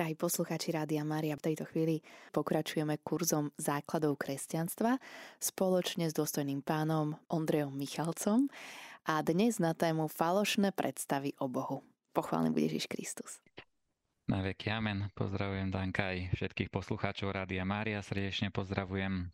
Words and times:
Drahí 0.00 0.16
posluchači 0.16 0.72
Rádia 0.72 1.04
Mária, 1.04 1.36
v 1.36 1.52
tejto 1.52 1.68
chvíli 1.68 2.00
pokračujeme 2.32 3.04
kurzom 3.04 3.52
základov 3.60 4.16
kresťanstva 4.16 4.96
spoločne 5.36 6.08
s 6.08 6.16
dôstojným 6.16 6.64
pánom 6.64 7.20
Ondrejom 7.28 7.76
Michalcom 7.76 8.48
a 9.04 9.20
dnes 9.20 9.60
na 9.60 9.76
tému 9.76 10.08
falošné 10.08 10.72
predstavy 10.72 11.36
o 11.36 11.52
Bohu. 11.52 11.84
Pochválený 12.16 12.48
bude 12.48 12.72
Ježiš 12.72 12.88
Kristus. 12.88 13.44
Na 14.24 14.40
veky 14.40 14.72
amen. 14.72 15.12
Pozdravujem 15.12 15.68
Danka 15.68 16.16
aj 16.16 16.32
všetkých 16.32 16.72
poslucháčov 16.72 17.36
Rádia 17.36 17.68
Mária. 17.68 18.00
Srdečne 18.00 18.48
pozdravujem 18.48 19.28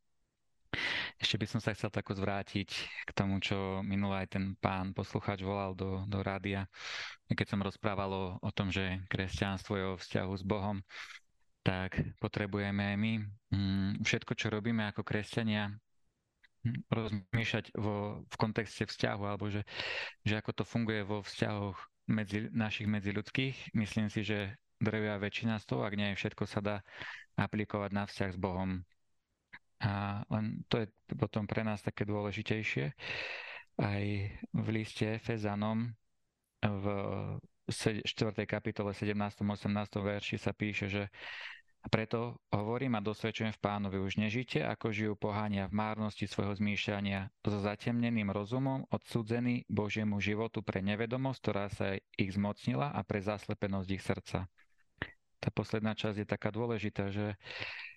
ešte 1.21 1.37
by 1.41 1.47
som 1.47 1.61
sa 1.63 1.73
chcel 1.73 1.91
tako 1.91 2.17
zvrátiť 2.17 2.69
k 3.07 3.11
tomu, 3.15 3.39
čo 3.41 3.81
minulý 3.83 4.27
aj 4.27 4.39
ten 4.39 4.45
pán 4.59 4.93
poslucháč 4.93 5.43
volal 5.43 5.75
do, 5.77 6.05
do 6.07 6.21
rádia. 6.21 6.69
Keď 7.29 7.47
som 7.47 7.65
rozprával 7.65 8.11
o, 8.11 8.27
o 8.41 8.51
tom, 8.55 8.71
že 8.71 9.03
kresťanstvo 9.11 9.73
je 9.77 9.85
o 9.87 10.01
vzťahu 10.01 10.33
s 10.37 10.45
Bohom, 10.45 10.81
tak 11.67 11.99
potrebujeme 12.23 12.95
aj 12.95 12.97
my 12.97 13.13
mm, 13.51 13.93
všetko, 14.07 14.33
čo 14.39 14.55
robíme 14.55 14.87
ako 14.87 15.03
kresťania, 15.03 15.75
rozmýšľať 16.91 17.75
vo, 17.79 18.23
v 18.27 18.37
kontexte 18.39 18.87
vzťahu, 18.87 19.23
alebo 19.27 19.51
že, 19.51 19.63
že 20.23 20.39
ako 20.39 20.63
to 20.63 20.65
funguje 20.67 21.03
vo 21.07 21.23
vzťahoch 21.23 21.79
medzi, 22.11 22.51
našich 22.55 22.87
medziľudských. 22.87 23.75
Myslím 23.75 24.11
si, 24.11 24.23
že 24.23 24.55
drevia 24.79 25.19
väčšina 25.19 25.59
z 25.63 25.65
toho, 25.67 25.83
ak 25.87 25.95
nie 25.95 26.15
všetko 26.15 26.45
sa 26.47 26.61
dá 26.63 26.77
aplikovať 27.37 27.91
na 27.93 28.05
vzťah 28.07 28.31
s 28.33 28.39
Bohom. 28.39 28.83
A 29.85 30.25
len 30.33 30.65
to 30.73 30.81
je 30.81 30.87
potom 31.17 31.45
pre 31.45 31.61
nás 31.61 31.85
také 31.85 32.09
dôležitejšie. 32.09 32.97
Aj 33.77 34.05
v 34.57 34.67
liste 34.73 35.05
Efezanom 35.05 35.93
v 36.65 36.85
4. 37.69 38.03
kapitole 38.49 38.97
17. 38.97 39.13
18. 39.13 39.69
verši 40.01 40.37
sa 40.41 40.57
píše, 40.57 40.89
že 40.89 41.03
preto 41.87 42.43
hovorím 42.51 42.99
a 42.99 43.05
dosvedčujem 43.05 43.55
v 43.55 43.63
pánovi, 43.63 44.03
už 44.03 44.19
nežite, 44.19 44.59
ako 44.59 44.91
žijú 44.91 45.15
pohania 45.15 45.71
v 45.71 45.79
márnosti 45.79 46.27
svojho 46.27 46.59
zmýšľania, 46.59 47.31
so 47.47 47.63
zatemneným 47.63 48.35
rozumom, 48.35 48.83
odsudzený 48.91 49.63
Božiemu 49.71 50.19
životu 50.19 50.67
pre 50.67 50.83
nevedomosť, 50.83 51.39
ktorá 51.39 51.71
sa 51.71 51.95
ich 51.95 52.35
zmocnila 52.35 52.91
a 52.91 53.07
pre 53.07 53.23
zaslepenosť 53.23 53.89
ich 53.95 54.03
srdca. 54.03 54.51
Tá 55.39 55.49
posledná 55.55 55.95
časť 55.95 56.27
je 56.27 56.27
taká 56.27 56.51
dôležitá, 56.51 57.15
že 57.15 57.39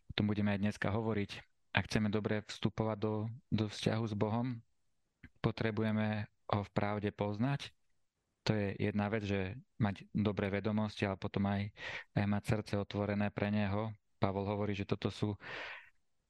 o 0.06 0.12
tom 0.14 0.30
budeme 0.30 0.54
aj 0.54 0.70
dneska 0.70 0.94
hovoriť 0.94 1.49
ak 1.74 1.86
chceme 1.86 2.10
dobre 2.10 2.42
vstupovať 2.50 2.98
do, 2.98 3.14
do 3.54 3.66
vzťahu 3.70 4.04
s 4.10 4.16
Bohom, 4.18 4.58
potrebujeme 5.40 6.26
ho 6.50 6.62
v 6.66 6.74
pravde 6.74 7.10
poznať. 7.14 7.70
To 8.48 8.58
je 8.58 8.74
jedna 8.82 9.12
vec, 9.14 9.28
že 9.28 9.54
mať 9.78 10.10
dobré 10.10 10.50
vedomosti, 10.50 11.06
ale 11.06 11.22
potom 11.22 11.46
aj, 11.46 11.70
aj 12.18 12.26
mať 12.26 12.44
srdce 12.50 12.74
otvorené 12.82 13.30
pre 13.30 13.54
Neho. 13.54 13.94
Pavol 14.18 14.50
hovorí, 14.50 14.74
že 14.74 14.90
toto 14.90 15.14
sú 15.14 15.38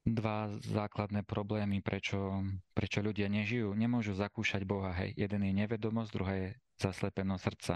dva 0.03 0.51
základné 0.67 1.23
problémy, 1.23 1.79
prečo, 1.79 2.43
prečo 2.75 2.99
ľudia 2.99 3.31
nežijú. 3.31 3.71
Nemôžu 3.71 4.17
zakúšať 4.17 4.67
Boha. 4.67 4.91
Hej. 4.91 5.15
Jeden 5.15 5.47
je 5.47 5.53
nevedomosť, 5.63 6.11
druhá 6.11 6.33
je 6.35 6.49
zaslepenosť 6.81 7.43
srdca. 7.43 7.75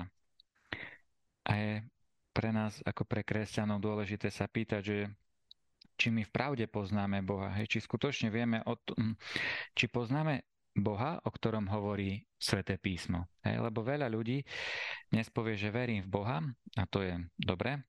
A 1.44 1.52
je 1.56 1.72
pre 2.34 2.50
nás 2.50 2.82
ako 2.84 3.06
pre 3.06 3.22
kresťanov 3.22 3.80
dôležité 3.80 4.34
sa 4.34 4.50
pýtať, 4.50 4.82
že 4.82 4.98
či 6.04 6.12
my 6.12 6.28
v 6.28 6.36
pravde 6.36 6.68
poznáme 6.68 7.24
Boha, 7.24 7.48
hej, 7.56 7.72
či 7.72 7.80
skutočne 7.80 8.28
vieme 8.28 8.60
o 8.68 8.76
tom, 8.76 9.16
či 9.72 9.88
poznáme 9.88 10.44
Boha, 10.76 11.16
o 11.24 11.32
ktorom 11.32 11.72
hovorí 11.72 12.28
Sveté 12.36 12.76
písmo. 12.76 13.32
Hej, 13.48 13.64
lebo 13.64 13.88
veľa 13.88 14.12
ľudí 14.12 14.44
dnes 15.08 15.32
povie, 15.32 15.56
že 15.56 15.72
verím 15.72 16.04
v 16.04 16.12
Boha 16.12 16.44
a 16.76 16.84
to 16.92 17.08
je 17.08 17.16
dobre. 17.40 17.80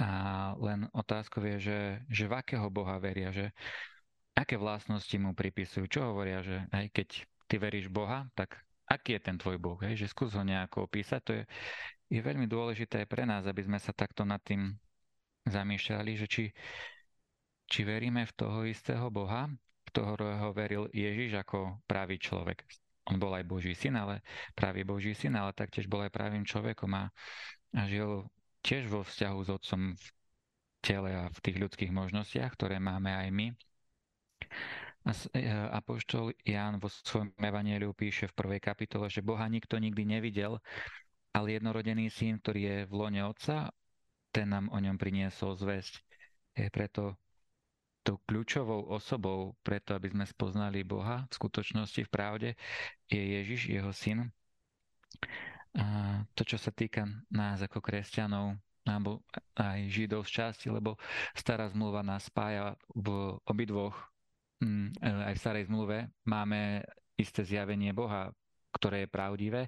A 0.00 0.08
len 0.56 0.88
otázkou 0.96 1.44
je, 1.44 1.56
že, 1.60 1.80
že 2.08 2.24
v 2.24 2.40
akého 2.40 2.72
Boha 2.72 2.96
veria, 2.96 3.28
že 3.28 3.52
aké 4.32 4.56
vlastnosti 4.56 5.12
mu 5.20 5.36
pripisujú, 5.36 5.84
čo 5.92 6.08
hovoria, 6.08 6.40
že 6.40 6.64
aj 6.72 6.88
keď 6.88 7.08
ty 7.52 7.56
veríš 7.60 7.92
Boha, 7.92 8.24
tak 8.32 8.64
aký 8.88 9.20
je 9.20 9.28
ten 9.28 9.36
tvoj 9.36 9.60
Boh, 9.60 9.76
hej, 9.84 10.00
že 10.00 10.08
skús 10.08 10.32
ho 10.32 10.40
nejako 10.40 10.88
opísať. 10.88 11.20
To 11.28 11.32
je, 11.36 11.44
je 12.16 12.20
veľmi 12.24 12.48
dôležité 12.48 13.04
pre 13.04 13.28
nás, 13.28 13.44
aby 13.44 13.60
sme 13.60 13.76
sa 13.76 13.92
takto 13.92 14.24
nad 14.24 14.40
tým 14.40 14.72
zamýšľali, 15.44 16.12
že 16.16 16.26
či, 16.26 16.44
či 17.66 17.82
veríme 17.82 18.22
v 18.26 18.36
toho 18.36 18.62
istého 18.66 19.10
Boha, 19.10 19.50
ktorého 19.90 20.50
veril 20.54 20.86
Ježiš 20.90 21.42
ako 21.42 21.82
pravý 21.86 22.18
človek. 22.18 22.62
On 23.06 23.16
bol 23.22 23.30
aj 23.38 23.46
Boží 23.46 23.74
syn, 23.74 23.94
ale 23.98 24.26
pravý 24.58 24.82
Boží 24.82 25.14
syn, 25.14 25.38
ale 25.38 25.54
taktiež 25.54 25.86
bol 25.86 26.02
aj 26.02 26.10
pravým 26.10 26.42
človekom 26.42 26.90
a, 26.94 27.04
a 27.78 27.82
žil 27.86 28.26
tiež 28.66 28.90
vo 28.90 29.06
vzťahu 29.06 29.38
s 29.46 29.48
Otcom 29.48 29.82
v 29.94 30.06
tele 30.82 31.10
a 31.14 31.30
v 31.30 31.38
tých 31.38 31.58
ľudských 31.62 31.92
možnostiach, 31.94 32.50
ktoré 32.58 32.82
máme 32.82 33.14
aj 33.14 33.28
my. 33.30 33.46
A 35.06 35.14
e, 35.14 35.46
Apoštol 35.70 36.34
Ján 36.42 36.82
vo 36.82 36.90
svojom 36.90 37.30
evanieliu 37.38 37.94
píše 37.94 38.26
v 38.26 38.36
prvej 38.42 38.58
kapitole, 38.58 39.06
že 39.06 39.22
Boha 39.22 39.46
nikto 39.46 39.78
nikdy 39.78 40.02
nevidel, 40.02 40.58
ale 41.30 41.54
jednorodený 41.54 42.10
syn, 42.10 42.42
ktorý 42.42 42.60
je 42.62 42.78
v 42.90 42.92
lone 42.92 43.22
Otca, 43.22 43.70
ten 44.34 44.50
nám 44.50 44.66
o 44.74 44.78
ňom 44.82 44.98
priniesol 44.98 45.54
zväzť. 45.54 46.02
Preto 46.74 47.14
tou 48.06 48.22
kľúčovou 48.22 48.94
osobou 48.94 49.58
preto, 49.66 49.98
aby 49.98 50.14
sme 50.14 50.22
spoznali 50.22 50.86
Boha 50.86 51.26
v 51.26 51.32
skutočnosti, 51.34 52.06
v 52.06 52.10
pravde, 52.10 52.48
je 53.10 53.18
Ježiš, 53.18 53.66
jeho 53.66 53.90
syn. 53.90 54.30
A 55.74 56.22
to, 56.38 56.46
čo 56.46 56.54
sa 56.54 56.70
týka 56.70 57.02
nás 57.34 57.58
ako 57.58 57.82
kresťanov, 57.82 58.54
alebo 58.86 59.26
aj 59.58 59.90
Židov 59.90 60.22
z 60.30 60.38
časti, 60.38 60.70
lebo 60.70 60.94
stará 61.34 61.66
zmluva 61.66 62.06
nás 62.06 62.30
spája 62.30 62.78
v 62.94 63.34
obidvoch, 63.42 63.98
mm, 64.62 65.02
aj 65.02 65.34
v 65.34 65.42
starej 65.42 65.64
zmluve 65.66 66.06
máme 66.22 66.86
isté 67.18 67.42
zjavenie 67.42 67.90
Boha, 67.90 68.30
ktoré 68.70 69.04
je 69.04 69.10
pravdivé. 69.10 69.62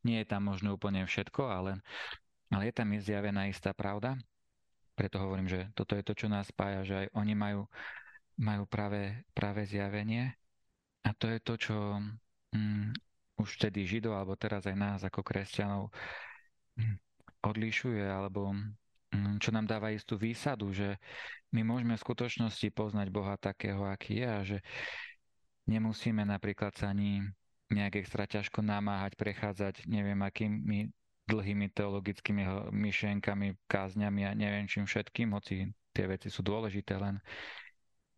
Nie 0.00 0.24
je 0.24 0.30
tam 0.32 0.48
možno 0.48 0.72
úplne 0.72 1.04
všetko, 1.04 1.44
ale, 1.44 1.84
ale 2.48 2.72
je 2.72 2.74
tam 2.74 2.88
zjavená 2.96 3.52
istá 3.52 3.76
pravda 3.76 4.16
preto 4.92 5.16
hovorím, 5.20 5.48
že 5.48 5.60
toto 5.72 5.96
je 5.96 6.04
to, 6.04 6.12
čo 6.12 6.26
nás 6.28 6.48
spája, 6.48 6.80
že 6.84 6.94
aj 7.04 7.06
oni 7.16 7.34
majú, 7.34 7.62
majú 8.36 8.64
práve, 8.68 9.24
práve 9.32 9.64
zjavenie. 9.64 10.32
A 11.02 11.10
to 11.16 11.26
je 11.26 11.38
to, 11.42 11.54
čo 11.58 11.76
mm, 12.54 12.94
už 13.40 13.48
vtedy 13.58 13.88
Židov, 13.88 14.14
alebo 14.14 14.38
teraz 14.38 14.68
aj 14.68 14.76
nás 14.76 15.00
ako 15.02 15.24
kresťanov 15.24 15.90
mm, 16.78 16.96
odlišuje, 17.42 18.04
alebo 18.06 18.54
mm, 19.10 19.40
čo 19.42 19.50
nám 19.50 19.66
dáva 19.66 19.90
istú 19.90 20.14
výsadu, 20.14 20.70
že 20.70 21.00
my 21.50 21.66
môžeme 21.66 21.98
v 21.98 22.04
skutočnosti 22.04 22.68
poznať 22.72 23.08
Boha 23.10 23.34
takého, 23.36 23.82
aký 23.84 24.22
je 24.22 24.28
a 24.28 24.40
že 24.46 24.58
nemusíme 25.66 26.22
napríklad 26.24 26.76
sa 26.76 26.92
ani 26.92 27.24
nejak 27.72 28.04
extra 28.04 28.28
ťažko 28.28 28.60
namáhať, 28.60 29.16
prechádzať 29.16 29.88
neviem 29.88 30.20
akými 30.20 30.92
dlhými 31.26 31.70
teologickými 31.70 32.72
myšlienkami, 32.74 33.54
kázňami 33.70 34.22
a 34.26 34.32
neviem 34.34 34.66
čím 34.66 34.84
všetkým, 34.84 35.32
hoci 35.32 35.70
tie 35.94 36.04
veci 36.08 36.28
sú 36.32 36.42
dôležité, 36.42 36.98
len 36.98 37.22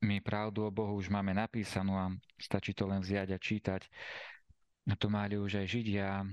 my 0.04 0.20
pravdu 0.20 0.68
o 0.68 0.74
Bohu 0.74 1.00
už 1.00 1.08
máme 1.08 1.32
napísanú 1.32 1.96
a 1.96 2.12
stačí 2.36 2.76
to 2.76 2.84
len 2.84 3.00
vziať 3.00 3.28
a 3.32 3.38
čítať. 3.40 3.82
A 4.84 4.94
to 5.00 5.08
mali 5.08 5.40
už 5.40 5.64
aj 5.64 5.66
Židia, 5.66 6.28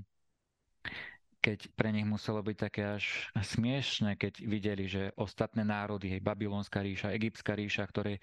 keď 1.41 1.73
pre 1.73 1.89
nich 1.89 2.05
muselo 2.05 2.43
byť 2.43 2.57
také 2.59 2.83
až 2.99 3.31
smiešne, 3.55 4.19
keď 4.19 4.43
videli, 4.45 4.85
že 4.85 5.15
ostatné 5.17 5.65
národy, 5.65 6.11
hej, 6.11 6.21
Babylonská 6.21 6.85
ríša, 6.85 7.15
Egyptská 7.17 7.57
ríša, 7.57 7.87
ktoré 7.89 8.21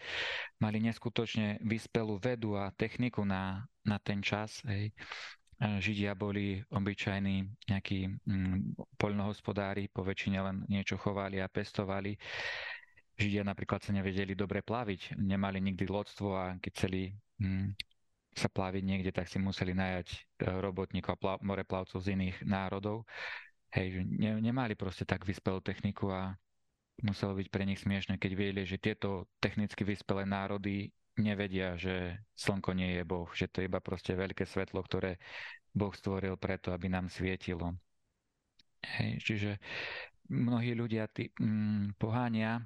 mali 0.63 0.79
neskutočne 0.79 1.59
vyspelú 1.67 2.21
vedu 2.23 2.55
a 2.55 2.71
techniku 2.77 3.27
na, 3.27 3.67
na 3.83 3.99
ten 3.99 4.23
čas, 4.23 4.63
hej, 4.69 4.95
Židia 5.59 6.15
boli 6.15 6.63
obyčajní 6.71 7.67
nejakí 7.67 8.07
mm, 8.07 8.79
poľnohospodári, 8.95 9.91
po 9.91 10.07
väčšine 10.07 10.39
len 10.39 10.57
niečo 10.71 10.95
chovali 10.95 11.43
a 11.43 11.51
pestovali. 11.51 12.15
Židia 13.19 13.43
napríklad 13.43 13.83
sa 13.83 13.91
nevedeli 13.91 14.39
dobre 14.39 14.63
plaviť, 14.63 15.19
nemali 15.19 15.59
nikdy 15.59 15.91
lodstvo 15.91 16.39
a 16.39 16.55
keď 16.63 16.73
chceli 16.79 17.11
mm, 17.43 17.75
sa 18.39 18.47
plaviť 18.47 18.83
niekde, 18.87 19.11
tak 19.11 19.27
si 19.27 19.43
museli 19.43 19.75
najať 19.75 20.07
e, 20.15 20.17
robotníkov 20.63 21.19
a 21.19 21.19
pla- 21.19 21.43
moreplavcov 21.43 21.99
z 21.99 22.15
iných 22.15 22.47
národov. 22.47 23.03
Hej, 23.75 24.07
ne, 24.07 24.39
nemali 24.39 24.79
proste 24.79 25.03
tak 25.03 25.27
vyspelú 25.27 25.59
techniku 25.59 26.15
a 26.15 26.39
muselo 27.03 27.35
byť 27.35 27.51
pre 27.51 27.67
nich 27.67 27.83
smiešne, 27.83 28.15
keď 28.15 28.31
vedeli, 28.39 28.63
že 28.63 28.79
tieto 28.79 29.27
technicky 29.43 29.83
vyspelé 29.83 30.23
národy 30.23 30.95
nevedia, 31.19 31.75
že 31.75 32.23
slnko 32.39 32.73
nie 32.73 32.99
je 32.99 33.03
Boh, 33.05 33.29
že 33.35 33.51
to 33.51 33.61
je 33.61 33.69
iba 33.69 33.83
proste 33.83 34.15
veľké 34.15 34.47
svetlo, 34.47 34.81
ktoré 34.83 35.19
Boh 35.75 35.93
stvoril 35.93 36.39
preto, 36.39 36.71
aby 36.71 36.89
nám 36.89 37.11
svietilo. 37.11 37.75
Hej, 38.79 39.19
čiže 39.27 39.51
mnohí 40.31 40.73
ľudia 40.79 41.11
tí, 41.11 41.35
mm, 41.35 41.99
poháňa, 41.99 42.63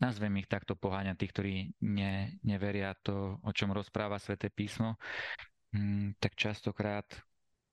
nazvem 0.00 0.32
ich 0.40 0.48
takto 0.48 0.78
poháňa, 0.78 1.18
tí, 1.18 1.28
ktorí 1.28 1.54
ne, 1.84 2.40
neveria 2.46 2.96
to, 3.04 3.36
o 3.44 3.50
čom 3.52 3.74
rozpráva 3.74 4.16
sväté 4.16 4.48
písmo, 4.48 4.96
mm, 5.76 6.16
tak 6.22 6.34
častokrát 6.34 7.04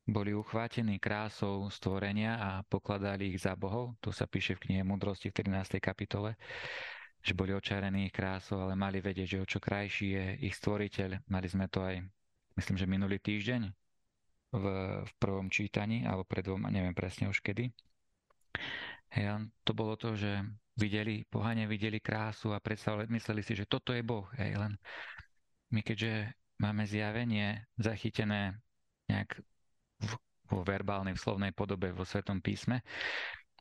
boli 0.05 0.37
uchvátení 0.37 1.01
krásou 1.01 1.65
stvorenia 1.73 2.37
a 2.37 2.49
pokladali 2.61 3.33
ich 3.33 3.41
za 3.41 3.57
bohov. 3.57 3.97
To 4.05 4.13
sa 4.13 4.29
píše 4.29 4.53
v 4.53 4.69
knihe 4.69 4.83
Mudrosti 4.85 5.33
v 5.33 5.41
13. 5.41 5.81
kapitole 5.81 6.37
že 7.25 7.33
boli 7.33 7.57
očarení 7.57 8.05
ich 8.05 8.13
krásou, 8.13 8.61
ale 8.61 8.77
mali 8.77 9.01
vedieť, 9.01 9.25
že 9.25 9.41
o 9.41 9.49
čo 9.49 9.57
krajší 9.57 10.07
je 10.13 10.25
ich 10.45 10.53
stvoriteľ. 10.61 11.25
Mali 11.25 11.47
sme 11.49 11.65
to 11.65 11.81
aj, 11.81 11.97
myslím, 12.53 12.77
že 12.77 12.85
minulý 12.85 13.17
týždeň 13.17 13.65
v, 14.53 14.65
v 15.01 15.11
prvom 15.17 15.49
čítaní, 15.49 16.05
alebo 16.05 16.21
pred 16.21 16.45
dvoma, 16.45 16.69
neviem 16.69 16.93
presne 16.93 17.25
už 17.25 17.41
kedy. 17.41 17.73
Hej, 19.17 19.49
to 19.65 19.73
bolo 19.73 19.97
to, 19.97 20.13
že 20.13 20.45
videli, 20.77 21.25
pohane 21.25 21.65
videli 21.65 21.97
krásu 21.97 22.53
a 22.53 22.61
predstavili, 22.61 23.09
mysleli 23.09 23.41
si, 23.41 23.57
že 23.57 23.65
toto 23.65 23.89
je 23.89 24.05
Boh. 24.05 24.29
Hej, 24.37 24.61
len 24.61 24.77
my 25.73 25.81
keďže 25.81 26.29
máme 26.61 26.85
zjavenie 26.85 27.65
zachytené 27.81 28.53
nejak 29.09 29.41
v, 29.97 30.11
vo 30.53 30.61
verbálnej, 30.61 31.17
v 31.17 31.23
slovnej 31.25 31.51
podobe 31.57 31.89
vo 31.89 32.05
Svetom 32.05 32.37
písme, 32.37 32.85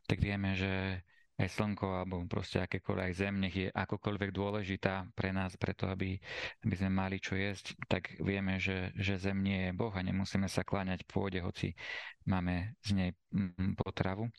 tak 0.05 0.21
vieme, 0.21 0.53
že 0.53 1.01
aj 1.35 1.51
slnko 1.51 1.87
alebo 1.99 2.23
proste 2.31 2.63
akékoľvek 2.63 3.05
aj 3.11 3.13
zem, 3.13 3.35
nech 3.43 3.55
je 3.55 3.67
akokoľvek 3.67 4.31
dôležitá 4.31 5.11
pre 5.11 5.35
nás, 5.35 5.59
preto 5.59 5.91
aby, 5.91 6.15
aby 6.63 6.75
sme 6.79 6.91
mali 6.91 7.19
čo 7.19 7.35
jesť, 7.35 7.75
tak 7.91 8.15
vieme, 8.23 8.55
že, 8.55 8.95
že 8.95 9.19
zem 9.19 9.43
nie 9.43 9.67
je 9.67 9.71
Boh 9.75 9.91
a 9.91 9.99
nemusíme 9.99 10.47
sa 10.47 10.63
kláňať 10.63 11.03
pôde, 11.03 11.43
hoci 11.43 11.75
máme 12.23 12.79
z 12.87 12.89
nej 12.95 13.09
mm, 13.35 13.75
potravu. 13.75 14.31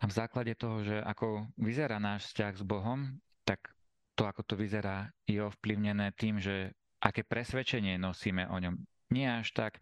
A 0.00 0.04
v 0.08 0.12
základe 0.12 0.56
toho, 0.56 0.80
že 0.80 0.96
ako 1.04 1.48
vyzerá 1.60 2.00
náš 2.00 2.32
vzťah 2.32 2.52
s 2.60 2.64
Bohom, 2.64 3.20
tak 3.44 3.72
to, 4.16 4.24
ako 4.24 4.42
to 4.48 4.54
vyzerá, 4.56 5.12
je 5.28 5.44
ovplyvnené 5.44 6.12
tým, 6.16 6.40
že 6.40 6.72
aké 7.04 7.20
presvedčenie 7.20 8.00
nosíme 8.00 8.48
o 8.48 8.56
ňom. 8.56 8.80
Nie 9.12 9.44
až 9.44 9.52
tak 9.52 9.72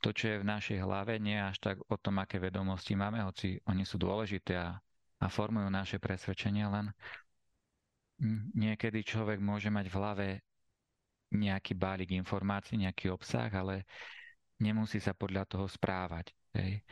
to, 0.00 0.16
čo 0.16 0.24
je 0.32 0.36
v 0.40 0.48
našej 0.48 0.78
hlave, 0.80 1.20
nie 1.20 1.36
až 1.36 1.60
tak 1.60 1.76
o 1.84 1.96
tom, 2.00 2.16
aké 2.18 2.40
vedomosti 2.40 2.96
máme, 2.96 3.20
hoci 3.20 3.60
oni 3.68 3.84
sú 3.84 4.00
dôležité 4.00 4.56
a 4.56 4.80
a 5.22 5.26
formujú 5.30 5.70
naše 5.70 6.02
presvedčenia, 6.02 6.66
len 6.66 6.90
niekedy 8.58 9.06
človek 9.06 9.38
môže 9.38 9.70
mať 9.70 9.86
v 9.86 9.96
hlave 9.98 10.28
nejaký 11.32 11.78
bálik 11.78 12.10
informácií, 12.12 12.82
nejaký 12.82 13.08
obsah, 13.08 13.48
ale 13.54 13.86
nemusí 14.58 14.98
sa 14.98 15.14
podľa 15.14 15.46
toho 15.46 15.66
správať. 15.70 16.34
Hej. 16.58 16.82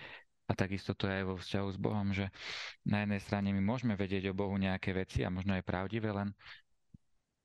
A 0.50 0.52
takisto 0.56 0.96
to 0.98 1.06
je 1.06 1.22
aj 1.22 1.24
vo 1.26 1.36
vzťahu 1.38 1.68
s 1.70 1.78
Bohom, 1.78 2.08
že 2.10 2.26
na 2.82 3.06
jednej 3.06 3.22
strane 3.22 3.54
my 3.54 3.62
môžeme 3.62 3.94
vedieť 3.94 4.30
o 4.30 4.38
Bohu 4.38 4.58
nejaké 4.58 4.90
veci 4.90 5.22
a 5.22 5.30
možno 5.30 5.54
aj 5.54 5.62
pravdivé, 5.62 6.10
len 6.10 6.34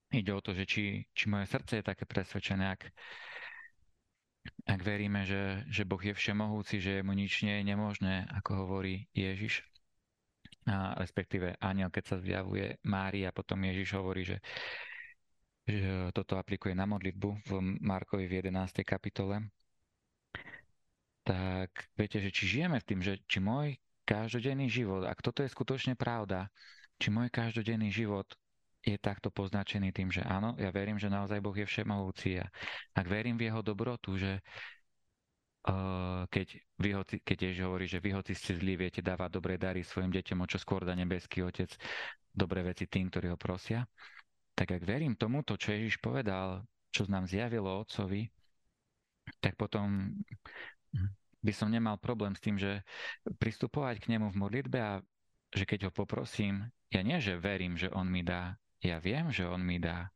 ide 0.09 0.33
o 0.33 0.41
to, 0.41 0.57
že 0.57 0.65
či, 0.65 1.05
či 1.13 1.29
moje 1.29 1.45
srdce 1.45 1.81
je 1.81 1.85
také 1.85 2.09
presvedčené, 2.09 2.65
ak, 2.65 2.81
ak 4.65 4.79
veríme, 4.81 5.21
že, 5.27 5.61
že 5.69 5.85
Boh 5.85 6.01
je 6.01 6.17
všemohúci, 6.17 6.81
že 6.81 7.05
mu 7.05 7.13
nič 7.13 7.45
nie 7.45 7.61
je 7.61 7.67
nemožné, 7.69 8.25
ako 8.33 8.65
hovorí 8.65 9.05
Ježiš, 9.13 9.61
a 10.65 10.97
respektíve 10.97 11.57
aniel, 11.61 11.93
keď 11.93 12.03
sa 12.03 12.17
zjavuje 12.17 12.81
Mári 12.89 13.29
a 13.29 13.35
potom 13.35 13.61
Ježiš 13.61 14.01
hovorí, 14.01 14.25
že, 14.25 14.41
že 15.65 16.09
toto 16.09 16.41
aplikuje 16.41 16.73
na 16.73 16.89
modlitbu 16.89 17.29
v 17.45 17.51
Markovi 17.85 18.25
v 18.25 18.41
11. 18.49 18.81
kapitole, 18.81 19.45
tak 21.25 21.69
viete, 21.97 22.17
že 22.21 22.29
či 22.33 22.43
žijeme 22.57 22.81
v 22.81 22.87
tým, 22.87 23.01
že 23.01 23.21
či 23.25 23.41
môj 23.41 23.77
každodenný 24.05 24.69
život, 24.69 25.05
ak 25.05 25.21
toto 25.21 25.41
je 25.41 25.49
skutočne 25.49 25.97
pravda, 25.97 26.49
či 27.01 27.09
môj 27.09 27.33
každodenný 27.33 27.89
život 27.89 28.29
je 28.85 28.97
takto 29.01 29.33
poznačený 29.33 29.89
tým, 29.89 30.13
že 30.13 30.21
áno, 30.21 30.53
ja 30.61 30.69
verím, 30.69 31.01
že 31.01 31.09
naozaj 31.09 31.41
Boh 31.41 31.57
je 31.57 31.65
všemohúci 31.65 32.37
a 32.37 32.45
ak 32.93 33.05
verím 33.09 33.33
v 33.33 33.49
jeho 33.49 33.65
dobrotu, 33.65 34.13
že 34.13 34.45
keď, 36.29 36.47
vy 36.77 36.89
keď 37.25 37.37
Ježiš 37.49 37.61
hovorí, 37.65 37.89
že 37.89 37.97
vy 37.97 38.13
hoci 38.13 38.37
ste 38.37 38.53
zlí, 38.53 38.77
viete 38.77 39.01
dávať 39.01 39.29
dobré 39.33 39.57
dary 39.57 39.81
svojim 39.81 40.13
deťom, 40.13 40.45
o 40.45 40.47
čo 40.49 40.61
skôr 40.61 40.85
dá 40.85 40.93
nebeský 40.93 41.41
Otec 41.41 41.73
dobré 42.29 42.61
veci 42.61 42.85
tým, 42.85 43.09
ktorí 43.09 43.33
ho 43.33 43.37
prosia, 43.39 43.81
tak 44.53 44.77
ak 44.77 44.83
verím 44.85 45.17
tomuto, 45.17 45.57
čo 45.57 45.73
Ježiš 45.73 45.97
povedal, 45.99 46.63
čo 46.93 47.09
nám 47.09 47.25
zjavilo 47.25 47.81
Otcovi, 47.81 48.29
tak 49.41 49.57
potom 49.57 50.15
by 51.41 51.53
som 51.53 51.73
nemal 51.73 51.97
problém 51.97 52.37
s 52.37 52.43
tým, 52.45 52.61
že 52.61 52.85
pristupovať 53.41 54.05
k 54.05 54.09
nemu 54.15 54.29
v 54.31 54.39
modlitbe 54.39 54.77
a 54.77 55.01
že 55.49 55.65
keď 55.65 55.89
ho 55.89 55.91
poprosím, 55.91 56.69
ja 56.93 57.01
nie, 57.01 57.17
že 57.17 57.41
verím, 57.41 57.73
že 57.73 57.89
on 57.89 58.05
mi 58.05 58.21
dá, 58.21 58.53
ja 58.85 59.01
viem, 59.01 59.33
že 59.33 59.49
on 59.49 59.65
mi 59.65 59.81
dá, 59.81 60.13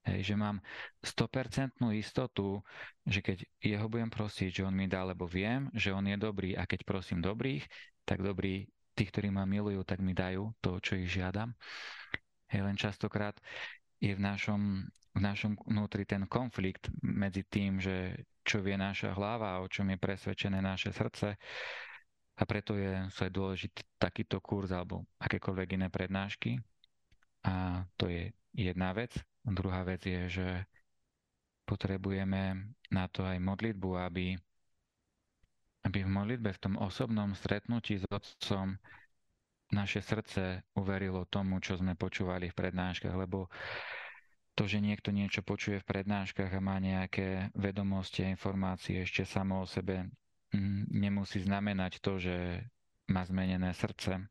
Hej, 0.00 0.32
že 0.32 0.34
mám 0.36 0.64
100% 1.04 1.76
istotu, 1.92 2.64
že 3.04 3.20
keď 3.20 3.44
jeho 3.60 3.84
budem 3.84 4.08
prosiť, 4.08 4.48
že 4.48 4.62
on 4.64 4.72
mi 4.72 4.88
dá, 4.88 5.04
lebo 5.04 5.28
viem, 5.28 5.68
že 5.76 5.92
on 5.92 6.08
je 6.08 6.16
dobrý 6.16 6.56
a 6.56 6.64
keď 6.64 6.88
prosím 6.88 7.20
dobrých, 7.20 7.68
tak 8.08 8.24
dobrí, 8.24 8.64
tí, 8.96 9.04
ktorí 9.04 9.28
ma 9.28 9.44
milujú, 9.44 9.84
tak 9.84 10.00
mi 10.00 10.16
dajú 10.16 10.56
to, 10.64 10.80
čo 10.80 10.96
ich 10.96 11.12
žiadam. 11.12 11.52
Hej, 12.48 12.60
len 12.64 12.76
častokrát 12.80 13.36
je 14.00 14.16
v 14.16 14.20
našom, 14.24 14.88
v 14.88 15.20
našom 15.20 15.52
vnútri 15.68 16.08
ten 16.08 16.24
konflikt 16.24 16.88
medzi 17.04 17.44
tým, 17.44 17.76
že 17.76 18.24
čo 18.40 18.64
vie 18.64 18.74
naša 18.74 19.12
hlava 19.12 19.60
o 19.60 19.68
čom 19.68 19.86
je 19.92 20.00
presvedčené 20.00 20.64
naše 20.64 20.90
srdce. 20.96 21.36
A 22.40 22.42
preto 22.48 22.72
je, 22.72 23.04
sú 23.12 23.28
aj 23.28 23.32
dôležitý 23.36 23.84
takýto 24.00 24.40
kurz 24.40 24.72
alebo 24.72 25.04
akékoľvek 25.20 25.76
iné 25.76 25.92
prednášky. 25.92 26.56
A 27.44 27.84
to 28.00 28.08
je 28.08 28.32
jedna 28.56 28.96
vec. 28.96 29.12
Druhá 29.44 29.82
vec 29.88 30.04
je, 30.04 30.22
že 30.28 30.48
potrebujeme 31.64 32.74
na 32.90 33.04
to 33.06 33.22
aj 33.22 33.38
modlitbu, 33.38 33.90
aby, 33.96 34.26
aby 35.86 35.98
v 36.02 36.10
modlitbe, 36.10 36.50
v 36.50 36.62
tom 36.62 36.74
osobnom 36.76 37.32
stretnutí 37.32 38.02
s 38.02 38.04
Otcom 38.10 38.74
naše 39.70 40.02
srdce 40.02 40.66
uverilo 40.74 41.24
tomu, 41.30 41.62
čo 41.62 41.78
sme 41.78 41.94
počúvali 41.94 42.50
v 42.50 42.58
prednáškach, 42.58 43.14
lebo 43.14 43.46
to, 44.58 44.66
že 44.66 44.82
niekto 44.82 45.14
niečo 45.14 45.46
počuje 45.46 45.78
v 45.78 45.88
prednáškach 45.88 46.50
a 46.50 46.60
má 46.60 46.76
nejaké 46.82 47.54
vedomosti 47.54 48.26
a 48.26 48.34
informácie 48.34 49.06
ešte 49.06 49.22
samo 49.22 49.62
o 49.62 49.66
sebe, 49.70 50.10
mm, 50.50 50.90
nemusí 50.90 51.40
znamenať 51.40 52.02
to, 52.02 52.18
že 52.18 52.66
má 53.08 53.22
zmenené 53.24 53.70
srdce. 53.72 54.26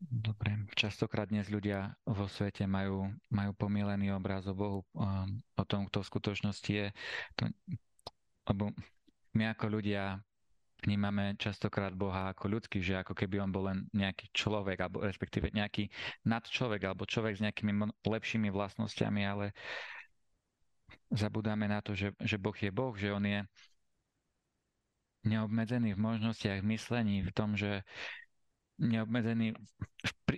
Dobre, 0.00 0.56
častokrát 0.80 1.28
dnes 1.28 1.52
ľudia 1.52 1.92
vo 2.08 2.24
svete 2.24 2.64
majú, 2.64 3.12
majú 3.28 3.52
pomílený 3.52 4.16
obraz 4.16 4.48
o 4.48 4.56
Bohu, 4.56 4.80
o 5.60 5.64
tom, 5.68 5.84
kto 5.92 6.00
v 6.00 6.08
skutočnosti 6.08 6.72
je. 6.72 6.88
To, 7.36 7.52
lebo 8.48 8.72
my 9.36 9.52
ako 9.52 9.66
ľudia 9.68 10.16
vnímame 10.80 11.36
častokrát 11.36 11.92
Boha 11.92 12.32
ako 12.32 12.48
ľudský, 12.48 12.80
že 12.80 12.96
ako 12.96 13.12
keby 13.12 13.44
on 13.44 13.52
bol 13.52 13.68
len 13.68 13.84
nejaký 13.92 14.32
človek, 14.32 14.80
alebo 14.80 15.04
respektíve 15.04 15.52
nejaký 15.52 15.92
nadčlovek, 16.24 16.80
alebo 16.88 17.04
človek 17.04 17.36
s 17.36 17.44
nejakými 17.44 17.92
lepšími 18.00 18.48
vlastnosťami, 18.48 19.22
ale 19.28 19.52
zabudáme 21.12 21.68
na 21.68 21.84
to, 21.84 21.92
že, 21.92 22.16
že 22.24 22.40
Boh 22.40 22.56
je 22.56 22.72
Boh, 22.72 22.96
že 22.96 23.12
on 23.12 23.28
je 23.28 23.44
neobmedzený 25.28 25.92
v 25.92 26.00
možnostiach 26.00 26.64
myslení, 26.64 27.20
v 27.20 27.32
tom, 27.36 27.52
že 27.52 27.84
neobmedzený 28.80 29.52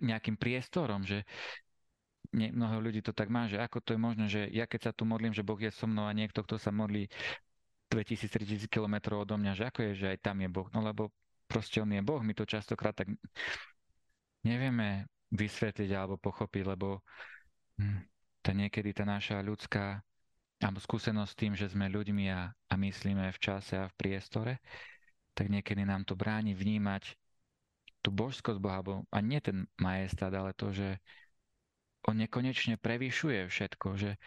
nejakým 0.03 0.35
priestorom, 0.35 1.07
že 1.07 1.23
nie, 2.33 2.49
mnoho 2.49 2.81
ľudí 2.81 3.05
to 3.05 3.13
tak 3.13 3.29
má, 3.29 3.47
že 3.47 3.61
ako 3.61 3.79
to 3.85 3.91
je 3.95 4.01
možné, 4.01 4.27
že 4.27 4.43
ja 4.51 4.65
keď 4.65 4.91
sa 4.91 4.93
tu 4.97 5.05
modlím, 5.05 5.37
že 5.37 5.45
Boh 5.45 5.61
je 5.61 5.69
so 5.69 5.85
mnou 5.85 6.09
a 6.09 6.17
niekto, 6.17 6.41
kto 6.41 6.57
sa 6.57 6.73
modlí 6.73 7.07
2000-3000 7.93 8.73
km 8.73 9.21
odo 9.21 9.37
mňa, 9.37 9.53
že 9.53 9.65
ako 9.69 9.79
je, 9.85 9.91
že 9.95 10.07
aj 10.17 10.19
tam 10.25 10.41
je 10.41 10.49
Boh. 10.49 10.69
No 10.73 10.81
lebo 10.81 11.13
proste 11.45 11.85
on 11.85 11.93
je 11.93 12.01
Boh, 12.01 12.25
my 12.25 12.33
to 12.33 12.49
častokrát 12.49 12.97
tak 12.97 13.13
nevieme 14.43 15.07
vysvetliť 15.29 15.91
alebo 15.93 16.17
pochopiť, 16.17 16.65
lebo 16.73 17.05
hm, 17.77 18.01
tá 18.41 18.57
niekedy 18.57 18.97
tá 18.97 19.05
naša 19.05 19.45
ľudská 19.45 20.01
alebo 20.63 20.79
skúsenosť 20.79 21.31
s 21.31 21.39
tým, 21.39 21.53
že 21.59 21.67
sme 21.69 21.91
ľuďmi 21.91 22.31
a, 22.33 22.49
a 22.49 22.75
myslíme 22.79 23.29
v 23.35 23.39
čase 23.43 23.77
a 23.77 23.91
v 23.91 23.99
priestore, 23.99 24.63
tak 25.35 25.51
niekedy 25.51 25.83
nám 25.83 26.07
to 26.07 26.15
bráni 26.15 26.55
vnímať 26.55 27.19
tú 28.03 28.11
božskosť 28.11 28.59
Boha, 28.59 28.83
a 28.83 29.19
nie 29.23 29.39
ten 29.39 29.65
majestát, 29.79 30.35
ale 30.35 30.53
to, 30.53 30.75
že 30.75 30.99
on 32.03 32.19
nekonečne 32.19 32.77
prevyšuje 32.83 33.47
všetko, 33.47 33.89
že, 33.95 34.19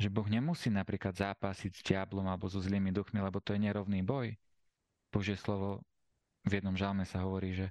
že 0.00 0.08
Boh 0.08 0.24
nemusí 0.24 0.72
napríklad 0.72 1.12
zápasiť 1.12 1.72
s 1.76 1.84
diablom 1.84 2.24
alebo 2.24 2.48
so 2.48 2.56
zlými 2.56 2.88
duchmi, 2.88 3.20
lebo 3.20 3.36
to 3.44 3.52
je 3.52 3.60
nerovný 3.60 4.00
boj. 4.00 4.32
Božie 5.12 5.36
slovo 5.36 5.84
v 6.48 6.56
jednom 6.56 6.72
žalme 6.72 7.04
sa 7.04 7.20
hovorí, 7.20 7.52
že 7.52 7.68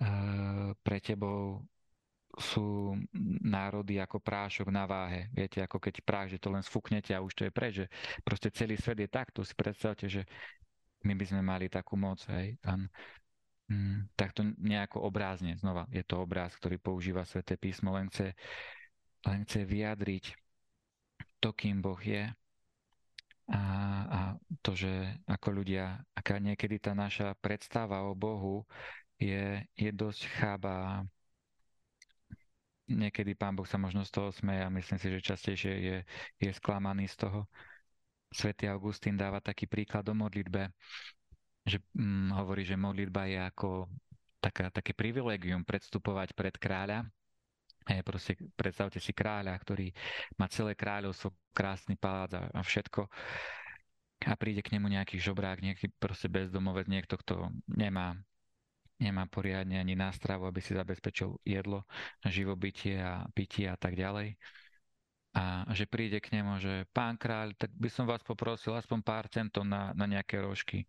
uh, 0.00 0.72
pre 0.80 0.98
tebou 1.04 1.60
sú 2.38 2.94
národy 3.42 3.98
ako 3.98 4.22
prášok 4.22 4.70
na 4.70 4.86
váhe. 4.86 5.26
Viete, 5.34 5.58
ako 5.58 5.82
keď 5.82 5.94
práš, 6.06 6.38
že 6.38 6.42
to 6.44 6.54
len 6.54 6.62
sfúknete 6.62 7.10
a 7.16 7.24
už 7.24 7.34
to 7.34 7.42
je 7.48 7.52
preč. 7.52 7.72
Že 7.82 7.86
proste 8.22 8.48
celý 8.54 8.76
svet 8.78 9.00
je 9.02 9.08
takto. 9.10 9.42
Si 9.42 9.56
predstavte, 9.58 10.06
že 10.06 10.22
my 11.04 11.12
by 11.14 11.24
sme 11.24 11.42
mali 11.44 11.66
takú 11.70 11.94
moc, 11.94 12.22
hej. 12.32 12.58
A, 12.66 12.74
mm, 13.70 14.14
tak 14.18 14.34
to 14.34 14.42
nejako 14.58 15.04
obrázne, 15.06 15.54
znova, 15.58 15.86
je 15.92 16.02
to 16.02 16.22
obráz, 16.22 16.56
ktorý 16.58 16.80
používa 16.80 17.22
Sveté 17.22 17.54
písmo, 17.54 17.94
len 17.94 18.10
chce, 18.10 18.34
len 19.26 19.46
chce 19.46 19.62
vyjadriť 19.62 20.24
to, 21.38 21.54
kým 21.54 21.78
Boh 21.78 21.98
je 21.98 22.26
a, 23.48 23.60
a 24.04 24.20
to, 24.60 24.76
že 24.76 24.92
ako 25.24 25.64
ľudia, 25.64 26.04
aká 26.12 26.36
niekedy 26.36 26.76
tá 26.76 26.92
naša 26.92 27.32
predstava 27.40 28.04
o 28.04 28.12
Bohu 28.12 28.68
je, 29.16 29.64
je 29.72 29.88
dosť 29.88 30.22
chába. 30.36 31.04
Niekedy 32.88 33.32
Pán 33.36 33.56
Boh 33.56 33.64
sa 33.64 33.80
možno 33.80 34.04
z 34.04 34.12
toho 34.12 34.28
smeje 34.32 34.64
a 34.64 34.72
myslím 34.72 34.98
si, 35.00 35.08
že 35.08 35.28
častejšie 35.32 35.72
je, 35.80 35.96
je 36.40 36.50
sklamaný 36.52 37.08
z 37.08 37.24
toho. 37.24 37.48
Svetý 38.28 38.68
Augustín 38.68 39.16
dáva 39.16 39.40
taký 39.40 39.64
príklad 39.64 40.04
o 40.08 40.14
modlitbe, 40.14 40.72
že 41.64 41.80
hm, 41.96 42.36
hovorí, 42.36 42.64
že 42.64 42.76
modlitba 42.76 43.28
je 43.28 43.38
ako 43.40 43.88
taká, 44.40 44.68
také 44.72 44.92
privilegium 44.92 45.64
predstupovať 45.64 46.32
pred 46.36 46.54
kráľa 46.56 47.08
Hej, 47.88 48.04
proste 48.04 48.36
predstavte 48.52 49.00
si 49.00 49.16
kráľa, 49.16 49.56
ktorý 49.56 49.88
má 50.36 50.44
celé 50.52 50.76
kráľovstvo, 50.76 51.32
krásny 51.56 51.96
palác 51.96 52.36
a, 52.36 52.44
a 52.52 52.60
všetko 52.60 53.08
a 54.28 54.34
príde 54.36 54.60
k 54.60 54.76
nemu 54.76 54.92
nejaký 54.92 55.16
žobrák, 55.16 55.62
nejaký 55.64 55.94
proste 55.96 56.28
bezdomovec, 56.28 56.90
niekto, 56.90 57.16
kto 57.16 57.48
nemá, 57.64 58.18
nemá 58.98 59.24
poriadne 59.30 59.78
ani 59.78 59.94
nástravu, 59.94 60.44
aby 60.44 60.58
si 60.60 60.74
zabezpečil 60.74 61.38
jedlo, 61.46 61.86
živobytie 62.26 62.98
a 62.98 63.24
pitie 63.32 63.70
a 63.70 63.78
tak 63.78 63.94
ďalej. 63.94 64.34
A 65.38 65.70
že 65.70 65.86
príde 65.86 66.18
k 66.18 66.34
nemu, 66.34 66.58
že 66.58 66.82
pán 66.90 67.14
kráľ, 67.14 67.54
tak 67.54 67.70
by 67.78 67.86
som 67.86 68.10
vás 68.10 68.26
poprosil 68.26 68.74
aspoň 68.74 68.98
pár 69.06 69.30
centov 69.30 69.62
na, 69.62 69.94
na 69.94 70.02
nejaké 70.10 70.42
rožky. 70.42 70.82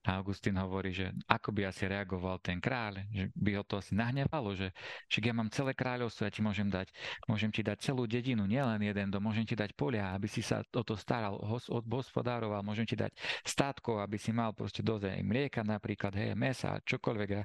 A 0.00 0.16
Augustín 0.16 0.56
hovorí, 0.56 0.96
že 0.96 1.12
ako 1.28 1.52
by 1.52 1.68
asi 1.68 1.84
reagoval 1.84 2.40
ten 2.40 2.56
kráľ, 2.56 3.04
že 3.12 3.28
by 3.36 3.60
ho 3.60 3.64
to 3.68 3.84
asi 3.84 3.92
nahnevalo, 3.92 4.56
že 4.56 4.72
však 5.12 5.22
ja 5.28 5.34
mám 5.36 5.52
celé 5.52 5.76
kráľovstvo, 5.76 6.24
ja 6.24 6.32
ti 6.32 6.40
môžem 6.40 6.72
dať, 6.72 6.88
môžem 7.28 7.52
ti 7.52 7.60
dať 7.60 7.84
celú 7.84 8.08
dedinu, 8.08 8.48
nielen 8.48 8.80
jeden 8.80 9.12
dom, 9.12 9.20
môžem 9.20 9.44
ti 9.44 9.52
dať 9.52 9.76
polia, 9.76 10.16
aby 10.16 10.24
si 10.24 10.40
sa 10.40 10.64
o 10.72 10.80
to 10.80 10.96
staral, 10.96 11.36
hospodároval, 11.68 12.64
môžem 12.64 12.88
ti 12.88 12.96
dať 12.96 13.12
státko, 13.44 14.00
aby 14.00 14.16
si 14.16 14.32
mal 14.32 14.56
proste 14.56 14.80
dosť 14.80 15.20
aj 15.20 15.20
mlieka 15.20 15.60
napríklad, 15.68 16.16
hej, 16.16 16.32
mesa, 16.32 16.80
čokoľvek 16.80 17.30
a 17.36 17.44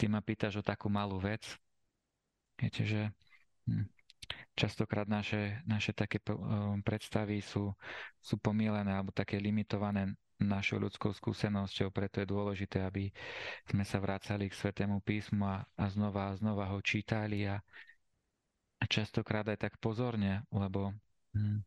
ty 0.00 0.08
ma 0.08 0.24
pýtaš 0.24 0.58
o 0.58 0.62
takú 0.64 0.88
malú 0.88 1.20
vec. 1.20 1.44
Viete, 2.56 2.88
že 2.88 3.12
hm, 3.68 3.84
častokrát 4.52 5.08
naše, 5.08 5.60
naše 5.64 5.96
také 5.96 6.20
predstavy 6.84 7.40
sú, 7.40 7.72
sú 8.20 8.36
pomielené 8.38 8.92
alebo 8.92 9.10
také 9.14 9.40
limitované 9.40 10.12
našou 10.42 10.82
ľudskou 10.82 11.14
skúsenosťou, 11.14 11.94
preto 11.94 12.18
je 12.20 12.26
dôležité, 12.26 12.82
aby 12.82 13.14
sme 13.70 13.86
sa 13.86 14.02
vracali 14.02 14.50
k 14.50 14.58
Svetému 14.58 15.00
písmu 15.00 15.46
a, 15.46 15.62
a 15.78 15.84
znova 15.86 16.34
a 16.34 16.36
znova 16.36 16.66
ho 16.74 16.82
čítali 16.82 17.46
a, 17.46 17.62
a 18.82 18.84
častokrát 18.90 19.46
aj 19.46 19.70
tak 19.70 19.74
pozorne, 19.78 20.42
lebo 20.50 20.90
hm, 21.38 21.62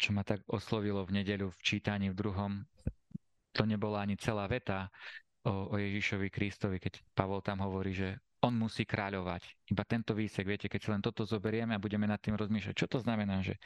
čo 0.00 0.10
ma 0.16 0.24
tak 0.24 0.42
oslovilo 0.48 1.04
v 1.04 1.20
nedeľu 1.22 1.52
v 1.52 1.60
čítaní 1.62 2.10
v 2.10 2.18
druhom, 2.18 2.52
to 3.54 3.62
nebola 3.62 4.02
ani 4.02 4.18
celá 4.18 4.50
veta 4.50 4.90
o, 5.46 5.70
o 5.70 5.74
Ježišovi 5.78 6.28
Kristovi, 6.32 6.82
keď 6.82 6.98
Pavol 7.14 7.44
tam 7.44 7.62
hovorí, 7.62 7.94
že 7.94 8.18
on 8.44 8.54
musí 8.54 8.84
kráľovať. 8.84 9.72
Iba 9.72 9.82
tento 9.88 10.12
výsek, 10.12 10.44
viete, 10.44 10.68
keď 10.68 10.80
si 10.80 10.88
len 10.92 11.00
toto 11.00 11.24
zoberieme 11.24 11.72
a 11.72 11.82
budeme 11.82 12.04
nad 12.04 12.20
tým 12.20 12.36
rozmýšľať, 12.36 12.74
čo 12.76 12.86
to 12.86 13.00
znamená, 13.00 13.40
že 13.40 13.56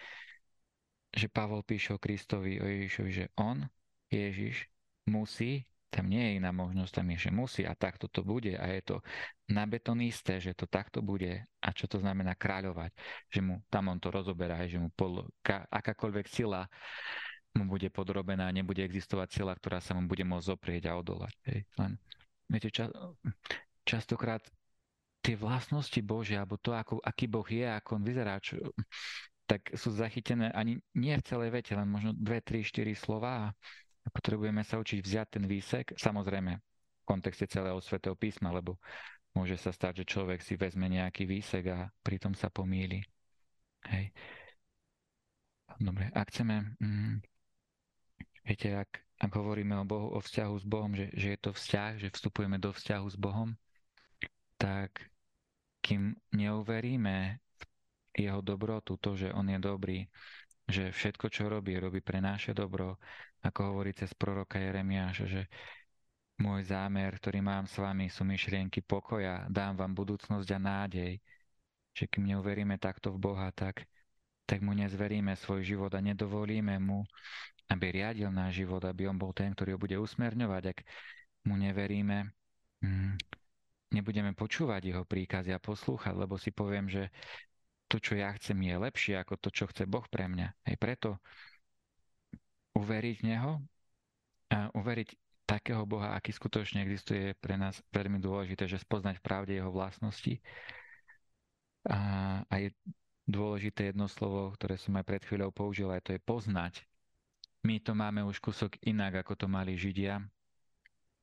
že 1.08 1.32
Pavol 1.32 1.64
píše 1.64 1.96
o 1.96 2.02
Kristovi, 2.02 2.60
o 2.60 2.66
Ježišovi, 2.68 3.10
že 3.10 3.26
on, 3.40 3.64
Ježiš, 4.12 4.68
musí, 5.08 5.64
tam 5.88 6.04
nie 6.04 6.20
je 6.20 6.32
iná 6.36 6.52
možnosť, 6.52 6.92
tam 7.00 7.06
je, 7.16 7.18
že 7.28 7.30
musí 7.32 7.62
a 7.64 7.72
takto 7.72 8.12
to 8.12 8.20
bude 8.20 8.52
a 8.52 8.64
je 8.68 8.82
to 8.84 8.96
na 9.48 9.64
betón 9.64 10.04
isté, 10.04 10.36
že 10.36 10.52
to 10.52 10.68
takto 10.68 11.00
bude 11.00 11.48
a 11.64 11.68
čo 11.72 11.88
to 11.88 11.96
znamená 11.96 12.36
kráľovať, 12.36 12.92
že 13.32 13.40
mu 13.40 13.64
tam 13.72 13.88
on 13.88 13.96
to 13.96 14.12
rozoberá, 14.12 14.60
že 14.68 14.76
mu 14.76 14.92
podlo, 14.92 15.24
ka, 15.40 15.64
akákoľvek 15.72 16.26
sila 16.28 16.68
mu 17.56 17.64
bude 17.64 17.88
podrobená, 17.88 18.52
nebude 18.52 18.84
existovať 18.84 19.28
sila, 19.32 19.56
ktorá 19.56 19.80
sa 19.80 19.96
mu 19.96 20.04
bude 20.04 20.28
môcť 20.28 20.48
zoprieť 20.52 20.92
a 20.92 21.00
odolať. 21.00 21.32
Hej. 21.48 21.64
Len, 21.80 21.92
viete, 22.52 22.68
ča, 22.68 22.92
častokrát 23.88 24.44
tie 25.28 25.36
vlastnosti 25.36 26.00
Bože, 26.00 26.40
alebo 26.40 26.56
to, 26.56 26.72
ako, 26.72 27.04
aký 27.04 27.28
Boh 27.28 27.44
je, 27.44 27.68
ako 27.68 28.00
on 28.00 28.04
vyzerá, 28.08 28.40
čo, 28.40 28.56
tak 29.44 29.68
sú 29.76 29.92
zachytené 29.92 30.48
ani 30.56 30.80
nie 30.96 31.12
v 31.12 31.26
celej 31.28 31.52
vete, 31.52 31.76
len 31.76 31.84
možno 31.84 32.16
dve, 32.16 32.40
tri, 32.40 32.64
štyri 32.64 32.96
slova 32.96 33.52
a 33.52 34.08
potrebujeme 34.08 34.64
sa 34.64 34.80
učiť 34.80 35.04
vziať 35.04 35.28
ten 35.28 35.44
výsek, 35.44 35.92
samozrejme 36.00 36.52
v 36.56 37.04
kontexte 37.04 37.44
celého 37.44 37.76
svetého 37.84 38.16
písma, 38.16 38.56
lebo 38.56 38.80
môže 39.36 39.60
sa 39.60 39.68
stať, 39.68 40.00
že 40.00 40.16
človek 40.16 40.40
si 40.40 40.56
vezme 40.56 40.88
nejaký 40.88 41.28
výsek 41.28 41.76
a 41.76 41.92
pritom 42.00 42.32
sa 42.32 42.48
pomýli. 42.48 43.04
Hej. 43.84 44.08
Dobre, 45.76 46.08
ak 46.16 46.32
chceme, 46.32 46.72
mm, 46.80 47.14
viete, 48.48 48.72
ak, 48.72 48.90
ak 49.20 49.32
hovoríme 49.36 49.76
o 49.76 49.84
Bohu, 49.84 50.08
o 50.16 50.24
vzťahu 50.24 50.54
s 50.56 50.64
Bohom, 50.64 50.96
že, 50.96 51.12
že 51.12 51.36
je 51.36 51.38
to 51.44 51.52
vzťah, 51.52 51.92
že 52.00 52.08
vstupujeme 52.16 52.56
do 52.56 52.72
vzťahu 52.72 53.06
s 53.12 53.16
Bohom, 53.20 53.52
tak 54.58 55.06
kým 55.88 56.12
neuveríme 56.36 57.40
jeho 58.12 58.44
dobrotu, 58.44 59.00
to, 59.00 59.16
že 59.16 59.32
on 59.32 59.48
je 59.48 59.56
dobrý, 59.56 60.04
že 60.68 60.92
všetko, 60.92 61.32
čo 61.32 61.48
robí, 61.48 61.80
robí 61.80 62.04
pre 62.04 62.20
naše 62.20 62.52
dobro, 62.52 63.00
ako 63.40 63.72
hovorí 63.72 63.96
cez 63.96 64.12
proroka 64.12 64.60
Jeremiáša, 64.60 65.24
že 65.24 65.42
môj 66.36 66.68
zámer, 66.68 67.16
ktorý 67.16 67.40
mám 67.40 67.64
s 67.64 67.80
vami, 67.80 68.12
sú 68.12 68.28
myšlienky 68.28 68.84
pokoja, 68.84 69.48
dám 69.48 69.80
vám 69.80 69.96
budúcnosť 69.96 70.48
a 70.52 70.58
nádej. 70.60 71.12
Že 71.96 72.04
kým 72.12 72.36
neuveríme 72.36 72.76
takto 72.76 73.08
v 73.16 73.18
Boha, 73.18 73.48
tak, 73.56 73.88
tak 74.44 74.60
mu 74.60 74.76
nezveríme 74.76 75.32
svoj 75.40 75.64
život 75.64 75.90
a 75.96 76.04
nedovolíme 76.04 76.76
mu, 76.78 77.08
aby 77.72 77.96
riadil 77.96 78.28
náš 78.28 78.60
život, 78.60 78.84
aby 78.84 79.08
on 79.08 79.16
bol 79.16 79.32
ten, 79.32 79.56
ktorý 79.56 79.74
ho 79.74 79.80
bude 79.80 79.96
usmerňovať. 79.96 80.62
Ak 80.76 80.78
mu 81.48 81.56
neveríme, 81.56 82.28
mm, 82.84 83.16
nebudeme 83.92 84.36
počúvať 84.36 84.92
jeho 84.92 85.04
príkazy 85.04 85.52
a 85.52 85.62
poslúchať, 85.62 86.14
lebo 86.16 86.36
si 86.36 86.52
poviem, 86.52 86.88
že 86.88 87.08
to, 87.88 87.96
čo 87.96 88.20
ja 88.20 88.28
chcem, 88.36 88.56
je 88.60 88.76
lepšie 88.76 89.14
ako 89.16 89.40
to, 89.40 89.48
čo 89.48 89.64
chce 89.68 89.88
Boh 89.88 90.04
pre 90.08 90.28
mňa. 90.28 90.48
Aj 90.52 90.76
preto 90.76 91.16
uveriť 92.76 93.16
v 93.24 93.26
Neho 93.26 93.52
a 94.52 94.68
uveriť 94.76 95.08
takého 95.48 95.88
Boha, 95.88 96.12
aký 96.12 96.36
skutočne 96.36 96.84
existuje, 96.84 97.32
je 97.32 97.40
pre 97.40 97.56
nás 97.56 97.80
veľmi 97.88 98.20
dôležité, 98.20 98.68
že 98.68 98.76
spoznať 98.84 99.16
v 99.18 99.24
pravde 99.24 99.52
Jeho 99.56 99.72
vlastnosti. 99.72 100.36
A, 101.88 101.98
a 102.44 102.54
je 102.60 102.76
dôležité 103.24 103.92
jedno 103.92 104.04
slovo, 104.04 104.52
ktoré 104.52 104.76
som 104.76 104.92
aj 105.00 105.08
pred 105.08 105.22
chvíľou 105.24 105.48
použil, 105.48 105.88
a 105.88 106.04
to 106.04 106.12
je 106.12 106.20
poznať. 106.20 106.84
My 107.64 107.80
to 107.80 107.96
máme 107.96 108.20
už 108.28 108.44
kúsok 108.44 108.76
inak, 108.84 109.24
ako 109.24 109.32
to 109.34 109.46
mali 109.48 109.72
Židia 109.80 110.20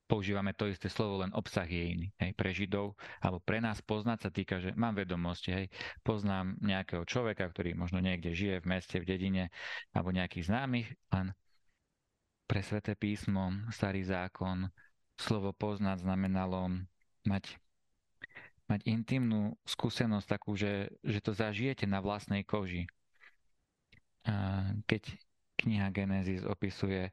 používame 0.06 0.54
to 0.54 0.70
isté 0.70 0.90
slovo, 0.90 1.26
len 1.26 1.34
obsah 1.34 1.66
je 1.66 1.84
iný. 1.98 2.08
Hej, 2.22 2.32
pre 2.38 2.54
Židov, 2.54 2.94
alebo 3.22 3.42
pre 3.42 3.58
nás 3.58 3.82
poznať 3.82 4.20
sa 4.22 4.30
týka, 4.30 4.62
že 4.62 4.74
mám 4.78 4.94
vedomosti, 4.94 5.50
hej, 5.50 5.68
poznám 6.06 6.58
nejakého 6.62 7.06
človeka, 7.06 7.50
ktorý 7.50 7.74
možno 7.74 8.02
niekde 8.02 8.34
žije 8.34 8.62
v 8.62 8.70
meste, 8.70 8.98
v 9.02 9.10
dedine, 9.10 9.44
alebo 9.92 10.14
nejakých 10.14 10.48
známych, 10.50 10.88
len 11.14 11.34
pre 12.46 12.62
Sveté 12.62 12.94
písmo, 12.94 13.50
Starý 13.74 14.06
zákon, 14.06 14.70
slovo 15.18 15.50
poznať 15.56 16.06
znamenalo 16.06 16.70
mať, 17.26 17.58
mať 18.70 18.86
intimnú 18.86 19.58
skúsenosť 19.66 20.28
takú, 20.30 20.54
že, 20.54 20.94
že 21.02 21.20
to 21.26 21.34
zažijete 21.34 21.90
na 21.90 22.04
vlastnej 22.06 22.46
koži. 22.46 22.86
Keď 24.86 25.04
kniha 25.56 25.90
Genesis 25.90 26.46
opisuje 26.46 27.10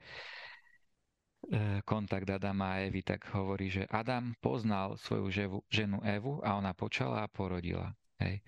kontakt 1.84 2.30
Adama 2.30 2.78
a 2.78 2.80
Evy, 2.86 3.02
tak 3.02 3.26
hovorí, 3.34 3.66
že 3.68 3.88
Adam 3.90 4.32
poznal 4.38 4.94
svoju 4.96 5.26
ževu, 5.28 5.58
ženu 5.68 5.98
Evu 6.06 6.38
a 6.40 6.54
ona 6.54 6.72
počala 6.72 7.26
a 7.26 7.30
porodila. 7.30 7.90
Hej. 8.22 8.40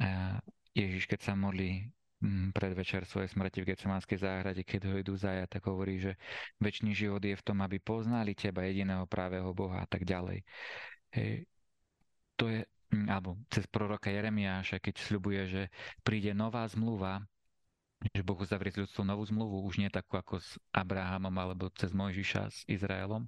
A 0.00 0.40
Ježiš, 0.72 1.08
keď 1.08 1.20
sa 1.22 1.32
modlí 1.36 1.88
mm, 2.20 2.56
predvečer 2.56 3.04
svojej 3.04 3.32
smrti 3.32 3.64
v 3.64 3.68
Getsemanskej 3.72 4.18
záhrade, 4.20 4.62
keď 4.64 4.92
ho 4.92 4.94
idú 4.96 5.14
zajať, 5.16 5.48
tak 5.60 5.62
hovorí, 5.68 6.00
že 6.00 6.16
väčší 6.60 6.92
život 6.92 7.20
je 7.20 7.36
v 7.36 7.44
tom, 7.44 7.60
aby 7.60 7.80
poznali 7.80 8.32
teba, 8.32 8.64
jediného 8.64 9.04
právého 9.08 9.52
Boha 9.52 9.84
a 9.84 9.88
tak 9.88 10.08
ďalej. 10.08 10.40
Hej. 11.12 11.48
To 12.36 12.48
je, 12.48 12.60
mm, 12.92 13.08
alebo 13.08 13.40
cez 13.52 13.64
proroka 13.68 14.08
Jeremiáša, 14.08 14.80
keď 14.80 14.94
sľubuje, 15.00 15.42
že 15.48 15.62
príde 16.00 16.32
nová 16.32 16.64
zmluva, 16.68 17.24
že 18.00 18.22
Boh 18.22 18.36
uzavrie 18.36 18.70
s 18.72 18.80
ľudstvom 18.84 19.08
novú 19.08 19.24
zmluvu, 19.24 19.64
už 19.64 19.80
nie 19.80 19.88
takú 19.88 20.20
ako 20.20 20.38
s 20.38 20.60
Abrahamom 20.72 21.32
alebo 21.32 21.72
cez 21.72 21.90
Mojžiša 21.96 22.42
s 22.52 22.58
Izraelom. 22.68 23.24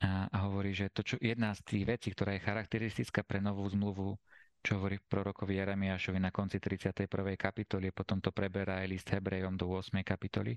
A, 0.00 0.28
a 0.28 0.36
hovorí, 0.48 0.72
že 0.72 0.92
to, 0.92 1.04
čo 1.04 1.16
jedna 1.20 1.52
z 1.56 1.60
tých 1.64 1.84
vecí, 1.84 2.08
ktorá 2.12 2.36
je 2.36 2.44
charakteristická 2.44 3.24
pre 3.24 3.40
novú 3.40 3.64
zmluvu, 3.68 4.16
čo 4.64 4.80
hovorí 4.80 4.96
prorokovi 4.96 5.60
Jeremiášovi 5.60 6.16
na 6.16 6.32
konci 6.32 6.56
31. 6.56 7.08
kapitoly, 7.36 7.92
potom 7.92 8.20
to 8.20 8.32
preberá 8.32 8.80
aj 8.80 8.88
list 8.88 9.08
Hebrejom 9.12 9.60
do 9.60 9.68
8. 9.68 10.00
kapitoly. 10.00 10.56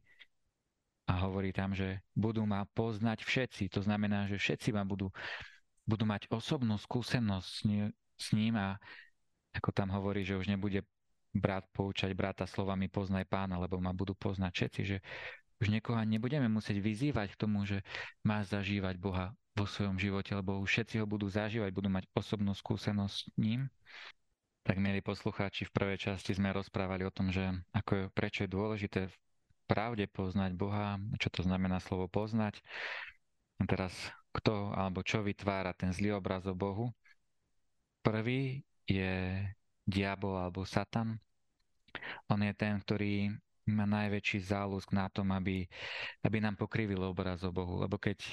A 1.08 1.24
hovorí 1.28 1.56
tam, 1.56 1.72
že 1.72 2.04
budú 2.12 2.44
ma 2.44 2.68
poznať 2.68 3.24
všetci. 3.24 3.72
To 3.76 3.84
znamená, 3.84 4.28
že 4.28 4.40
všetci 4.40 4.76
ma 4.76 4.84
budú, 4.84 5.08
budú 5.88 6.04
mať 6.04 6.28
osobnú 6.32 6.76
skúsenosť 6.76 7.52
s 8.20 8.28
ním, 8.36 8.54
a 8.60 8.76
ako 9.56 9.72
tam 9.72 9.92
hovorí, 9.96 10.28
že 10.28 10.36
už 10.36 10.52
nebude 10.52 10.84
brat 11.38 11.66
poučať 11.72 12.12
brata 12.18 12.46
slovami 12.46 12.90
poznaj 12.92 13.26
pána, 13.30 13.58
lebo 13.62 13.78
ma 13.78 13.94
budú 13.94 14.14
poznať 14.18 14.52
všetci, 14.54 14.82
že 14.86 14.98
už 15.58 15.74
niekoho 15.74 15.98
nebudeme 16.06 16.46
musieť 16.50 16.78
vyzývať 16.78 17.34
k 17.34 17.40
tomu, 17.40 17.66
že 17.66 17.82
má 18.22 18.46
zažívať 18.46 19.02
Boha 19.02 19.34
vo 19.58 19.66
svojom 19.66 19.98
živote, 19.98 20.38
lebo 20.38 20.62
už 20.62 20.70
všetci 20.70 21.02
ho 21.02 21.10
budú 21.10 21.26
zažívať, 21.26 21.74
budú 21.74 21.90
mať 21.90 22.06
osobnú 22.14 22.54
skúsenosť 22.54 23.16
s 23.18 23.22
ním. 23.42 23.66
Tak, 24.62 24.78
milí 24.78 25.02
poslucháči, 25.02 25.66
v 25.66 25.74
prvej 25.74 25.98
časti 25.98 26.36
sme 26.36 26.54
rozprávali 26.54 27.08
o 27.08 27.14
tom, 27.14 27.34
že 27.34 27.42
ako 27.74 27.92
je, 27.96 28.04
prečo 28.14 28.40
je 28.46 28.54
dôležité 28.54 29.02
v 29.10 29.16
pravde 29.66 30.06
poznať 30.12 30.54
Boha, 30.54 31.02
čo 31.18 31.34
to 31.34 31.42
znamená 31.42 31.82
slovo 31.82 32.06
poznať. 32.06 32.62
A 33.58 33.66
teraz 33.66 33.96
kto 34.38 34.70
alebo 34.78 35.02
čo 35.02 35.26
vytvára 35.26 35.74
ten 35.74 35.90
zlý 35.90 36.14
obraz 36.14 36.46
o 36.46 36.54
Bohu. 36.54 36.94
Prvý 38.06 38.62
je 38.86 39.42
diabol 39.84 40.38
alebo 40.38 40.62
satan. 40.64 41.18
On 42.30 42.40
je 42.42 42.54
ten, 42.54 42.78
ktorý 42.80 43.32
má 43.68 43.84
najväčší 43.84 44.48
záľusk 44.48 44.96
na 44.96 45.12
tom, 45.12 45.36
aby, 45.36 45.68
aby 46.24 46.38
nám 46.40 46.56
pokrivil 46.56 47.04
obraz 47.04 47.44
o 47.44 47.52
Bohu. 47.52 47.84
Lebo 47.84 48.00
keď, 48.00 48.24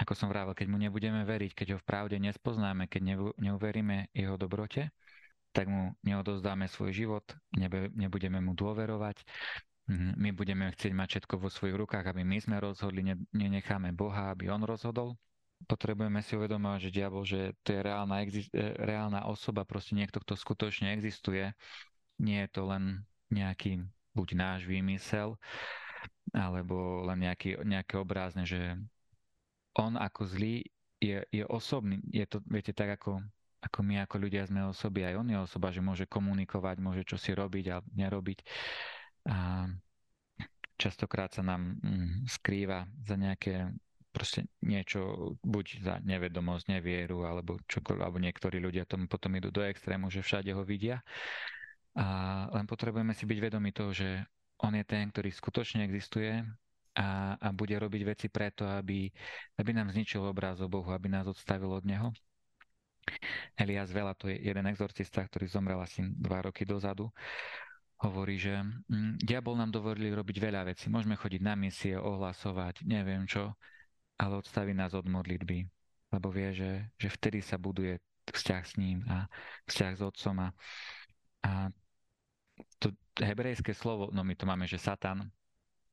ako 0.00 0.12
som 0.16 0.32
vravel, 0.32 0.56
keď 0.56 0.66
mu 0.72 0.80
nebudeme 0.80 1.20
veriť, 1.24 1.52
keď 1.52 1.68
ho 1.76 1.78
v 1.78 1.88
pravde 1.88 2.16
nespoznáme, 2.16 2.88
keď 2.88 3.34
neuveríme 3.36 4.08
jeho 4.16 4.40
dobrote, 4.40 4.88
tak 5.52 5.68
mu 5.68 5.92
neodozdáme 6.04 6.68
svoj 6.68 6.92
život, 6.92 7.24
nebudeme 7.96 8.40
mu 8.40 8.52
dôverovať, 8.56 9.24
mhm, 9.88 10.16
my 10.16 10.30
budeme 10.32 10.68
chcieť 10.72 10.92
mať 10.96 11.08
všetko 11.08 11.34
vo 11.40 11.48
svojich 11.52 11.76
rukách, 11.76 12.04
aby 12.08 12.24
my 12.24 12.40
sme 12.40 12.56
rozhodli, 12.60 13.04
nenecháme 13.32 13.92
Boha, 13.92 14.32
aby 14.32 14.48
on 14.48 14.64
rozhodol 14.64 15.16
potrebujeme 15.66 16.22
si 16.22 16.38
uvedomovať, 16.38 16.80
že 16.86 16.94
diabol, 16.94 17.24
že 17.26 17.56
to 17.66 17.74
je 17.74 17.80
reálna, 17.82 18.22
e, 18.22 18.46
reálna 18.78 19.26
osoba, 19.26 19.66
proste 19.66 19.98
niekto, 19.98 20.22
kto 20.22 20.38
skutočne 20.38 20.94
existuje. 20.94 21.50
Nie 22.18 22.46
je 22.46 22.50
to 22.50 22.62
len 22.66 23.06
nejaký 23.30 23.86
buď 24.14 24.28
náš 24.34 24.60
výmysel, 24.66 25.38
alebo 26.34 27.06
len 27.06 27.22
nejaký, 27.22 27.62
nejaké 27.62 27.94
obrázne, 27.96 28.42
že 28.44 28.76
on 29.78 29.94
ako 29.94 30.26
zlý 30.26 30.66
je, 30.98 31.22
je 31.30 31.44
osobný. 31.46 32.02
Je 32.10 32.26
to, 32.26 32.42
viete, 32.50 32.74
tak 32.74 32.98
ako, 32.98 33.22
ako 33.62 33.78
my 33.86 34.02
ako 34.02 34.16
ľudia 34.18 34.42
sme 34.44 34.66
osoby, 34.66 35.06
aj 35.06 35.14
on 35.22 35.28
je 35.30 35.38
osoba, 35.38 35.70
že 35.70 35.78
môže 35.78 36.04
komunikovať, 36.10 36.76
môže 36.82 37.02
čo 37.06 37.14
si 37.14 37.30
robiť 37.30 37.64
a 37.70 37.76
nerobiť. 37.94 38.38
A 39.30 39.70
častokrát 40.74 41.30
sa 41.30 41.46
nám 41.46 41.78
mm, 41.78 42.26
skrýva 42.26 42.90
za 43.06 43.14
nejaké 43.14 43.70
proste 44.10 44.50
niečo, 44.64 45.34
buď 45.46 45.66
za 45.84 45.94
nevedomosť, 46.02 46.74
nevieru, 46.74 47.22
alebo 47.22 47.60
čokoľvek, 47.70 48.02
alebo 48.02 48.18
niektorí 48.18 48.58
ľudia 48.58 48.88
tomu 48.88 49.06
potom 49.06 49.30
idú 49.38 49.54
do 49.54 49.62
extrému, 49.62 50.10
že 50.10 50.24
všade 50.24 50.50
ho 50.50 50.66
vidia. 50.66 50.98
A 51.96 52.06
len 52.52 52.66
potrebujeme 52.68 53.16
si 53.16 53.24
byť 53.24 53.38
vedomi 53.38 53.70
toho, 53.72 53.90
že 53.94 54.26
on 54.58 54.74
je 54.74 54.84
ten, 54.84 55.08
ktorý 55.08 55.30
skutočne 55.30 55.86
existuje 55.86 56.42
a, 56.98 57.38
a 57.38 57.48
bude 57.54 57.78
robiť 57.78 58.02
veci 58.02 58.26
preto, 58.26 58.66
aby, 58.66 59.06
aby 59.56 59.70
nám 59.70 59.94
zničil 59.94 60.22
obráz 60.26 60.58
o 60.58 60.68
Bohu, 60.68 60.90
aby 60.90 61.06
nás 61.06 61.30
odstavil 61.30 61.70
od 61.70 61.86
Neho. 61.86 62.10
Elias 63.56 63.88
Vela, 63.94 64.12
to 64.12 64.28
je 64.28 64.36
jeden 64.36 64.66
exorcista, 64.68 65.24
ktorý 65.24 65.48
zomrel 65.48 65.80
asi 65.80 66.04
dva 66.18 66.44
roky 66.44 66.68
dozadu, 66.68 67.08
hovorí, 68.04 68.36
že 68.38 68.60
hm, 68.62 69.18
diabol 69.18 69.56
nám 69.58 69.72
dovolili 69.72 70.12
robiť 70.12 70.36
veľa 70.38 70.62
vecí. 70.68 70.90
Môžeme 70.92 71.16
chodiť 71.18 71.40
na 71.42 71.54
misie, 71.58 71.96
ohlasovať, 71.96 72.84
neviem 72.84 73.24
čo, 73.24 73.54
ale 74.18 74.38
odstaví 74.38 74.74
nás 74.74 74.94
od 74.94 75.06
modlitby, 75.06 75.66
lebo 76.14 76.28
vie, 76.30 76.50
že, 76.54 76.70
že 76.98 77.08
vtedy 77.10 77.42
sa 77.42 77.58
buduje 77.58 77.98
vzťah 78.28 78.62
s 78.62 78.74
ním 78.76 79.02
a 79.08 79.24
vzťah 79.66 79.92
s 79.98 80.02
otcom 80.04 80.36
a, 80.44 80.48
a 81.48 81.72
to 82.76 82.92
hebrejské 83.16 83.72
slovo, 83.72 84.12
no 84.12 84.20
my 84.20 84.36
to 84.36 84.44
máme, 84.44 84.68
že 84.68 84.76
Satan, 84.76 85.32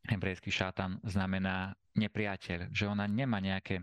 hebrejský 0.05 0.51
šatan 0.51 0.99
znamená 1.07 1.73
nepriateľ, 1.95 2.69
že 2.75 2.85
ona 2.85 3.07
nemá 3.07 3.39
nejaké, 3.39 3.81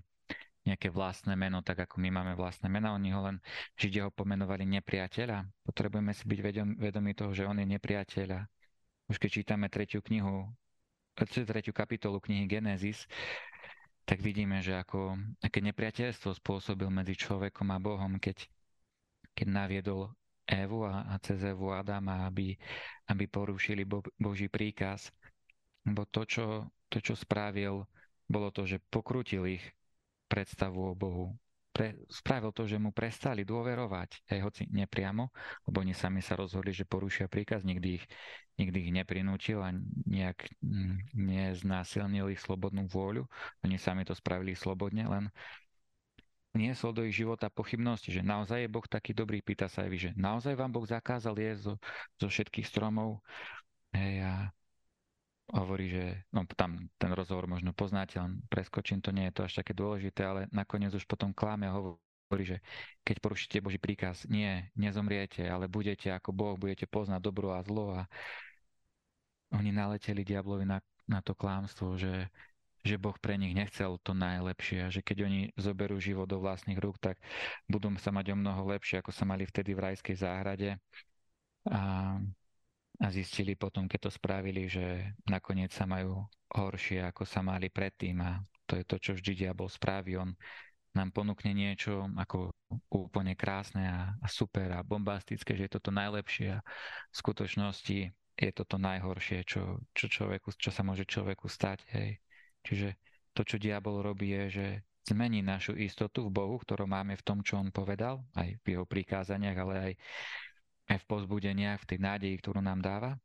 nejaké 0.62 0.92
vlastné 0.92 1.34
meno, 1.34 1.64
tak 1.64 1.88
ako 1.88 1.98
my 1.98 2.12
máme 2.12 2.32
vlastné 2.38 2.70
meno, 2.70 2.94
oni 2.94 3.10
ho 3.10 3.20
len, 3.26 3.36
Židia 3.74 4.06
ho 4.06 4.12
pomenovali 4.14 4.62
nepriateľa. 4.68 5.42
Potrebujeme 5.66 6.12
si 6.14 6.24
byť 6.28 6.38
vedomí 6.78 7.12
toho, 7.16 7.34
že 7.34 7.48
on 7.48 7.58
je 7.58 7.66
nepriateľ 7.66 8.28
a 8.36 8.40
už 9.10 9.18
keď 9.18 9.30
čítame 9.42 9.66
tretiu 9.66 10.04
knihu, 10.04 10.46
tretiu 11.18 11.74
kapitolu 11.74 12.22
knihy 12.22 12.46
Genesis, 12.46 13.04
tak 14.06 14.22
vidíme, 14.22 14.62
že 14.62 14.74
ako, 14.78 15.18
aké 15.42 15.62
nepriateľstvo 15.62 16.34
spôsobil 16.38 16.90
medzi 16.90 17.14
človekom 17.14 17.70
a 17.70 17.78
Bohom, 17.78 18.18
keď, 18.18 18.46
keď 19.34 19.46
naviedol 19.50 20.10
Evu 20.52 20.84
a, 20.84 21.16
cez 21.24 21.40
Evu 21.40 21.72
Adama, 21.72 22.28
aby, 22.28 22.52
aby 23.08 23.24
porušili 23.24 23.88
Bo, 23.88 24.04
Boží 24.20 24.52
príkaz. 24.52 25.08
Bo 25.82 26.04
to 26.04 26.28
čo, 26.28 26.68
to, 26.92 27.00
čo 27.00 27.16
spravil, 27.16 27.88
bolo 28.28 28.52
to, 28.52 28.68
že 28.68 28.78
pokrútil 28.92 29.48
ich 29.48 29.64
predstavu 30.28 30.92
o 30.92 30.94
Bohu 30.94 31.32
pre, 31.72 31.96
spravil 32.12 32.52
to, 32.52 32.68
že 32.68 32.76
mu 32.76 32.92
prestali 32.92 33.48
dôverovať, 33.48 34.28
aj 34.28 34.38
hoci 34.44 34.62
nepriamo, 34.68 35.32
lebo 35.66 35.76
oni 35.80 35.96
sami 35.96 36.20
sa 36.20 36.36
rozhodli, 36.36 36.70
že 36.70 36.84
porušia 36.84 37.32
príkaz, 37.32 37.64
nikdy 37.64 37.96
ich, 37.98 38.04
nikdy 38.60 38.78
ich 38.86 38.92
neprinútil 38.92 39.64
a 39.64 39.72
nejak 40.04 40.52
mm, 40.60 41.16
neznásilnil 41.16 42.28
ich 42.28 42.44
slobodnú 42.44 42.86
vôľu. 42.92 43.24
Oni 43.64 43.80
sami 43.80 44.04
to 44.04 44.12
spravili 44.12 44.52
slobodne, 44.52 45.08
len 45.08 45.32
niesol 46.52 46.92
do 46.92 47.02
ich 47.04 47.16
života 47.16 47.48
pochybnosti, 47.48 48.12
že 48.12 48.20
naozaj 48.20 48.64
je 48.64 48.72
Boh 48.72 48.84
taký 48.84 49.16
dobrý, 49.16 49.40
pýta 49.40 49.68
sa 49.68 49.88
aj 49.88 49.90
že 49.96 50.10
naozaj 50.16 50.52
vám 50.52 50.72
Boh 50.72 50.84
zakázal 50.84 51.36
jesť 51.40 51.60
zo, 51.64 51.74
zo 52.20 52.28
všetkých 52.28 52.68
stromov. 52.68 53.24
Hej, 53.92 54.24
a 54.24 54.32
hovorí, 55.52 55.92
že 55.92 56.04
no, 56.32 56.48
tam 56.56 56.88
ten 56.96 57.12
rozhovor 57.12 57.44
možno 57.44 57.76
poznáte, 57.76 58.16
len 58.16 58.40
preskočím, 58.48 59.04
to 59.04 59.12
nie 59.12 59.28
je 59.28 59.34
to 59.36 59.42
až 59.44 59.52
také 59.60 59.76
dôležité, 59.76 60.24
ale 60.24 60.40
nakoniec 60.48 60.92
už 60.96 61.04
potom 61.04 61.36
kláme 61.36 61.68
a 61.68 61.76
hovorí, 61.76 62.44
že 62.44 62.64
keď 63.04 63.16
porušíte 63.20 63.60
Boží 63.60 63.76
príkaz, 63.76 64.24
nie, 64.28 64.64
nezomriete, 64.76 65.44
ale 65.44 65.68
budete 65.68 66.08
ako 66.08 66.32
Boh, 66.32 66.56
budete 66.56 66.88
poznať 66.88 67.20
dobro 67.20 67.52
a 67.52 67.60
zlo 67.60 67.92
a 67.92 68.08
oni 69.52 69.68
naleteli 69.68 70.24
diablovi 70.24 70.64
na, 70.64 70.80
na 71.04 71.20
to 71.20 71.36
klámstvo, 71.36 72.00
že, 72.00 72.32
že 72.82 72.98
Boh 72.98 73.14
pre 73.18 73.38
nich 73.38 73.54
nechcel 73.54 73.98
to 74.02 74.12
najlepšie 74.12 74.86
a 74.86 74.92
že 74.92 75.00
keď 75.06 75.26
oni 75.26 75.40
zoberú 75.54 76.02
život 76.02 76.26
do 76.26 76.42
vlastných 76.42 76.78
rúk, 76.82 76.98
tak 76.98 77.18
budú 77.70 77.90
sa 77.98 78.10
mať 78.10 78.34
o 78.34 78.36
mnoho 78.36 78.62
lepšie, 78.74 78.98
ako 78.98 79.14
sa 79.14 79.22
mali 79.22 79.46
vtedy 79.46 79.74
v 79.74 79.82
rajskej 79.90 80.16
záhrade. 80.18 80.76
A 81.70 82.18
a 83.02 83.10
zistili 83.10 83.58
potom, 83.58 83.90
keď 83.90 84.06
to 84.06 84.10
spravili, 84.14 84.70
že 84.70 85.10
nakoniec 85.26 85.74
sa 85.74 85.90
majú 85.90 86.22
horšie, 86.54 87.02
ako 87.02 87.26
sa 87.26 87.42
mali 87.42 87.66
predtým 87.66 88.20
a 88.22 88.38
to 88.68 88.78
je 88.78 88.84
to, 88.86 88.96
čo 89.02 89.10
vždy 89.18 89.32
diabol 89.42 89.66
spraví. 89.66 90.14
On 90.20 90.30
nám 90.94 91.10
ponúkne 91.10 91.50
niečo 91.50 92.06
ako 92.14 92.52
úplne 92.92 93.34
krásne 93.34 93.88
a, 93.88 94.00
a 94.20 94.26
super 94.30 94.70
a 94.76 94.86
bombastické, 94.86 95.58
že 95.58 95.66
je 95.66 95.74
toto 95.80 95.90
najlepšie 95.90 96.54
a 96.54 96.64
v 97.10 97.16
skutočnosti 97.16 97.98
je 98.38 98.50
toto 98.54 98.76
najhoršie, 98.78 99.42
čo, 99.48 99.82
čo, 99.96 100.06
človeku, 100.06 100.54
čo 100.54 100.70
sa 100.70 100.86
môže 100.86 101.02
človeku 101.02 101.50
stať. 101.50 101.82
Hej. 101.96 102.22
Čiže 102.62 102.88
to, 103.34 103.42
čo 103.42 103.56
diabol 103.58 104.02
robí, 104.02 104.32
je, 104.32 104.44
že 104.50 104.66
zmení 105.10 105.42
našu 105.42 105.74
istotu 105.74 106.26
v 106.26 106.34
Bohu, 106.34 106.56
ktorú 106.58 106.86
máme 106.86 107.18
v 107.18 107.26
tom, 107.26 107.42
čo 107.42 107.58
on 107.58 107.74
povedal, 107.74 108.22
aj 108.38 108.54
v 108.62 108.66
jeho 108.78 108.86
prikázaniach, 108.86 109.58
ale 109.58 109.74
aj 109.78 109.92
aj 110.92 110.98
v 111.02 111.08
pozbudeniach, 111.08 111.80
v 111.82 111.88
tej 111.94 111.98
nádeji, 112.02 112.34
ktorú 112.42 112.60
nám 112.60 112.82
dáva. 112.82 113.16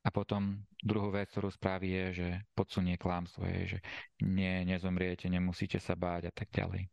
A 0.00 0.08
potom 0.08 0.64
druhú 0.80 1.12
vec, 1.12 1.28
ktorú 1.28 1.52
spraví, 1.52 1.92
je, 1.92 2.06
že 2.24 2.28
podsunie 2.56 2.96
klamstvo, 2.96 3.44
je, 3.44 3.76
že 3.76 3.78
nie, 4.24 4.64
nezomriete, 4.64 5.28
nemusíte 5.28 5.76
sa 5.76 5.92
báť 5.92 6.32
a 6.32 6.32
tak 6.32 6.48
ďalej. 6.48 6.88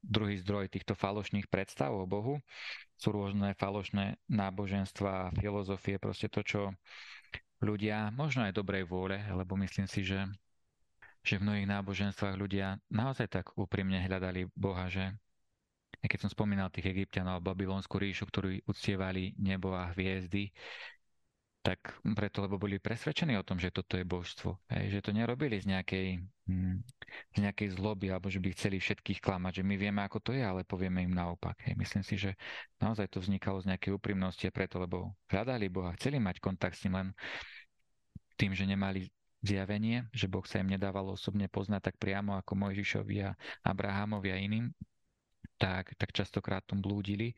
Druhý 0.00 0.36
zdroj 0.40 0.68
týchto 0.68 0.96
falošných 0.96 1.48
predstav 1.48 1.92
o 1.92 2.04
Bohu 2.08 2.40
sú 2.96 3.08
rôzne 3.12 3.56
falošné 3.56 4.20
náboženstva 4.28 5.36
filozofie, 5.40 5.96
proste 5.96 6.28
to, 6.28 6.44
čo 6.44 6.60
ľudia, 7.60 8.12
možno 8.12 8.48
aj 8.48 8.56
dobrej 8.56 8.84
vôle, 8.88 9.20
lebo 9.32 9.56
myslím 9.60 9.88
si, 9.88 10.04
že, 10.04 10.24
že 11.20 11.36
v 11.36 11.44
mnohých 11.44 11.68
náboženstvách 11.68 12.36
ľudia 12.36 12.80
naozaj 12.88 13.28
tak 13.28 13.46
úprimne 13.56 14.00
hľadali 14.00 14.48
Boha, 14.56 14.88
že 14.88 15.12
keď 16.00 16.18
som 16.26 16.30
spomínal 16.32 16.72
tých 16.72 16.96
egyptianov 16.96 17.44
babylonskú 17.44 18.00
ríšu, 18.00 18.24
ktorí 18.24 18.64
uctievali 18.64 19.36
nebo 19.36 19.76
a 19.76 19.92
hviezdy, 19.92 20.48
tak 21.60 21.92
preto, 22.16 22.40
lebo 22.40 22.56
boli 22.56 22.80
presvedčení 22.80 23.36
o 23.36 23.44
tom, 23.44 23.60
že 23.60 23.68
toto 23.68 24.00
je 24.00 24.04
božstvo. 24.08 24.64
Hej, 24.72 24.96
že 24.96 25.04
to 25.04 25.10
nerobili 25.12 25.60
z 25.60 25.68
nejakej, 25.68 26.24
hm, 26.48 26.80
z 27.36 27.38
nejakej 27.44 27.76
zloby, 27.76 28.08
alebo 28.08 28.32
že 28.32 28.40
by 28.40 28.48
chceli 28.56 28.80
všetkých 28.80 29.20
klamať, 29.20 29.60
že 29.60 29.66
my 29.68 29.76
vieme, 29.76 30.00
ako 30.00 30.24
to 30.24 30.30
je, 30.32 30.40
ale 30.40 30.64
povieme 30.64 31.04
im 31.04 31.12
naopak. 31.12 31.60
Hej, 31.68 31.76
myslím 31.76 32.04
si, 32.04 32.16
že 32.16 32.32
naozaj 32.80 33.12
to 33.12 33.20
vznikalo 33.20 33.60
z 33.60 33.76
nejakej 33.76 33.92
úprimnosti 33.92 34.48
a 34.48 34.52
preto, 34.56 34.80
lebo 34.80 35.12
hľadali 35.28 35.68
Boha, 35.68 35.92
chceli 36.00 36.16
mať 36.16 36.40
kontakt 36.40 36.80
s 36.80 36.88
ním 36.88 36.96
len 36.96 37.08
tým, 38.40 38.56
že 38.56 38.64
nemali 38.64 39.12
zjavenie, 39.40 40.08
že 40.12 40.28
Boh 40.28 40.44
sa 40.44 40.60
im 40.60 40.68
nedával 40.68 41.08
osobne 41.08 41.48
poznať 41.48 41.92
tak 41.92 41.96
priamo 41.96 42.36
ako 42.36 42.52
Mojžišovi 42.56 43.16
a 43.24 43.30
Abrahamovi 43.64 44.28
a 44.32 44.36
iným, 44.36 44.72
tak, 45.56 45.96
tak 45.96 46.12
častokrát 46.12 46.64
tom 46.64 46.84
blúdili. 46.84 47.32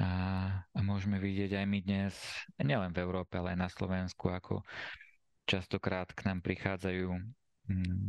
A, 0.00 0.08
a 0.72 0.80
môžeme 0.80 1.20
vidieť 1.20 1.60
aj 1.60 1.66
my 1.68 1.78
dnes, 1.84 2.14
nielen 2.56 2.96
v 2.96 3.02
Európe, 3.04 3.36
ale 3.36 3.52
aj 3.52 3.58
na 3.60 3.68
Slovensku, 3.68 4.32
ako 4.32 4.64
častokrát 5.44 6.08
k 6.16 6.32
nám 6.32 6.40
prichádzajú 6.40 7.08
hm, 7.68 8.08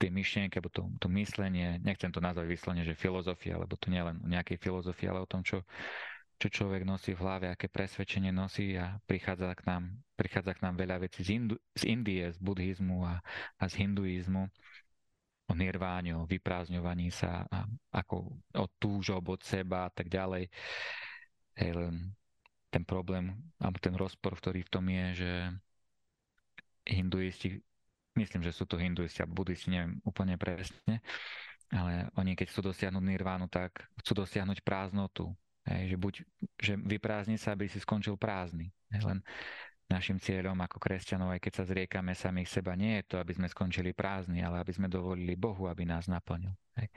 tie 0.00 0.10
myšlienky, 0.12 0.56
alebo 0.56 0.72
to, 0.72 0.88
to 1.00 1.08
myslenie, 1.12 1.76
nechcem 1.84 2.08
to 2.08 2.24
nazvať 2.24 2.48
vyslovene, 2.48 2.84
že 2.84 2.96
filozofia, 2.96 3.60
lebo 3.60 3.76
to 3.76 3.92
nie 3.92 4.00
len 4.00 4.16
o 4.20 4.28
nejakej 4.28 4.60
filozofii, 4.60 5.08
ale 5.12 5.24
o 5.24 5.28
tom, 5.28 5.44
čo, 5.44 5.60
čo 6.36 6.48
človek 6.52 6.84
nosí 6.84 7.16
v 7.16 7.22
hlave, 7.24 7.46
aké 7.48 7.68
presvedčenie 7.72 8.30
nosí 8.30 8.76
a 8.76 9.00
prichádza 9.08 9.56
k 9.56 9.62
nám, 9.64 9.82
prichádza 10.16 10.52
k 10.52 10.62
nám 10.62 10.74
veľa 10.76 10.96
vecí 11.00 11.24
z, 11.24 11.30
Indu, 11.36 11.56
z 11.72 11.82
Indie, 11.88 12.28
z 12.28 12.38
buddhizmu 12.38 13.08
a, 13.08 13.20
a 13.56 13.64
z 13.68 13.74
hinduizmu, 13.80 14.44
o 15.46 15.52
nirváne, 15.54 16.12
o 16.18 16.28
vyprázdňovaní 16.28 17.08
sa, 17.08 17.48
a 17.48 17.64
ako 17.94 18.36
o 18.52 18.66
túžob 18.76 19.24
od 19.32 19.40
seba 19.40 19.88
a 19.88 19.90
tak 19.94 20.12
ďalej. 20.12 20.50
Hej, 21.56 21.72
len 21.72 22.12
ten 22.68 22.84
problém, 22.84 23.32
alebo 23.56 23.78
ten 23.80 23.96
rozpor, 23.96 24.36
ktorý 24.36 24.66
v 24.66 24.72
tom 24.72 24.84
je, 24.92 25.06
že 25.24 25.32
hinduisti 26.84 27.64
myslím, 28.16 28.42
že 28.42 28.52
sú 28.56 28.64
to 28.64 28.80
hinduisti 28.80 29.20
a 29.20 29.28
buddhisti, 29.28 29.70
neviem 29.70 30.00
úplne 30.02 30.40
presne, 30.40 31.04
ale 31.68 32.08
oni 32.16 32.32
keď 32.32 32.48
chcú 32.50 32.72
dosiahnuť 32.72 33.04
nirvánu, 33.04 33.46
tak 33.52 33.76
chcú 34.00 34.24
dosiahnuť 34.24 34.64
prázdnotu. 34.64 35.36
Hej, 35.66 35.94
že 35.94 35.96
buď, 35.98 36.14
že 36.62 36.72
vyprázdni 36.78 37.36
sa, 37.36 37.58
aby 37.58 37.66
si 37.66 37.82
skončil 37.82 38.14
prázdny. 38.14 38.70
Len 38.94 39.18
našim 39.86 40.18
cieľom 40.18 40.58
ako 40.62 40.78
kresťanov, 40.82 41.34
aj 41.34 41.40
keď 41.42 41.52
sa 41.62 41.64
zriekame 41.66 42.14
samých 42.14 42.50
seba, 42.50 42.74
nie 42.74 43.02
je 43.02 43.14
to, 43.14 43.16
aby 43.22 43.34
sme 43.34 43.46
skončili 43.50 43.94
prázdni, 43.94 44.42
ale 44.42 44.62
aby 44.62 44.74
sme 44.74 44.90
dovolili 44.90 45.38
Bohu, 45.38 45.70
aby 45.70 45.86
nás 45.86 46.10
naplnil. 46.10 46.54
Hej. 46.78 46.90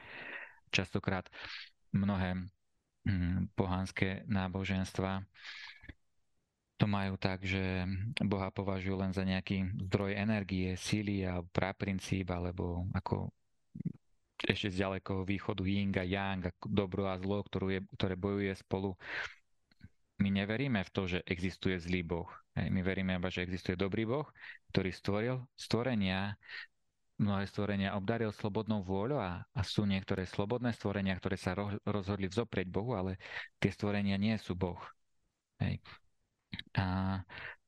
Častokrát 0.69 1.25
mnohé 1.93 2.37
hm, 3.05 3.53
pohanské 3.57 4.25
náboženstva 4.29 5.25
to 6.79 6.87
majú 6.87 7.19
tak, 7.19 7.43
že 7.43 7.83
Boha 8.23 8.47
považujú 8.55 8.95
len 8.95 9.11
za 9.11 9.27
nejaký 9.27 9.67
zdroj 9.91 10.15
energie, 10.15 10.79
síly 10.79 11.27
a 11.27 11.43
praprincíp, 11.43 12.31
alebo 12.31 12.87
ako 12.95 13.35
ešte 14.43 14.71
z 14.71 14.87
ďalekého 14.87 15.27
východu 15.27 15.63
Ying 15.63 15.95
a 15.99 16.05
Yang, 16.07 16.41
a 16.49 16.51
dobro 16.67 17.09
a 17.11 17.19
zlo, 17.19 17.43
ktorú 17.43 17.67
je, 17.75 17.79
ktoré 17.99 18.15
bojuje 18.15 18.53
spolu. 18.55 18.95
My 20.19 20.29
neveríme 20.31 20.83
v 20.83 20.91
to, 20.91 21.07
že 21.07 21.19
existuje 21.23 21.79
zlý 21.79 22.03
Boh. 22.03 22.27
My 22.55 22.83
veríme 22.83 23.15
iba, 23.15 23.31
že 23.31 23.47
existuje 23.47 23.79
dobrý 23.79 24.03
Boh, 24.03 24.27
ktorý 24.75 24.91
stvoril 24.91 25.35
stvorenia, 25.55 26.35
mnohé 27.19 27.47
stvorenia 27.47 27.95
obdaril 27.95 28.31
slobodnou 28.31 28.83
vôľou 28.83 29.19
a, 29.19 29.43
a 29.43 29.61
sú 29.63 29.83
niektoré 29.83 30.23
slobodné 30.23 30.71
stvorenia, 30.75 31.15
ktoré 31.19 31.35
sa 31.35 31.55
rozhodli 31.83 32.31
vzoprieť 32.31 32.67
Bohu, 32.71 32.95
ale 32.95 33.19
tie 33.59 33.71
stvorenia 33.71 34.15
nie 34.15 34.35
sú 34.39 34.55
Boh. 34.55 34.79
Hej. 35.59 35.83
A 36.79 37.19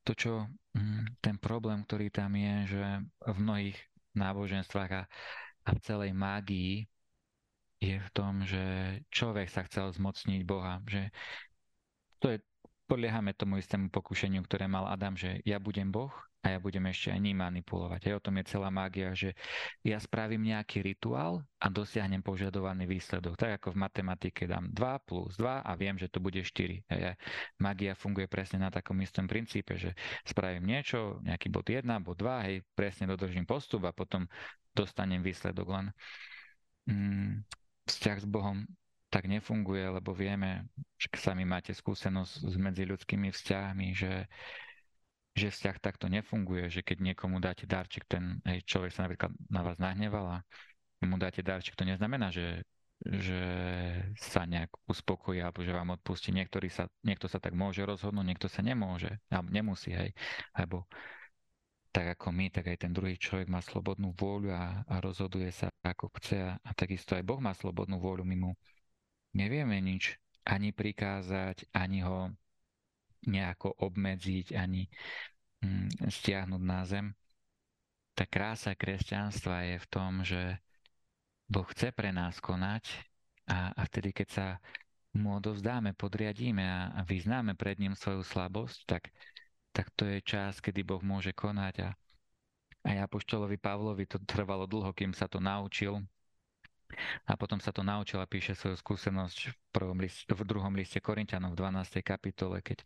to, 0.08 0.12
čo 0.16 0.48
mm, 0.76 1.20
ten 1.24 1.36
problém, 1.40 1.84
ktorý 1.84 2.12
tam 2.12 2.32
je, 2.36 2.56
že 2.68 2.84
v 3.32 3.38
mnohých 3.38 3.78
náboženstvách 4.16 4.92
a, 4.92 5.04
a 5.66 5.70
v 5.76 5.80
celej 5.84 6.12
mágii 6.14 6.86
je 7.82 7.98
v 7.98 8.10
tom, 8.14 8.46
že 8.46 8.62
človek 9.10 9.50
sa 9.50 9.66
chcel 9.66 9.90
zmocniť 9.90 10.42
Boha, 10.46 10.82
že 10.86 11.10
to 12.22 12.30
je, 12.30 12.38
podliehame 12.86 13.34
tomu 13.34 13.58
istému 13.58 13.90
pokušeniu, 13.90 14.46
ktoré 14.46 14.70
mal 14.70 14.86
Adam, 14.86 15.18
že 15.18 15.42
ja 15.42 15.58
budem 15.58 15.90
Boh 15.90 16.14
a 16.42 16.58
ja 16.58 16.60
budem 16.62 16.82
ešte 16.90 17.14
aj 17.14 17.22
ním 17.22 17.38
manipulovať. 17.38 18.02
Aj 18.10 18.18
o 18.18 18.24
tom 18.24 18.38
je 18.42 18.50
celá 18.50 18.74
mágia, 18.74 19.14
že 19.14 19.38
ja 19.86 20.02
spravím 20.02 20.50
nejaký 20.50 20.82
rituál 20.82 21.46
a 21.62 21.70
dosiahnem 21.70 22.26
požadovaný 22.26 22.90
výsledok. 22.90 23.38
Tak 23.38 23.62
ako 23.62 23.78
v 23.78 23.82
matematike 23.86 24.50
dám 24.50 24.74
2 24.74 25.06
plus 25.06 25.38
2 25.38 25.62
a 25.62 25.72
viem, 25.78 26.02
že 26.02 26.10
to 26.10 26.18
bude 26.18 26.42
4. 26.42 26.82
A 26.90 27.14
magia 27.62 27.94
funguje 27.94 28.26
presne 28.26 28.58
na 28.58 28.74
takom 28.74 28.98
istom 29.06 29.30
princípe, 29.30 29.78
že 29.78 29.94
spravím 30.26 30.66
niečo, 30.66 31.22
nejaký 31.22 31.54
bod 31.54 31.70
1, 31.70 31.86
bod 32.02 32.18
2, 32.18 32.46
hej, 32.50 32.56
presne 32.74 33.06
dodržím 33.06 33.46
postup 33.46 33.86
a 33.86 33.94
potom 33.94 34.26
dostanem 34.72 35.24
výsledok. 35.24 35.68
Len 35.68 35.86
mm, 36.88 37.32
vzťah 37.88 38.18
s 38.22 38.28
Bohom 38.28 38.64
tak 39.12 39.28
nefunguje, 39.28 39.92
lebo 39.92 40.16
vieme, 40.16 40.72
že 40.96 41.12
sami 41.20 41.44
máte 41.44 41.76
skúsenosť 41.76 42.34
s 42.48 42.56
medziľudskými 42.56 43.28
vzťahmi, 43.32 43.88
že 43.92 44.26
že 45.32 45.48
vzťah 45.48 45.78
takto 45.80 46.12
nefunguje, 46.12 46.68
že 46.68 46.84
keď 46.84 46.98
niekomu 47.12 47.40
dáte 47.40 47.64
darček, 47.64 48.04
ten 48.04 48.44
hej, 48.44 48.68
človek 48.68 48.92
sa 48.92 49.08
napríklad 49.08 49.32
na 49.48 49.64
vás 49.64 49.80
nahneval 49.80 50.26
a 50.28 50.38
mu 51.08 51.16
dáte 51.16 51.40
darček, 51.40 51.80
to 51.80 51.88
neznamená, 51.88 52.36
že, 52.36 52.68
že 53.00 53.42
sa 54.20 54.44
nejak 54.44 54.70
uspokojí 54.92 55.40
alebo 55.40 55.64
že 55.64 55.72
vám 55.72 55.96
odpustí. 55.96 56.36
Niektorý 56.36 56.68
sa, 56.68 56.92
niekto 57.08 57.32
sa 57.32 57.40
tak 57.40 57.56
môže 57.56 57.82
rozhodnúť, 57.88 58.28
niekto 58.28 58.48
sa 58.52 58.60
nemôže, 58.60 59.24
alebo 59.32 59.50
nemusí, 59.50 59.96
hej. 59.96 60.12
Alebo 60.52 60.86
tak 61.92 62.16
ako 62.18 62.32
my, 62.32 62.48
tak 62.48 62.72
aj 62.72 62.88
ten 62.88 62.92
druhý 62.96 63.20
človek 63.20 63.52
má 63.52 63.60
slobodnú 63.60 64.16
vôľu 64.16 64.56
a, 64.56 64.88
a 64.88 64.96
rozhoduje 65.04 65.52
sa 65.52 65.68
ako 65.84 66.08
chce 66.20 66.40
a, 66.40 66.52
a 66.56 66.72
takisto 66.72 67.20
aj 67.20 67.28
Boh 67.28 67.44
má 67.44 67.52
slobodnú 67.52 68.00
vôľu, 68.00 68.24
my 68.24 68.36
mu 68.40 68.52
nevieme 69.36 69.76
nič 69.84 70.16
ani 70.48 70.72
prikázať, 70.72 71.68
ani 71.76 72.02
ho 72.02 72.32
nejako 73.28 73.78
obmedziť 73.78 74.58
ani 74.58 74.90
mm, 75.62 76.10
stiahnuť 76.10 76.64
na 76.64 76.82
zem. 76.88 77.08
Tá 78.18 78.26
krása 78.26 78.74
kresťanstva 78.74 79.70
je 79.70 79.78
v 79.78 79.88
tom, 79.88 80.12
že 80.26 80.58
Boh 81.52 81.68
chce 81.70 81.92
pre 81.92 82.16
nás 82.16 82.40
konať 82.40 82.88
a, 83.52 83.76
a 83.76 83.82
vtedy, 83.86 84.16
keď 84.16 84.28
sa 84.32 84.48
mu 85.12 85.36
odovzdáme, 85.38 85.92
podriadíme 85.94 86.64
a, 86.64 86.96
a 86.96 87.02
vyznáme 87.04 87.54
pred 87.60 87.76
ním 87.78 87.94
svoju 88.00 88.24
slabosť, 88.24 88.80
tak, 88.88 89.12
tak 89.72 89.92
to 89.96 90.08
je 90.08 90.20
čas, 90.24 90.60
kedy 90.60 90.84
Boh 90.84 91.02
môže 91.04 91.32
konať 91.32 91.88
a 91.88 91.90
aj 92.82 92.98
Apoštolovi 93.08 93.58
Pavlovi 93.62 94.06
to 94.10 94.18
trvalo 94.24 94.66
dlho, 94.66 94.92
kým 94.92 95.14
sa 95.14 95.30
to 95.30 95.38
naučil, 95.38 96.02
a 97.26 97.34
potom 97.40 97.60
sa 97.60 97.72
to 97.72 97.82
naučil 97.84 98.20
a 98.20 98.28
píše 98.28 98.56
svoju 98.56 98.76
skúsenosť 98.80 99.38
v, 99.52 99.56
prvom 99.72 99.98
liste, 100.00 100.28
v 100.28 100.44
druhom 100.44 100.74
liste 100.76 101.00
Korintianov 101.00 101.56
v 101.56 101.60
12. 101.64 102.04
kapitole, 102.04 102.60
keď 102.60 102.84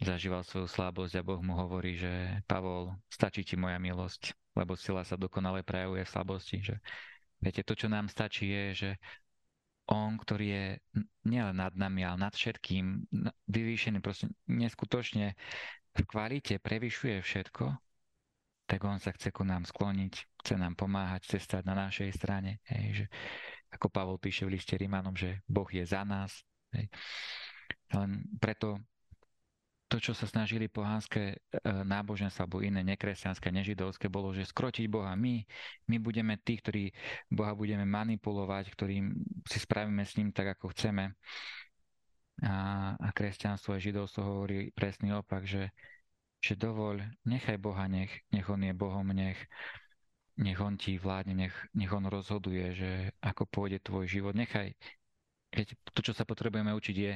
zažíval 0.00 0.44
svoju 0.44 0.68
slabosť 0.68 1.20
a 1.20 1.26
Boh 1.26 1.40
mu 1.40 1.56
hovorí, 1.56 1.96
že 1.96 2.40
Pavol, 2.44 2.92
stačí 3.08 3.44
ti 3.44 3.56
moja 3.56 3.80
milosť, 3.80 4.36
lebo 4.56 4.76
sila 4.76 5.04
sa 5.04 5.16
dokonale 5.16 5.64
prejavuje 5.64 6.04
v 6.04 6.12
slabosti. 6.12 6.56
Že, 6.60 6.76
viete, 7.40 7.64
to, 7.64 7.72
čo 7.76 7.88
nám 7.88 8.08
stačí, 8.08 8.48
je, 8.48 8.64
že 8.72 8.90
on, 9.86 10.18
ktorý 10.18 10.46
je 10.50 10.66
nielen 11.26 11.62
nad 11.62 11.74
nami, 11.78 12.02
ale 12.02 12.18
nad 12.18 12.34
všetkým, 12.34 13.06
vyvýšený, 13.46 14.02
proste 14.02 14.30
neskutočne 14.50 15.38
v 15.96 16.00
kvalite 16.04 16.58
prevyšuje 16.58 17.22
všetko, 17.22 17.64
tak 18.66 18.82
on 18.82 18.98
sa 18.98 19.14
chce 19.14 19.30
ku 19.30 19.46
nám 19.46 19.62
skloniť, 19.62 20.42
chce 20.42 20.54
nám 20.58 20.74
pomáhať, 20.74 21.22
chce 21.30 21.38
stať 21.38 21.62
na 21.70 21.86
našej 21.86 22.10
strane. 22.12 22.58
Hej, 22.66 22.84
že, 22.92 23.06
ako 23.70 23.86
Pavol 23.88 24.18
píše 24.18 24.42
v 24.42 24.58
liste 24.58 24.74
Rímanom, 24.74 25.14
že 25.14 25.40
Boh 25.46 25.70
je 25.70 25.86
za 25.86 26.02
nás. 26.02 26.42
Hej. 26.74 26.90
Len 27.94 28.26
preto 28.42 28.82
to, 29.86 30.02
čo 30.02 30.12
sa 30.18 30.26
snažili 30.26 30.66
pohánske 30.66 31.22
e, 31.30 31.36
náboženstva 31.62 32.46
alebo 32.46 32.58
iné 32.58 32.82
nekresťanské, 32.82 33.54
nežidovské, 33.54 34.10
bolo, 34.10 34.34
že 34.34 34.42
skrotiť 34.42 34.90
Boha. 34.90 35.14
My, 35.14 35.46
my 35.86 35.96
budeme 36.02 36.34
tí, 36.42 36.58
ktorí 36.58 36.90
Boha 37.30 37.54
budeme 37.54 37.86
manipulovať, 37.86 38.74
ktorým 38.74 39.14
si 39.46 39.58
spravíme 39.62 40.02
s 40.02 40.18
ním 40.18 40.34
tak, 40.34 40.58
ako 40.58 40.74
chceme. 40.74 41.14
A, 42.42 42.54
a 42.98 43.08
kresťanstvo 43.14 43.78
a 43.78 43.82
židovstvo 43.82 44.20
hovorí 44.26 44.74
presný 44.74 45.14
opak, 45.14 45.46
že, 45.46 45.70
že 46.42 46.58
dovoľ, 46.58 47.22
nechaj 47.24 47.56
Boha, 47.56 47.86
nech, 47.86 48.12
nech 48.34 48.44
On 48.50 48.60
je 48.60 48.74
Bohom, 48.74 49.06
nech, 49.14 49.38
nech 50.36 50.58
On 50.58 50.74
ti 50.74 50.98
vládne, 50.98 51.46
nech, 51.46 51.54
nech 51.72 51.94
On 51.94 52.04
rozhoduje, 52.04 52.74
že 52.74 52.90
ako 53.22 53.46
pôjde 53.48 53.80
tvoj 53.80 54.10
život. 54.10 54.34
Nechaj, 54.34 54.74
keď 55.54 55.78
to, 55.94 56.00
čo 56.02 56.12
sa 56.12 56.26
potrebujeme 56.26 56.74
učiť, 56.74 56.96
je 56.98 57.12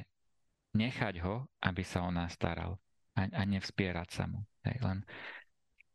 nechať 0.75 1.23
ho, 1.25 1.49
aby 1.63 1.83
sa 1.83 2.07
o 2.07 2.11
nás 2.11 2.35
staral 2.35 2.79
a, 3.19 3.27
a 3.27 3.43
nevspierať 3.47 4.09
sa 4.11 4.25
mu. 4.31 4.47
Hej, 4.67 4.79
len 4.85 4.99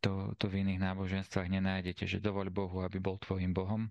to, 0.00 0.36
to 0.36 0.46
v 0.46 0.62
iných 0.62 0.82
náboženstvách 0.82 1.48
nenájdete, 1.48 2.04
že 2.06 2.22
dovoľ 2.22 2.52
Bohu, 2.52 2.84
aby 2.84 3.00
bol 3.00 3.16
tvojim 3.18 3.50
Bohom. 3.50 3.88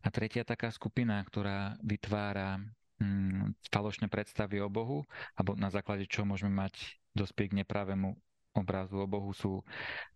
A 0.00 0.08
tretia 0.08 0.46
taká 0.46 0.70
skupina, 0.70 1.20
ktorá 1.26 1.76
vytvára 1.82 2.60
hm, 3.02 3.56
falošné 3.68 4.06
predstavy 4.06 4.62
o 4.62 4.70
Bohu, 4.70 5.04
alebo 5.34 5.56
na 5.58 5.68
základe 5.68 6.06
čo 6.06 6.24
môžeme 6.24 6.54
mať 6.54 7.00
dospieť 7.16 7.52
k 7.52 7.58
nepravému 7.64 8.14
obrazu 8.54 9.02
o 9.02 9.06
Bohu, 9.10 9.34
sú 9.34 9.62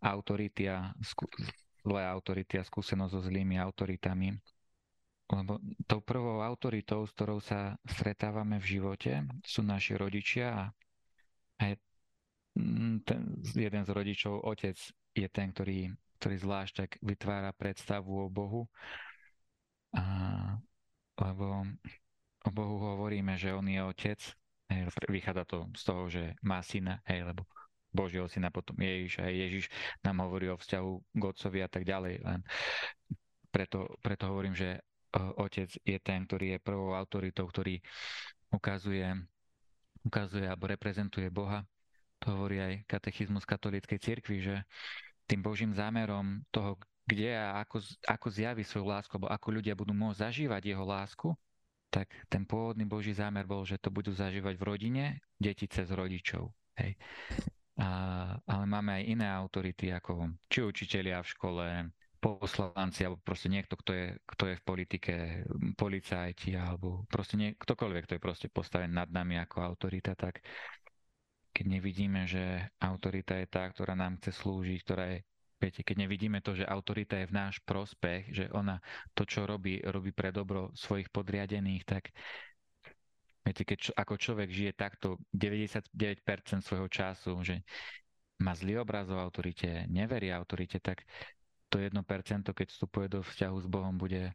autority 0.00 0.70
a 0.70 0.94
skú, 1.02 1.26
zlé 1.82 2.02
autority 2.06 2.58
a 2.58 2.66
skúsenosť 2.66 3.12
so 3.12 3.20
zlými 3.26 3.58
autoritami, 3.58 4.38
lebo 5.24 5.56
tou 5.88 6.00
prvou 6.04 6.44
autoritou, 6.44 7.08
s 7.08 7.12
ktorou 7.16 7.40
sa 7.40 7.80
stretávame 7.88 8.60
v 8.60 8.76
živote, 8.76 9.24
sú 9.40 9.64
naši 9.64 9.96
rodičia 9.96 10.52
a 10.52 10.62
aj 11.64 11.80
mm, 12.60 12.96
ten, 13.08 13.20
jeden 13.56 13.82
z 13.88 13.90
rodičov, 13.90 14.44
otec, 14.44 14.76
je 15.14 15.28
ten, 15.32 15.48
ktorý, 15.54 15.88
ktorý 16.20 16.36
zvlášť 16.44 16.74
tak 16.76 16.90
vytvára 17.00 17.56
predstavu 17.56 18.26
o 18.26 18.28
Bohu. 18.28 18.68
A, 19.94 20.02
lebo 21.16 21.64
o 22.44 22.50
Bohu 22.50 22.76
hovoríme, 22.82 23.38
že 23.38 23.54
On 23.54 23.64
je 23.64 23.80
Otec, 23.80 24.20
hej, 24.68 24.90
vychádza 25.08 25.44
to 25.46 25.70
z 25.72 25.82
toho, 25.86 26.02
že 26.10 26.22
má 26.42 26.60
syna, 26.60 27.00
hej, 27.08 27.24
lebo 27.24 27.46
Božieho 27.94 28.26
syna 28.26 28.50
potom 28.50 28.74
Ježiš 28.74 29.22
a 29.22 29.30
Ježiš 29.30 29.70
nám 30.02 30.26
hovorí 30.26 30.50
o 30.50 30.58
vzťahu 30.58 30.90
k 31.14 31.22
Otcovi 31.22 31.58
a 31.62 31.70
tak 31.70 31.86
ďalej. 31.86 32.26
Len 32.26 32.40
preto, 33.54 33.86
preto 34.02 34.26
hovorím, 34.34 34.58
že 34.58 34.82
Otec 35.14 35.70
je 35.78 35.98
ten, 36.02 36.26
ktorý 36.26 36.58
je 36.58 36.64
prvou 36.64 36.90
autoritou, 36.94 37.46
ktorý 37.46 37.78
ukazuje, 38.50 39.06
ukazuje 40.02 40.46
alebo 40.46 40.66
reprezentuje 40.66 41.30
Boha. 41.30 41.62
To 42.26 42.34
hovorí 42.34 42.58
aj 42.58 42.74
katechizmus 42.88 43.46
katolíckej 43.46 43.98
cirkvi, 44.00 44.42
že 44.42 44.54
tým 45.30 45.40
Božím 45.40 45.72
zámerom 45.72 46.42
toho, 46.50 46.76
kde 47.04 47.36
a 47.36 47.60
ako, 47.62 47.84
ako 48.08 48.26
zjaví 48.32 48.64
svoju 48.64 48.86
lásku, 48.88 49.12
alebo 49.14 49.28
ako 49.28 49.48
ľudia 49.60 49.76
budú 49.76 49.92
môcť 49.92 50.20
zažívať 50.30 50.62
jeho 50.72 50.84
lásku, 50.84 51.28
tak 51.92 52.10
ten 52.26 52.42
pôvodný 52.42 52.82
Boží 52.88 53.14
zámer 53.14 53.46
bol, 53.46 53.62
že 53.62 53.78
to 53.78 53.92
budú 53.92 54.10
zažívať 54.10 54.58
v 54.58 54.66
rodine, 54.66 55.04
deti 55.38 55.68
cez 55.70 55.92
rodičov. 55.94 56.50
Hej. 56.74 56.98
A, 57.78 57.88
ale 58.42 58.64
máme 58.66 58.98
aj 58.98 59.04
iné 59.06 59.26
autority, 59.30 59.94
ako 59.94 60.32
či 60.50 60.64
učitelia 60.64 61.22
v 61.22 61.30
škole, 61.30 61.66
poslanci, 62.24 63.04
alebo 63.04 63.20
proste 63.20 63.52
niekto, 63.52 63.76
kto 63.76 63.92
je, 63.92 64.06
kto 64.24 64.44
je 64.48 64.56
v 64.56 64.64
politike, 64.64 65.14
policajti, 65.76 66.56
alebo 66.56 67.04
proste 67.12 67.36
nie, 67.36 67.52
ktokoľvek, 67.52 68.02
kto 68.08 68.14
je 68.16 68.24
proste 68.24 68.48
postavený 68.48 68.96
nad 68.96 69.10
nami 69.12 69.36
ako 69.36 69.60
autorita, 69.60 70.16
tak 70.16 70.40
keď 71.52 71.64
nevidíme, 71.68 72.24
že 72.24 72.72
autorita 72.80 73.36
je 73.36 73.46
tá, 73.46 73.68
ktorá 73.68 73.92
nám 73.92 74.16
chce 74.18 74.40
slúžiť, 74.40 74.80
ktorá 74.82 75.06
je 75.12 75.18
Viete, 75.64 75.80
keď 75.80 75.96
nevidíme 76.04 76.44
to, 76.44 76.52
že 76.52 76.68
autorita 76.68 77.16
je 77.24 77.30
v 77.30 77.36
náš 77.40 77.56
prospech, 77.64 78.28
že 78.36 78.44
ona 78.52 78.84
to, 79.16 79.24
čo 79.24 79.48
robí, 79.48 79.80
robí 79.80 80.12
pre 80.12 80.28
dobro 80.28 80.68
svojich 80.76 81.08
podriadených, 81.08 81.88
tak 81.88 82.12
viete, 83.40 83.64
keď 83.64 83.78
čo, 83.80 83.90
ako 83.96 84.14
človek 84.20 84.52
žije 84.52 84.72
takto 84.76 85.16
99% 85.32 85.88
svojho 86.60 86.88
času, 86.92 87.40
že 87.40 87.64
má 88.44 88.52
zlý 88.52 88.76
obraz 88.76 89.08
o 89.08 89.16
autorite, 89.16 89.88
neverí 89.88 90.28
autorite, 90.34 90.84
tak 90.84 91.08
to 91.74 91.82
1%, 91.82 92.46
keď 92.46 92.66
vstupuje 92.70 93.10
do 93.10 93.26
vzťahu 93.26 93.56
s 93.58 93.66
Bohom, 93.66 93.98
bude 93.98 94.30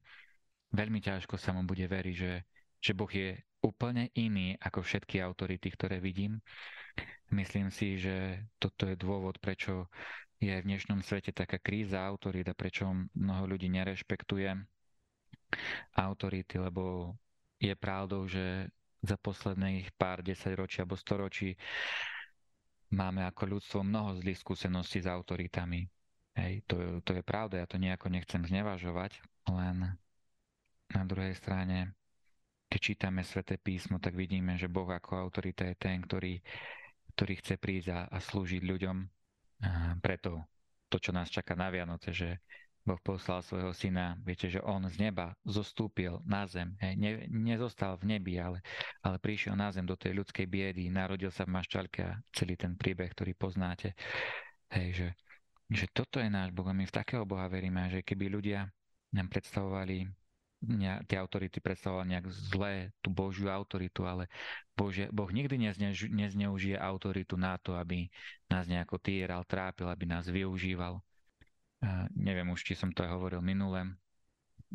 veľmi 0.76 1.00
ťažko 1.00 1.40
sa 1.40 1.56
mu 1.56 1.64
bude 1.64 1.88
veriť, 1.88 2.16
že, 2.20 2.44
že 2.84 2.92
Boh 2.92 3.08
je 3.08 3.40
úplne 3.64 4.12
iný 4.12 4.60
ako 4.60 4.84
všetky 4.84 5.24
autority, 5.24 5.72
ktoré 5.72 6.04
vidím. 6.04 6.44
Myslím 7.32 7.72
si, 7.72 7.96
že 7.96 8.44
toto 8.60 8.92
je 8.92 9.00
dôvod, 9.00 9.40
prečo 9.40 9.88
je 10.44 10.52
v 10.52 10.68
dnešnom 10.68 11.00
svete 11.00 11.32
taká 11.32 11.64
kríza 11.64 12.04
autorít 12.04 12.52
a 12.52 12.56
prečo 12.56 12.92
mnoho 13.16 13.44
ľudí 13.48 13.72
nerešpektuje 13.72 14.52
autority, 15.96 16.56
lebo 16.60 17.16
je 17.60 17.76
pravdou, 17.76 18.28
že 18.28 18.68
za 19.00 19.16
posledných 19.16 19.96
pár 19.96 20.20
desaťročí 20.24 20.84
alebo 20.84 21.00
storočí 21.00 21.56
máme 22.92 23.24
ako 23.24 23.60
ľudstvo 23.60 23.80
mnoho 23.84 24.20
zlých 24.20 24.44
skúseností 24.44 25.00
s 25.00 25.08
autoritami. 25.08 25.88
Hej, 26.38 26.64
to, 26.70 27.02
to 27.02 27.12
je 27.18 27.24
pravda, 27.26 27.64
ja 27.64 27.68
to 27.68 27.82
nejako 27.82 28.10
nechcem 28.14 28.42
znevažovať, 28.46 29.20
len 29.50 29.98
na 30.90 31.04
druhej 31.06 31.36
strane, 31.36 31.94
keď 32.70 32.80
čítame 32.80 33.22
sväté 33.26 33.58
písmo, 33.58 33.98
tak 33.98 34.14
vidíme, 34.14 34.58
že 34.58 34.70
Boh 34.70 34.88
ako 34.88 35.18
autorita 35.18 35.66
je 35.66 35.76
ten, 35.76 36.02
ktorý, 36.02 36.38
ktorý 37.18 37.34
chce 37.42 37.56
prísť 37.58 37.88
a, 37.92 38.00
a 38.08 38.18
slúžiť 38.22 38.62
ľuďom 38.62 38.98
preto 40.00 40.48
to, 40.88 40.98
čo 40.98 41.12
nás 41.12 41.30
čaká 41.30 41.54
na 41.54 41.70
Vianoce, 41.70 42.16
že 42.16 42.40
Boh 42.80 42.98
poslal 43.04 43.44
svojho 43.44 43.76
syna, 43.76 44.18
viete, 44.26 44.50
že 44.50 44.64
on 44.64 44.88
z 44.90 44.98
neba 44.98 45.36
zostúpil 45.46 46.24
na 46.26 46.48
zem, 46.50 46.74
hej, 46.82 46.96
ne, 46.98 47.12
nezostal 47.30 48.00
v 48.00 48.18
nebi, 48.18 48.40
ale, 48.40 48.64
ale 49.04 49.22
prišiel 49.22 49.54
na 49.54 49.70
zem 49.70 49.86
do 49.86 49.94
tej 49.94 50.18
ľudskej 50.18 50.48
biedy, 50.50 50.90
narodil 50.90 51.30
sa 51.30 51.46
v 51.46 51.54
mašťalke 51.60 52.02
a 52.02 52.18
celý 52.34 52.58
ten 52.58 52.74
príbeh, 52.74 53.12
ktorý 53.14 53.36
poznáte. 53.38 53.94
Hej, 54.74 54.88
že, 54.96 55.08
že 55.70 55.86
toto 55.94 56.18
je 56.18 56.30
náš 56.30 56.50
Boh 56.50 56.66
a 56.66 56.74
my 56.74 56.90
v 56.90 56.96
takého 56.98 57.24
Boha 57.30 57.46
veríme, 57.46 57.86
že 57.94 58.02
keby 58.02 58.26
ľudia 58.28 58.66
nám 59.14 59.30
predstavovali 59.30 60.10
tie 61.08 61.16
autority 61.16 61.64
predstavovali 61.64 62.20
nejak 62.20 62.28
zlé 62.52 62.92
tú 63.00 63.08
Božiu 63.08 63.48
autoritu, 63.48 64.04
ale 64.04 64.28
Bože, 64.76 65.08
Boh 65.08 65.32
nikdy 65.32 65.56
nezneužije 66.12 66.76
autoritu 66.76 67.40
na 67.40 67.56
to, 67.56 67.80
aby 67.80 68.12
nás 68.52 68.68
nejako 68.68 69.00
týral, 69.00 69.48
trápil, 69.48 69.88
aby 69.88 70.04
nás 70.04 70.28
využíval. 70.28 71.00
A 71.80 72.12
neviem 72.12 72.44
už, 72.52 72.68
či 72.68 72.76
som 72.76 72.92
to 72.92 73.08
aj 73.08 73.16
hovoril 73.16 73.40
minule, 73.40 73.88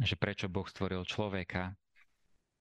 že 0.01 0.17
prečo 0.17 0.49
Boh 0.49 0.65
stvoril 0.65 1.05
človeka. 1.05 1.77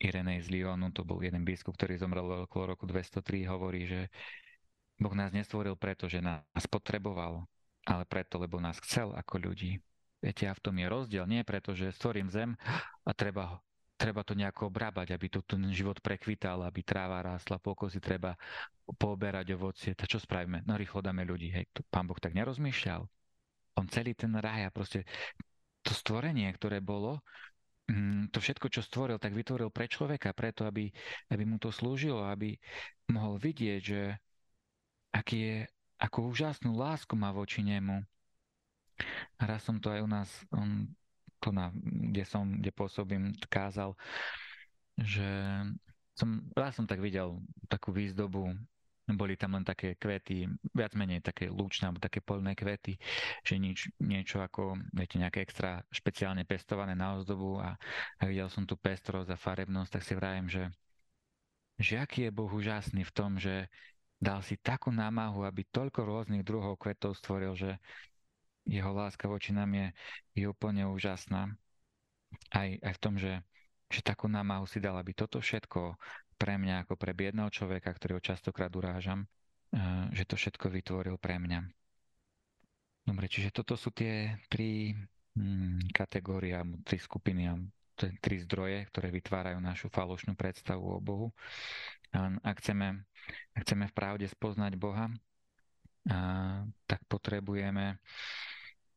Irenej 0.03 0.43
z 0.43 0.59
Lyonu, 0.59 0.91
to 0.91 1.07
bol 1.07 1.23
jeden 1.23 1.47
biskup, 1.47 1.79
ktorý 1.79 1.95
zomrel 1.95 2.27
okolo 2.43 2.75
roku 2.75 2.83
203, 2.83 3.47
hovorí, 3.47 3.87
že 3.87 4.11
Boh 4.99 5.15
nás 5.15 5.31
nestvoril 5.31 5.79
preto, 5.79 6.11
že 6.11 6.19
nás 6.19 6.43
potreboval, 6.67 7.47
ale 7.83 8.03
preto, 8.07 8.39
lebo 8.39 8.59
nás 8.59 8.79
chcel 8.79 9.11
ako 9.11 9.51
ľudí. 9.51 9.79
Viete, 10.23 10.47
a 10.47 10.55
v 10.55 10.63
tom 10.63 10.75
je 10.79 10.87
rozdiel. 10.87 11.27
Nie 11.27 11.43
preto, 11.43 11.75
že 11.75 11.91
stvorím 11.91 12.31
zem 12.31 12.55
a 13.03 13.11
treba, 13.11 13.59
treba 13.99 14.23
to 14.23 14.39
nejako 14.39 14.71
obrábať, 14.71 15.11
aby 15.11 15.27
to 15.27 15.43
ten 15.43 15.67
život 15.75 15.99
prekvital, 15.99 16.63
aby 16.63 16.79
tráva 16.79 17.19
rástla, 17.19 17.59
pokosy 17.59 17.99
treba 17.99 18.39
pooberať 18.87 19.51
ovocie. 19.59 19.91
Tak 19.91 20.07
čo 20.07 20.23
spravíme? 20.23 20.63
No 20.63 20.79
rýchlo 20.79 21.03
dáme 21.03 21.27
ľudí. 21.27 21.51
Hej, 21.51 21.67
to 21.75 21.83
pán 21.91 22.07
Boh 22.07 22.15
tak 22.15 22.31
nerozmýšľal. 22.39 23.03
On 23.75 23.85
celý 23.91 24.15
ten 24.15 24.31
raj 24.31 24.63
a 24.63 24.71
proste 24.71 25.03
to 25.83 25.91
stvorenie, 25.91 26.47
ktoré 26.55 26.79
bolo, 26.79 27.19
mm, 27.91 28.31
to 28.31 28.39
všetko, 28.39 28.71
čo 28.71 28.79
stvoril, 28.79 29.19
tak 29.19 29.35
vytvoril 29.35 29.67
pre 29.69 29.91
človeka, 29.91 30.31
preto, 30.31 30.63
aby, 30.63 30.87
aby 31.27 31.43
mu 31.43 31.59
to 31.59 31.69
slúžilo, 31.69 32.23
aby 32.23 32.55
mohol 33.11 33.35
vidieť, 33.35 33.81
že 33.83 34.01
aký 35.11 35.37
je, 35.37 35.57
akú 36.03 36.27
úžasnú 36.27 36.75
lásku 36.75 37.15
má 37.15 37.31
voči 37.31 37.63
nemu, 37.63 38.03
Raz 39.39 39.65
som 39.65 39.81
to 39.81 39.89
aj 39.89 40.01
u 40.05 40.09
nás, 40.09 40.29
um, 40.53 40.87
tu 41.41 41.49
na, 41.51 41.73
kde 41.83 42.23
som, 42.23 42.45
kde 42.47 42.71
pôsobím, 42.71 43.33
kázal, 43.49 43.97
že 44.95 45.27
som, 46.13 46.45
raz 46.53 46.77
som 46.77 46.85
tak 46.85 47.01
videl 47.01 47.41
takú 47.67 47.89
výzdobu, 47.89 48.53
boli 49.03 49.35
tam 49.35 49.59
len 49.59 49.67
také 49.67 49.99
kvety, 49.99 50.47
viac 50.71 50.95
menej 50.95 51.19
také 51.19 51.51
lúčne 51.51 51.91
alebo 51.91 51.99
také 51.99 52.23
polné 52.23 52.55
kvety, 52.55 52.95
že 53.43 53.59
nič, 53.59 53.91
niečo 53.99 54.39
ako, 54.39 54.79
viete, 54.95 55.19
nejaké 55.19 55.43
extra 55.43 55.83
špeciálne 55.91 56.47
pestované 56.47 56.95
na 56.95 57.19
ozdobu 57.19 57.59
a, 57.59 57.75
a 58.21 58.23
videl 58.23 58.47
som 58.47 58.63
tu 58.63 58.79
pestrosť 58.79 59.35
a 59.35 59.41
farebnosť, 59.41 59.91
tak 59.91 60.03
si 60.07 60.13
vravím, 60.15 60.47
že, 60.47 60.71
že 61.75 61.99
aký 61.99 62.31
je 62.31 62.31
Boh 62.31 62.47
úžasný 62.47 63.03
v 63.03 63.11
tom, 63.11 63.35
že 63.35 63.67
dal 64.23 64.39
si 64.39 64.55
takú 64.55 64.87
námahu, 64.87 65.43
aby 65.43 65.67
toľko 65.67 65.99
rôznych 66.07 66.47
druhov 66.47 66.79
kvetov 66.79 67.19
stvoril, 67.19 67.59
že 67.59 67.75
jeho 68.63 68.95
láska 68.95 69.27
voči 69.27 69.51
nám 69.51 69.75
je, 69.75 69.87
je 70.39 70.45
úplne 70.47 70.87
úžasná. 70.87 71.51
Aj, 72.55 72.69
aj 72.79 72.93
v 72.95 73.01
tom, 73.03 73.19
že, 73.19 73.43
že 73.91 73.99
takú 73.99 74.31
námahu 74.31 74.63
si 74.63 74.79
dal, 74.79 74.95
aby 74.95 75.11
toto 75.11 75.43
všetko 75.43 75.99
pre 76.39 76.55
mňa 76.55 76.87
ako 76.87 76.95
pre 76.95 77.11
biedného 77.11 77.51
človeka, 77.51 77.91
ktorého 77.91 78.23
častokrát 78.23 78.71
urážam, 78.71 79.27
eh, 79.75 80.07
že 80.15 80.23
to 80.23 80.39
všetko 80.39 80.71
vytvoril 80.71 81.19
pre 81.19 81.37
mňa. 81.43 81.59
Dobre, 83.03 83.27
čiže 83.27 83.51
toto 83.51 83.75
sú 83.75 83.91
tie 83.91 84.39
tri 84.47 84.95
hmm, 85.35 85.91
kategórie, 85.91 86.55
tri 86.87 86.95
skupiny, 86.95 87.51
tri 87.99 88.35
zdroje, 88.41 88.87
ktoré 88.89 89.11
vytvárajú 89.11 89.59
našu 89.59 89.87
falošnú 89.91 90.33
predstavu 90.39 90.87
o 90.87 91.03
Bohu. 91.03 91.35
Ak 92.45 92.61
chceme, 92.61 93.01
ak 93.57 93.61
chceme 93.65 93.89
v 93.89 93.93
pravde 93.97 94.25
spoznať 94.29 94.77
Boha, 94.77 95.09
a, 96.09 96.17
tak 96.85 97.01
potrebujeme 97.09 97.97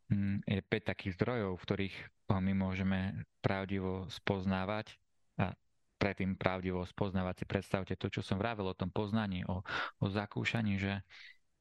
Mm, 0.07 0.39
je 0.47 0.63
5 0.63 0.91
takých 0.95 1.19
zdrojov, 1.19 1.59
v 1.59 1.65
ktorých 1.67 1.97
my 2.31 2.53
môžeme 2.55 3.27
pravdivo 3.43 4.07
spoznávať 4.07 4.95
a 5.35 5.51
predtým 5.99 6.39
pravdivo 6.39 6.87
spoznávať 6.87 7.43
si 7.43 7.45
predstavte 7.47 7.95
to, 7.99 8.07
čo 8.07 8.23
som 8.23 8.39
vravel 8.39 8.71
o 8.71 8.79
tom 8.79 8.95
poznaní, 8.95 9.43
o, 9.51 9.67
o 9.99 10.07
zakúšaní, 10.07 10.79
že 10.79 11.03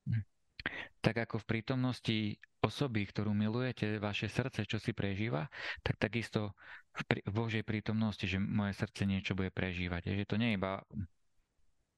hm, 0.06 0.22
tak 1.02 1.26
ako 1.26 1.42
v 1.42 1.50
prítomnosti 1.50 2.18
osoby, 2.62 3.10
ktorú 3.10 3.34
milujete, 3.34 3.98
vaše 3.98 4.30
srdce, 4.30 4.70
čo 4.70 4.78
si 4.78 4.94
prežíva, 4.94 5.50
tak 5.82 5.98
takisto 5.98 6.54
v, 6.94 7.26
Božej 7.26 7.66
prítomnosti, 7.66 8.30
že 8.30 8.38
moje 8.38 8.78
srdce 8.78 9.10
niečo 9.10 9.34
bude 9.34 9.50
prežívať. 9.50 10.06
Že 10.06 10.30
to 10.30 10.38
nie 10.38 10.54
je 10.54 10.58
iba 10.62 10.86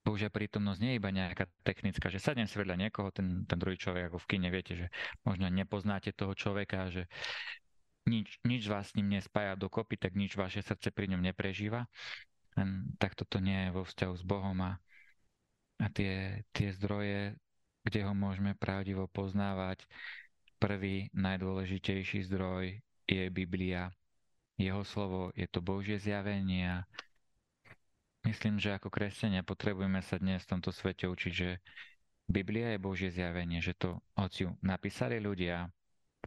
Božia 0.08 0.32
prítomnosť 0.32 0.80
nie 0.80 0.96
je 0.96 1.00
iba 1.04 1.12
nejaká 1.12 1.52
technická, 1.68 2.08
že 2.08 2.24
sadnem 2.24 2.48
si 2.48 2.56
vedľa 2.56 2.88
niekoho, 2.88 3.12
ten, 3.12 3.44
ten 3.44 3.60
druhý 3.60 3.76
človek 3.76 4.08
ako 4.08 4.24
v 4.24 4.30
kine, 4.32 4.48
viete, 4.48 4.80
že 4.80 4.88
možno 5.28 5.52
nepoznáte 5.52 6.16
toho 6.16 6.32
človeka, 6.32 6.88
že 6.88 7.12
nič, 8.08 8.40
nič 8.48 8.64
vás 8.72 8.88
s 8.88 8.96
ním 8.96 9.20
nespája 9.20 9.60
dokopy, 9.60 10.00
tak 10.00 10.16
nič 10.16 10.40
vaše 10.40 10.64
srdce 10.64 10.96
pri 10.96 11.12
ňom 11.12 11.20
neprežíva. 11.20 11.92
Len 12.56 12.96
tak 12.96 13.20
toto 13.20 13.44
nie 13.44 13.68
je 13.68 13.76
vo 13.76 13.84
vzťahu 13.84 14.14
s 14.16 14.24
Bohom 14.24 14.56
a, 14.64 14.80
a 15.84 15.86
tie, 15.92 16.42
tie 16.56 16.72
zdroje, 16.72 17.36
kde 17.84 18.00
ho 18.08 18.16
môžeme 18.16 18.56
pravdivo 18.56 19.12
poznávať, 19.12 19.84
prvý 20.58 21.12
najdôležitejší 21.14 22.32
zdroj 22.32 22.80
je 23.06 23.24
Biblia. 23.28 23.92
Jeho 24.58 24.82
slovo 24.88 25.30
je 25.38 25.46
to 25.52 25.62
Božie 25.62 26.02
zjavenie 26.02 26.66
a 26.66 26.88
myslím, 28.28 28.60
že 28.60 28.76
ako 28.76 28.92
kresťania 28.92 29.48
potrebujeme 29.48 30.04
sa 30.04 30.20
dnes 30.20 30.44
v 30.44 30.52
tomto 30.58 30.76
svete 30.76 31.08
učiť, 31.08 31.34
že 31.34 31.64
Biblia 32.28 32.76
je 32.76 32.84
Božie 32.84 33.10
zjavenie, 33.10 33.64
že 33.64 33.72
to, 33.72 34.04
hoci 34.20 34.44
ju 34.44 34.52
napísali 34.60 35.24
ľudia, 35.24 35.72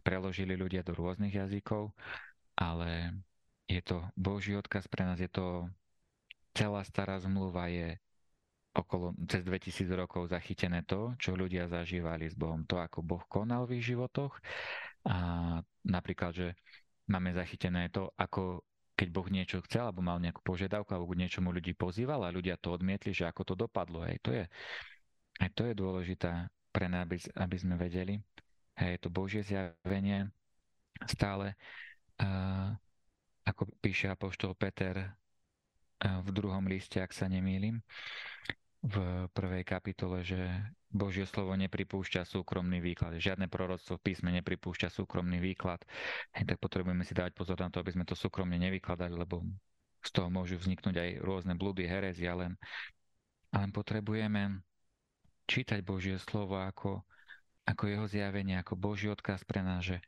preložili 0.01 0.57
ľudia 0.57 0.81
do 0.81 0.97
rôznych 0.97 1.37
jazykov, 1.37 1.93
ale 2.57 3.13
je 3.69 3.81
to 3.85 4.01
Boží 4.17 4.57
odkaz 4.57 4.89
pre 4.89 5.05
nás, 5.05 5.21
je 5.21 5.29
to 5.29 5.69
celá 6.57 6.81
stará 6.81 7.21
zmluva 7.21 7.69
je 7.69 7.95
okolo 8.71 9.13
cez 9.27 9.43
2000 9.43 9.85
rokov 9.93 10.31
zachytené 10.31 10.81
to, 10.87 11.13
čo 11.19 11.35
ľudia 11.35 11.67
zažívali 11.67 12.31
s 12.31 12.35
Bohom, 12.35 12.63
to, 12.63 12.79
ako 12.79 13.03
Boh 13.03 13.23
konal 13.27 13.67
v 13.67 13.79
ich 13.79 13.85
životoch. 13.91 14.39
A 15.03 15.59
napríklad, 15.83 16.31
že 16.31 16.47
máme 17.11 17.35
zachytené 17.35 17.91
to, 17.91 18.15
ako 18.15 18.63
keď 19.01 19.09
Boh 19.09 19.25
niečo 19.33 19.65
chcel, 19.65 19.89
alebo 19.89 20.05
mal 20.05 20.21
nejakú 20.21 20.45
požiadavku, 20.45 20.93
alebo 20.93 21.09
k 21.17 21.25
niečomu 21.25 21.49
ľudí 21.49 21.73
pozýval 21.73 22.21
a 22.21 22.29
ľudia 22.29 22.61
to 22.61 22.77
odmietli, 22.77 23.09
že 23.09 23.25
ako 23.25 23.41
to 23.41 23.53
dopadlo. 23.57 24.05
Hej, 24.05 24.21
to 24.21 24.29
je, 24.29 24.45
aj 25.41 25.49
to 25.57 25.65
je 25.65 25.73
dôležité 25.73 26.29
pre 26.69 26.85
nás, 26.85 27.09
aby, 27.09 27.17
aby 27.17 27.57
sme 27.57 27.81
vedeli. 27.81 28.21
Hej, 28.77 29.01
to 29.01 29.09
Božie 29.09 29.41
zjavenie 29.41 30.29
stále, 31.09 31.57
uh, 32.21 32.77
ako 33.41 33.73
píše 33.81 34.13
Apoštol 34.13 34.53
Peter 34.53 34.93
uh, 35.01 36.21
v 36.21 36.29
druhom 36.29 36.69
liste, 36.69 37.01
ak 37.01 37.09
sa 37.09 37.25
nemýlim, 37.25 37.81
v 38.81 39.29
prvej 39.29 39.61
kapitole, 39.61 40.25
že 40.25 40.41
Božie 40.89 41.29
slovo 41.29 41.53
nepripúšťa 41.53 42.25
súkromný 42.25 42.81
výklad. 42.81 43.13
Žiadne 43.15 43.45
proroctvo 43.45 44.01
v 44.01 44.05
písme 44.11 44.33
nepripúšťa 44.41 44.89
súkromný 44.89 45.37
výklad. 45.37 45.85
Hej, 46.33 46.49
tak 46.49 46.57
potrebujeme 46.57 47.05
si 47.05 47.13
dávať 47.13 47.37
pozor 47.37 47.61
na 47.61 47.69
to, 47.69 47.79
aby 47.79 47.93
sme 47.93 48.03
to 48.09 48.17
súkromne 48.17 48.57
nevykladali, 48.57 49.13
lebo 49.13 49.45
z 50.01 50.09
toho 50.09 50.33
môžu 50.33 50.57
vzniknúť 50.57 50.97
aj 50.97 51.09
rôzne 51.21 51.53
blúdy, 51.53 51.85
herezy, 51.85 52.25
ale, 52.25 52.57
ale 53.53 53.65
potrebujeme 53.69 54.65
čítať 55.45 55.85
Božie 55.85 56.17
slovo 56.17 56.57
ako, 56.57 57.05
ako 57.69 57.83
jeho 57.85 58.05
zjavenie, 58.09 58.57
ako 58.57 58.73
Boží 58.81 59.05
odkaz 59.07 59.45
pre 59.45 59.61
nás, 59.61 59.85
že 59.85 60.01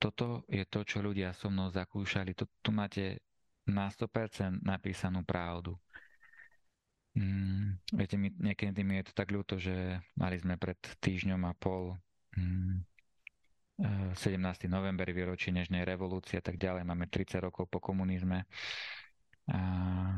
toto 0.00 0.48
je 0.48 0.64
to, 0.64 0.80
čo 0.88 1.04
ľudia 1.04 1.36
so 1.36 1.52
mnou 1.52 1.68
zakúšali. 1.68 2.32
Tu, 2.32 2.48
tu 2.64 2.72
máte 2.72 3.20
na 3.68 3.92
100% 3.92 4.64
napísanú 4.64 5.20
pravdu. 5.20 5.76
Mm, 7.10 7.82
viete, 7.90 8.14
mi, 8.14 8.30
niekedy 8.30 8.86
mi 8.86 9.02
je 9.02 9.10
to 9.10 9.12
tak 9.18 9.34
ľúto, 9.34 9.58
že 9.58 9.98
mali 10.14 10.38
sme 10.38 10.54
pred 10.54 10.78
týždňom 10.78 11.42
a 11.42 11.52
pol 11.58 11.98
mm, 12.38 12.86
17. 14.14 14.14
Eh, 14.38 14.70
november, 14.70 15.08
výročí 15.10 15.50
Nežnej 15.50 15.82
revolúcie 15.82 16.38
a 16.38 16.44
tak 16.44 16.60
ďalej. 16.60 16.86
Máme 16.86 17.10
30 17.10 17.42
rokov 17.42 17.66
po 17.66 17.82
komunizme 17.82 18.46
a, 19.50 19.60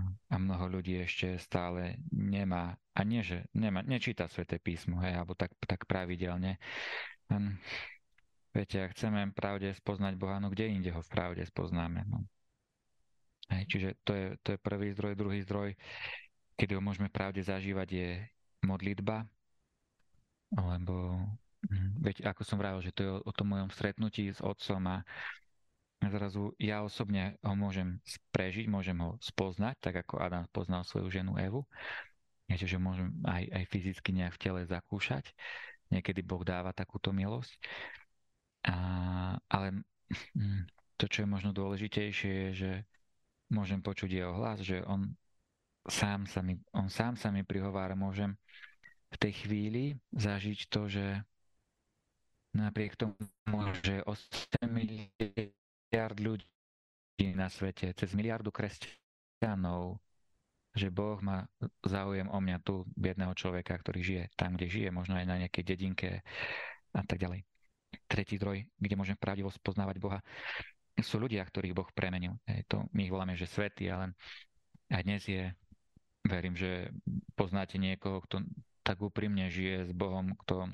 a 0.05 0.35
mnoho 0.37 0.69
ľudí 0.69 1.01
ešte 1.01 1.41
stále 1.41 1.97
nemá, 2.13 2.77
a 2.93 3.01
nie, 3.07 3.25
že 3.25 3.49
nemá, 3.57 3.81
nečíta 3.81 4.29
Sveté 4.29 4.61
písmo, 4.61 5.01
hej, 5.01 5.17
alebo 5.17 5.33
tak, 5.33 5.57
tak 5.65 5.89
pravidelne. 5.89 6.61
Len, 7.33 7.57
viete, 8.53 8.85
ak 8.85 8.93
chceme 8.93 9.33
pravde 9.33 9.73
spoznať 9.73 10.21
Boha, 10.21 10.37
no 10.37 10.53
kde 10.53 10.69
inde 10.69 10.93
ho 10.93 11.01
v 11.01 11.09
pravde 11.09 11.43
spoznáme? 11.49 12.05
No. 12.05 12.29
Hej, 13.49 13.65
čiže 13.73 13.89
to 14.05 14.13
je, 14.13 14.27
to 14.45 14.49
je 14.57 14.59
prvý 14.61 14.93
zdroj, 14.93 15.13
druhý 15.17 15.41
zdroj 15.41 15.73
kedy 16.57 16.79
ho 16.79 16.83
môžeme 16.83 17.09
pravde 17.09 17.43
zažívať, 17.43 17.89
je 17.91 18.11
modlitba, 18.63 19.27
lebo 20.53 21.25
hm, 21.67 21.91
veď 22.05 22.29
ako 22.29 22.43
som 22.45 22.61
vravil, 22.61 22.85
že 22.85 22.95
to 22.95 23.01
je 23.03 23.11
o, 23.11 23.19
o 23.25 23.33
tom 23.33 23.53
mojom 23.57 23.71
stretnutí 23.73 24.31
s 24.31 24.41
otcom 24.45 24.81
a 24.89 24.97
zrazu 26.03 26.51
ja 26.59 26.83
osobne 26.83 27.39
ho 27.47 27.55
môžem 27.55 28.03
prežiť, 28.35 28.67
môžem 28.67 28.99
ho 28.99 29.15
spoznať, 29.23 29.79
tak 29.79 29.95
ako 30.03 30.19
Adam 30.19 30.45
poznal 30.51 30.83
svoju 30.83 31.13
ženu 31.13 31.39
Evu. 31.39 31.63
Že 32.53 32.77
môžem 32.77 33.09
aj, 33.25 33.49
aj 33.49 33.65
fyzicky 33.73 34.13
nejak 34.13 34.37
v 34.37 34.43
tele 34.43 34.61
zakúšať. 34.69 35.25
Niekedy 35.89 36.21
Boh 36.21 36.45
dáva 36.45 36.77
takúto 36.77 37.09
milosť. 37.09 37.57
A, 38.69 38.75
ale 39.49 39.81
hm, 40.37 40.69
to, 41.01 41.09
čo 41.09 41.25
je 41.25 41.29
možno 41.33 41.57
dôležitejšie, 41.57 42.33
je, 42.33 42.49
že 42.53 42.71
môžem 43.49 43.81
počuť 43.81 44.11
jeho 44.21 44.37
hlas, 44.37 44.61
že 44.61 44.85
on 44.85 45.17
sám 45.89 46.31
sa 46.31 46.41
mi, 46.43 46.59
on 46.75 46.87
sám 46.87 47.19
sa 47.19 47.35
mi 47.35 47.43
prihovára, 47.43 47.99
môžem 47.99 48.35
v 49.13 49.17
tej 49.19 49.33
chvíli 49.45 49.85
zažiť 50.15 50.71
to, 50.71 50.89
že 50.89 51.21
napriek 52.53 52.97
tomu, 52.97 53.17
že 53.83 54.05
8 54.05 54.69
miliard 54.69 56.19
ľudí 56.21 56.47
na 57.33 57.49
svete, 57.49 57.93
cez 57.97 58.13
miliardu 58.17 58.53
kresťanov, 58.53 60.01
že 60.73 60.89
Boh 60.89 61.21
má 61.21 61.45
záujem 61.85 62.29
o 62.33 62.39
mňa 62.41 62.65
tu, 62.65 62.89
biedného 62.97 63.37
človeka, 63.37 63.77
ktorý 63.77 64.01
žije 64.01 64.25
tam, 64.37 64.57
kde 64.57 64.73
žije, 64.73 64.89
možno 64.89 65.21
aj 65.21 65.27
na 65.29 65.37
nejakej 65.45 65.65
dedinke 65.65 66.25
a 66.97 67.03
tak 67.05 67.21
ďalej. 67.21 67.45
Tretí 68.09 68.41
zdroj, 68.41 68.65
kde 68.81 68.95
môžem 68.97 69.17
pravdivo 69.21 69.53
spoznávať 69.53 69.97
Boha, 70.01 70.25
sú 71.01 71.21
ľudia, 71.21 71.45
ktorých 71.45 71.77
Boh 71.77 71.89
premenil. 71.93 72.41
To 72.73 72.89
my 72.97 73.05
ich 73.05 73.13
voláme, 73.13 73.37
že 73.37 73.45
svety, 73.49 73.93
ale 73.93 74.17
aj 74.89 75.03
dnes 75.05 75.25
je 75.25 75.53
verím, 76.27 76.55
že 76.55 76.91
poznáte 77.35 77.77
niekoho, 77.79 78.23
kto 78.25 78.47
tak 78.83 78.99
úprimne 78.99 79.47
žije 79.51 79.91
s 79.91 79.93
Bohom, 79.95 80.35
kto 80.43 80.71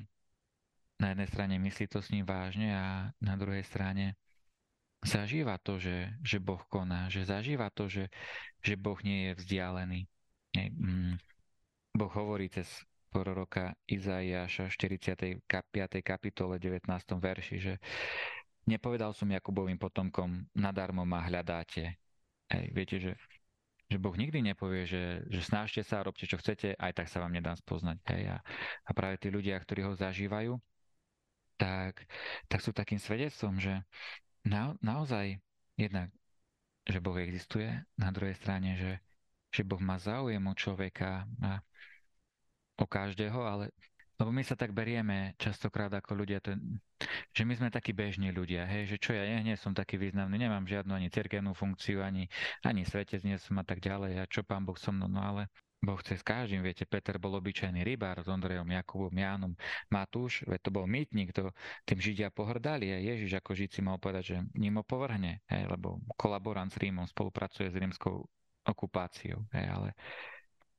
na 0.99 1.07
jednej 1.15 1.29
strane 1.29 1.55
myslí 1.61 1.85
to 1.87 1.99
s 2.03 2.11
ním 2.11 2.27
vážne 2.27 2.75
a 2.75 2.85
na 3.23 3.35
druhej 3.39 3.63
strane 3.63 4.19
zažíva 4.99 5.55
to, 5.61 5.79
že, 5.79 6.11
že 6.19 6.37
Boh 6.43 6.59
koná, 6.67 7.07
že 7.07 7.23
zažíva 7.23 7.71
to, 7.71 7.87
že, 7.87 8.11
že 8.59 8.75
Boh 8.75 8.99
nie 8.99 9.31
je 9.31 9.33
vzdialený. 9.39 10.01
Mm. 10.55 11.15
Boh 11.95 12.11
hovorí 12.11 12.51
cez 12.51 12.67
proroka 13.09 13.73
Izaiáša 13.89 14.69
45. 14.69 15.47
kapitole 16.03 16.59
19. 16.59 16.85
verši, 17.17 17.57
že 17.57 17.73
nepovedal 18.69 19.15
som 19.15 19.31
Jakubovým 19.31 19.79
potomkom, 19.79 20.45
nadarmo 20.53 21.07
ma 21.07 21.25
hľadáte. 21.25 21.97
Hej, 22.49 22.65
viete, 22.75 22.97
že 22.99 23.11
že 23.89 23.97
Boh 23.97 24.13
nikdy 24.13 24.45
nepovie, 24.45 24.85
že, 24.85 25.25
že 25.33 25.41
snažte 25.41 25.81
sa, 25.81 26.05
robte 26.05 26.29
čo 26.29 26.37
chcete, 26.37 26.77
aj 26.77 26.93
tak 26.93 27.07
sa 27.09 27.25
vám 27.25 27.33
nedá 27.33 27.57
spoznať. 27.57 27.97
Hej. 28.13 28.23
A, 28.29 28.37
a 28.85 28.91
práve 28.93 29.17
tí 29.17 29.33
ľudia, 29.33 29.57
ktorí 29.57 29.81
ho 29.81 29.97
zažívajú, 29.97 30.61
tak, 31.57 32.05
tak 32.45 32.59
sú 32.61 32.69
takým 32.69 33.01
svedectvom, 33.01 33.57
že 33.57 33.81
na, 34.45 34.77
naozaj 34.79 35.41
jednak, 35.73 36.13
že 36.85 37.01
Boh 37.01 37.17
existuje, 37.17 37.67
na 37.97 38.13
druhej 38.13 38.37
strane, 38.37 38.77
že, 38.77 38.91
že 39.49 39.65
Boh 39.65 39.81
má 39.81 39.97
záujem 39.97 40.41
o 40.45 40.53
človeka 40.53 41.25
a 41.41 41.59
o 42.79 42.85
každého, 42.85 43.41
ale 43.41 43.73
lebo 44.19 44.35
my 44.35 44.43
sa 44.43 44.59
tak 44.59 44.75
berieme 44.75 45.33
častokrát 45.39 45.89
ako 45.95 46.11
ľudia, 46.11 46.43
to, 46.43 46.59
že 47.31 47.47
my 47.47 47.55
sme 47.55 47.71
takí 47.71 47.95
bežní 47.95 48.35
ľudia, 48.35 48.67
hej, 48.67 48.91
že 48.91 48.97
čo 48.99 49.15
ja, 49.15 49.23
ja 49.23 49.39
nie 49.39 49.55
som 49.55 49.71
taký 49.71 49.95
významný, 49.95 50.35
nemám 50.35 50.67
žiadnu 50.67 50.91
ani 50.91 51.07
cirkevnú 51.07 51.55
funkciu, 51.55 52.03
ani, 52.03 52.27
ani 52.67 52.83
svetec 52.83 53.23
nie 53.23 53.39
som 53.39 53.55
a 53.57 53.65
tak 53.65 53.79
ďalej, 53.79 54.19
a 54.19 54.27
čo 54.27 54.43
pán 54.43 54.67
Boh 54.67 54.75
so 54.75 54.91
mnou, 54.91 55.07
no 55.07 55.23
ale 55.23 55.47
Boh 55.79 55.95
chce 55.95 56.19
s 56.19 56.23
každým, 56.27 56.59
viete, 56.59 56.83
Peter 56.83 57.15
bol 57.15 57.39
obyčajný 57.39 57.87
rybár 57.87 58.19
s 58.19 58.27
Ondrejom, 58.27 58.67
Jakubom, 58.67 59.15
Jánom, 59.15 59.55
Matúš, 59.87 60.43
veď 60.43 60.59
to 60.67 60.69
bol 60.75 60.83
mýtnik, 60.83 61.31
to 61.31 61.55
tým 61.87 62.03
Židia 62.03 62.27
pohrdali 62.35 62.91
a 62.91 62.99
Ježiš 62.99 63.39
ako 63.39 63.55
Žid 63.55 63.79
si 63.79 63.81
mal 63.81 63.95
povedať, 63.95 64.23
že 64.35 64.37
ním 64.59 64.75
ho 64.75 64.83
povrhne, 64.83 65.39
hej, 65.47 65.63
lebo 65.71 66.03
kolaborant 66.19 66.67
s 66.67 66.75
Rímom 66.75 67.07
spolupracuje 67.07 67.71
s 67.71 67.79
rímskou 67.79 68.27
okupáciou, 68.67 69.47
hej, 69.55 69.65
ale 69.71 69.89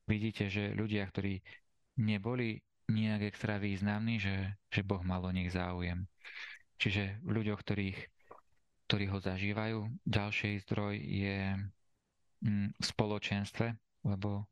vidíte, 0.04 0.52
že 0.52 0.76
ľudia, 0.76 1.08
ktorí 1.08 1.40
neboli 1.96 2.60
nejak 2.90 3.30
extra 3.30 3.56
významný, 3.56 4.18
že, 4.18 4.36
že 4.68 4.82
Boh 4.82 5.00
mal 5.00 5.22
o 5.22 5.32
nich 5.32 5.50
záujem. 5.54 6.04
Čiže 6.80 7.20
v 7.22 7.30
ľuďoch, 7.40 7.60
ktorých, 7.60 7.98
ktorí 8.88 9.04
ho 9.12 9.18
zažívajú, 9.20 9.78
ďalší 10.04 10.60
zdroj 10.66 10.94
je 10.96 11.38
mm, 12.42 12.68
v 12.74 12.84
spoločenstve, 12.84 13.66
lebo 14.04 14.44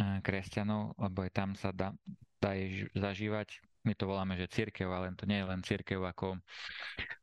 e, 0.00 0.20
kresťanov, 0.24 0.96
lebo 0.96 1.18
aj 1.22 1.30
tam 1.32 1.50
sa 1.54 1.70
dá, 1.70 1.92
dá 2.40 2.52
zažívať. 2.96 3.60
My 3.86 3.94
to 3.94 4.10
voláme, 4.10 4.34
že 4.34 4.50
církev, 4.50 4.90
ale 4.90 5.14
to 5.14 5.30
nie 5.30 5.38
je 5.38 5.46
len 5.46 5.62
církev 5.62 6.02
ako 6.02 6.42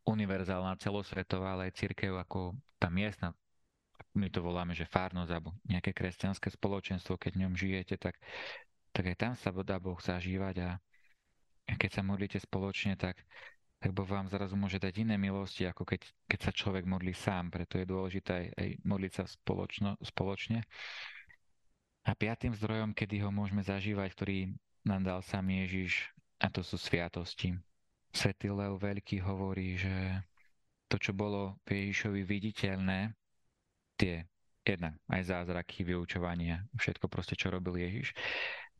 univerzálna, 0.07 0.79
celosvetová, 0.79 1.59
ale 1.59 1.67
aj 1.67 1.75
církev 1.75 2.15
ako 2.15 2.55
tá 2.79 2.87
miestna 2.87 3.35
my 4.13 4.29
to 4.29 4.45
voláme, 4.45 4.77
že 4.77 4.85
fárnosť 4.85 5.31
alebo 5.33 5.57
nejaké 5.65 5.89
kresťanské 5.89 6.53
spoločenstvo, 6.53 7.17
keď 7.17 7.31
v 7.33 7.41
ňom 7.45 7.53
žijete, 7.57 7.97
tak 7.97 8.21
tak 8.93 9.09
aj 9.09 9.17
tam 9.17 9.33
sa 9.33 9.49
dá 9.49 9.81
Boh 9.81 9.97
zažívať 9.97 10.55
a 10.61 10.69
keď 11.65 11.89
sa 11.89 12.01
modlíte 12.05 12.37
spoločne, 12.37 12.93
tak, 12.93 13.17
tak 13.81 13.91
Boh 13.91 14.05
vám 14.05 14.29
zrazu 14.29 14.53
môže 14.53 14.77
dať 14.77 15.03
iné 15.03 15.17
milosti, 15.17 15.65
ako 15.65 15.83
keď, 15.87 16.05
keď 16.29 16.39
sa 16.39 16.51
človek 16.53 16.85
modlí 16.85 17.11
sám, 17.15 17.49
preto 17.49 17.81
je 17.81 17.89
dôležité 17.89 18.31
aj, 18.31 18.47
aj 18.55 18.69
modliť 18.85 19.13
sa 19.17 19.23
spoločno, 19.25 19.97
spoločne. 20.03 20.61
A 22.03 22.11
piatým 22.13 22.51
zdrojom, 22.53 22.91
kedy 22.91 23.23
ho 23.23 23.31
môžeme 23.31 23.63
zažívať, 23.63 24.09
ktorý 24.13 24.37
nám 24.83 25.07
dal 25.07 25.19
sám 25.23 25.47
Ježiš, 25.47 26.11
a 26.43 26.51
to 26.51 26.59
sú 26.59 26.75
sviatosti. 26.75 27.55
Svetý 28.11 28.51
Leo 28.51 28.75
Veľký 28.75 29.23
hovorí, 29.23 29.79
že 29.79 30.21
to, 30.91 30.99
čo 30.99 31.15
bolo 31.15 31.57
v 31.63 31.79
Ježišovi 31.79 32.21
viditeľné, 32.27 33.15
tie 33.95 34.27
jednak 34.63 34.95
aj 35.11 35.21
zázraky, 35.27 35.83
vyučovania, 35.87 36.67
všetko 36.75 37.07
proste, 37.07 37.35
čo 37.39 37.51
robil 37.51 37.79
Ježiš, 37.83 38.15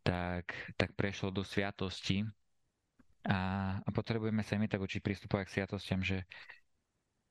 tak, 0.04 0.54
tak 0.76 0.94
prešlo 0.94 1.32
do 1.32 1.42
sviatosti 1.42 2.28
a, 3.24 3.40
a 3.80 3.90
potrebujeme 3.96 4.44
sa 4.44 4.60
my 4.60 4.68
tak 4.68 4.84
učiť 4.84 5.00
pristupovať 5.00 5.44
k 5.48 5.54
sviatostiam, 5.60 6.04
že 6.04 6.28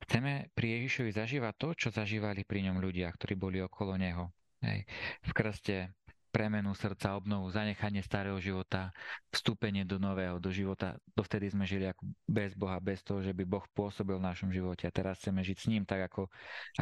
chceme 0.09 0.49
pri 0.57 0.81
Ježišovi 0.81 1.11
zažívať 1.13 1.53
to, 1.55 1.69
čo 1.77 1.87
zažívali 1.93 2.41
pri 2.43 2.65
ňom 2.69 2.81
ľudia, 2.81 3.13
ktorí 3.13 3.37
boli 3.37 3.61
okolo 3.61 3.93
neho. 3.95 4.33
Hej. 4.65 4.89
V 5.21 5.31
krste 5.37 5.93
premenu 6.33 6.73
srdca, 6.73 7.13
obnovu, 7.13 7.53
zanechanie 7.53 8.01
starého 8.01 8.41
života, 8.41 8.89
vstúpenie 9.29 9.85
do 9.85 10.01
nového, 10.01 10.41
do 10.41 10.49
života. 10.49 10.97
Dovtedy 11.13 11.53
sme 11.53 11.69
žili 11.69 11.85
ako 11.85 12.09
bez 12.25 12.57
Boha, 12.57 12.81
bez 12.81 13.05
toho, 13.05 13.21
že 13.21 13.37
by 13.37 13.45
Boh 13.45 13.61
pôsobil 13.77 14.17
v 14.17 14.25
našom 14.25 14.49
živote. 14.49 14.89
A 14.89 14.95
teraz 14.95 15.21
chceme 15.21 15.45
žiť 15.45 15.57
s 15.61 15.69
ním 15.69 15.85
tak, 15.85 16.09
ako, 16.09 16.33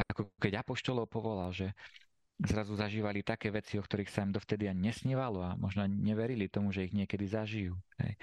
ako 0.08 0.32
keď 0.40 0.64
Apoštolov 0.64 1.04
povolal, 1.12 1.52
že 1.52 1.76
zrazu 2.40 2.74
zažívali 2.74 3.20
také 3.20 3.52
veci, 3.52 3.76
o 3.76 3.84
ktorých 3.84 4.10
sa 4.10 4.24
im 4.24 4.32
dovtedy 4.32 4.66
ani 4.66 4.90
nesnívalo 4.90 5.44
a 5.44 5.54
možno 5.58 5.84
neverili 5.86 6.48
tomu, 6.48 6.72
že 6.72 6.88
ich 6.88 6.94
niekedy 6.96 7.28
zažijú. 7.28 7.76
Hej. 8.00 8.14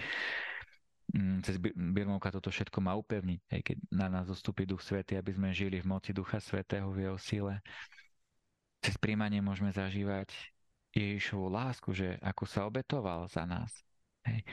Mm, 1.09 1.41
cez 1.41 1.57
Birmovka 1.73 2.29
toto 2.29 2.53
všetko 2.53 2.85
má 2.85 2.93
upevniť, 2.93 3.41
hej, 3.49 3.61
keď 3.65 3.77
na 3.89 4.07
nás 4.13 4.29
zostupí 4.29 4.69
Duch 4.69 4.85
Svety, 4.85 5.17
aby 5.17 5.33
sme 5.33 5.49
žili 5.49 5.81
v 5.81 5.89
moci 5.89 6.13
Ducha 6.13 6.37
Svetého, 6.37 6.85
v 6.93 7.09
jeho 7.09 7.17
sile. 7.17 7.65
Cez 8.85 8.93
príjmanie 9.01 9.41
môžeme 9.41 9.73
zažívať 9.73 10.29
Ježišovú 10.93 11.49
lásku, 11.49 11.89
že 11.97 12.21
ako 12.21 12.43
sa 12.45 12.69
obetoval 12.69 13.25
za 13.25 13.43
nás. 13.49 13.73
Hej. 14.25 14.45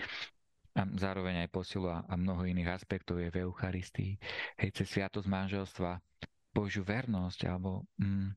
A 0.77 0.85
zároveň 0.97 1.45
aj 1.45 1.53
posilu 1.53 1.89
a 1.89 2.05
mnoho 2.17 2.45
iných 2.45 2.73
aspektov 2.73 3.21
je 3.21 3.33
v 3.33 3.49
Eucharistii. 3.49 4.21
Hej, 4.61 4.81
cez 4.81 4.93
sviatosť 4.93 5.29
manželstva, 5.29 6.01
Božiu 6.53 6.85
vernosť, 6.85 7.49
alebo 7.49 7.85
mm, 8.01 8.33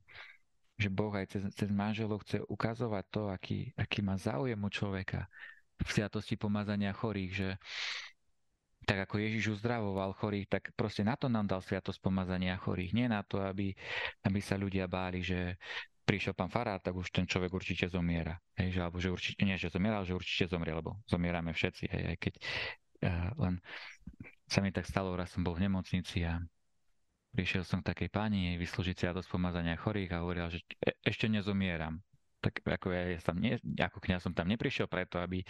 že 0.80 0.88
Boh 0.88 1.12
aj 1.12 1.28
cez, 1.28 1.44
cez 1.52 1.70
manželov 1.70 2.24
chce 2.24 2.40
ukazovať 2.48 3.06
to, 3.12 3.22
aký, 3.28 3.76
aký 3.76 4.00
má 4.00 4.16
záujem 4.16 4.56
u 4.56 4.70
človeka 4.72 5.28
v 5.80 5.90
sviatosti 5.92 6.40
pomazania 6.40 6.96
chorých, 6.96 7.32
že 7.36 7.50
tak 8.88 9.06
ako 9.06 9.22
Ježiš 9.22 9.60
uzdravoval 9.60 10.16
chorých, 10.18 10.48
tak 10.50 10.64
proste 10.74 11.04
na 11.04 11.14
to 11.20 11.28
nám 11.28 11.46
dal 11.46 11.62
sviatosť 11.62 12.00
pomazania 12.00 12.58
chorých. 12.58 12.96
Nie 12.96 13.06
na 13.12 13.22
to, 13.22 13.44
aby, 13.44 13.76
aby 14.26 14.40
sa 14.40 14.58
ľudia 14.58 14.88
báli, 14.90 15.22
že 15.22 15.60
prišiel 16.08 16.34
pán 16.34 16.50
Farár, 16.50 16.82
tak 16.82 16.98
už 16.98 17.14
ten 17.14 17.30
človek 17.30 17.54
určite 17.54 17.86
zomiera. 17.86 18.34
Hej, 18.58 18.74
že, 18.74 18.80
alebo 18.82 18.98
že 18.98 19.14
určite, 19.14 19.46
nie, 19.46 19.62
že 19.62 19.70
zomiera, 19.70 20.02
ale 20.02 20.10
že 20.10 20.18
určite 20.18 20.50
zomrie, 20.50 20.74
lebo 20.74 20.98
zomierame 21.06 21.54
všetci. 21.54 21.86
Hej, 21.86 22.04
aj 22.10 22.18
keď 22.18 22.34
uh, 23.06 23.30
len 23.46 23.54
sa 24.50 24.66
mi 24.66 24.74
tak 24.74 24.90
stalo, 24.90 25.14
raz 25.14 25.30
som 25.30 25.46
bol 25.46 25.54
v 25.54 25.70
nemocnici 25.70 26.26
a 26.26 26.42
prišiel 27.34 27.64
som 27.66 27.80
k 27.82 27.94
takej 27.94 28.10
pani, 28.10 28.54
jej 28.54 28.58
vyslúžiť 28.58 29.14
dosť 29.14 29.30
pomazania 29.30 29.78
chorých 29.78 30.12
a 30.18 30.22
hovorila, 30.26 30.50
že 30.50 30.66
e- 30.82 30.98
ešte 31.06 31.30
nezomieram. 31.30 32.02
Tak 32.40 32.64
ako 32.64 32.96
ja, 32.96 33.04
ja 33.12 33.20
som 33.20 33.36
nie, 33.36 33.60
ako 33.76 34.00
kňaz 34.00 34.24
som 34.24 34.32
tam 34.32 34.48
neprišiel 34.48 34.88
preto, 34.88 35.20
aby, 35.20 35.44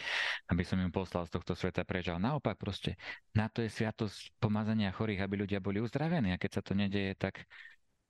aby 0.50 0.64
som 0.66 0.82
im 0.82 0.90
poslal 0.90 1.30
z 1.30 1.38
tohto 1.38 1.54
sveta 1.54 1.86
preč, 1.86 2.10
ale 2.10 2.18
naopak 2.18 2.58
proste 2.58 2.98
na 3.38 3.46
to 3.46 3.62
je 3.62 3.70
sviatosť 3.70 4.42
pomazania 4.42 4.90
chorých, 4.90 5.22
aby 5.22 5.46
ľudia 5.46 5.62
boli 5.62 5.78
uzdravení 5.86 6.34
a 6.34 6.42
keď 6.42 6.52
sa 6.60 6.62
to 6.66 6.74
nedeje, 6.74 7.14
tak, 7.14 7.46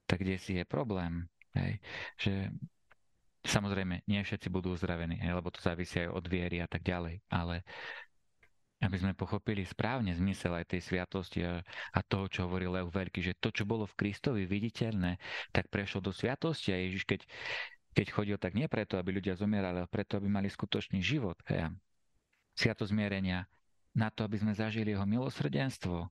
tak 0.08 0.24
kde 0.24 0.40
si 0.40 0.56
je 0.56 0.64
problém. 0.64 1.28
Hej. 1.60 1.84
Že 2.24 2.34
samozrejme, 3.44 4.08
nie 4.08 4.24
všetci 4.24 4.48
budú 4.48 4.72
uzdravení, 4.76 5.20
lebo 5.28 5.52
to 5.52 5.60
závisí 5.60 6.00
aj 6.00 6.16
od 6.16 6.26
viery 6.32 6.64
a 6.64 6.68
tak 6.72 6.80
ďalej, 6.80 7.20
ale 7.28 7.68
aby 8.80 8.96
sme 8.96 9.12
pochopili 9.12 9.68
správne 9.68 10.16
zmysel 10.16 10.56
aj 10.56 10.72
tej 10.72 10.82
sviatosti 10.88 11.44
a, 11.44 11.60
a 11.92 12.00
toho, 12.00 12.32
čo 12.32 12.48
hovoril 12.48 12.72
Leo 12.72 12.88
Veľký, 12.88 13.20
že 13.20 13.36
to, 13.36 13.52
čo 13.52 13.68
bolo 13.68 13.84
v 13.84 13.98
Kristovi 14.00 14.48
viditeľné, 14.48 15.20
tak 15.52 15.68
prešlo 15.68 16.00
do 16.00 16.16
sviatosti 16.16 16.72
a 16.72 16.80
Ježiš, 16.80 17.04
keď, 17.04 17.28
keď 17.92 18.08
chodil, 18.16 18.38
tak 18.40 18.56
nie 18.56 18.72
preto, 18.72 18.96
aby 18.96 19.20
ľudia 19.20 19.36
zomierali, 19.36 19.84
ale 19.84 19.92
preto, 19.92 20.16
aby 20.16 20.32
mali 20.32 20.48
skutočný 20.48 21.04
život. 21.04 21.36
Hej. 21.52 21.76
Sviatosť 22.56 22.92
zmierenia 22.96 23.48
na 23.92 24.08
to, 24.08 24.24
aby 24.24 24.40
sme 24.40 24.56
zažili 24.56 24.96
jeho 24.96 25.04
milosrdenstvo. 25.04 26.08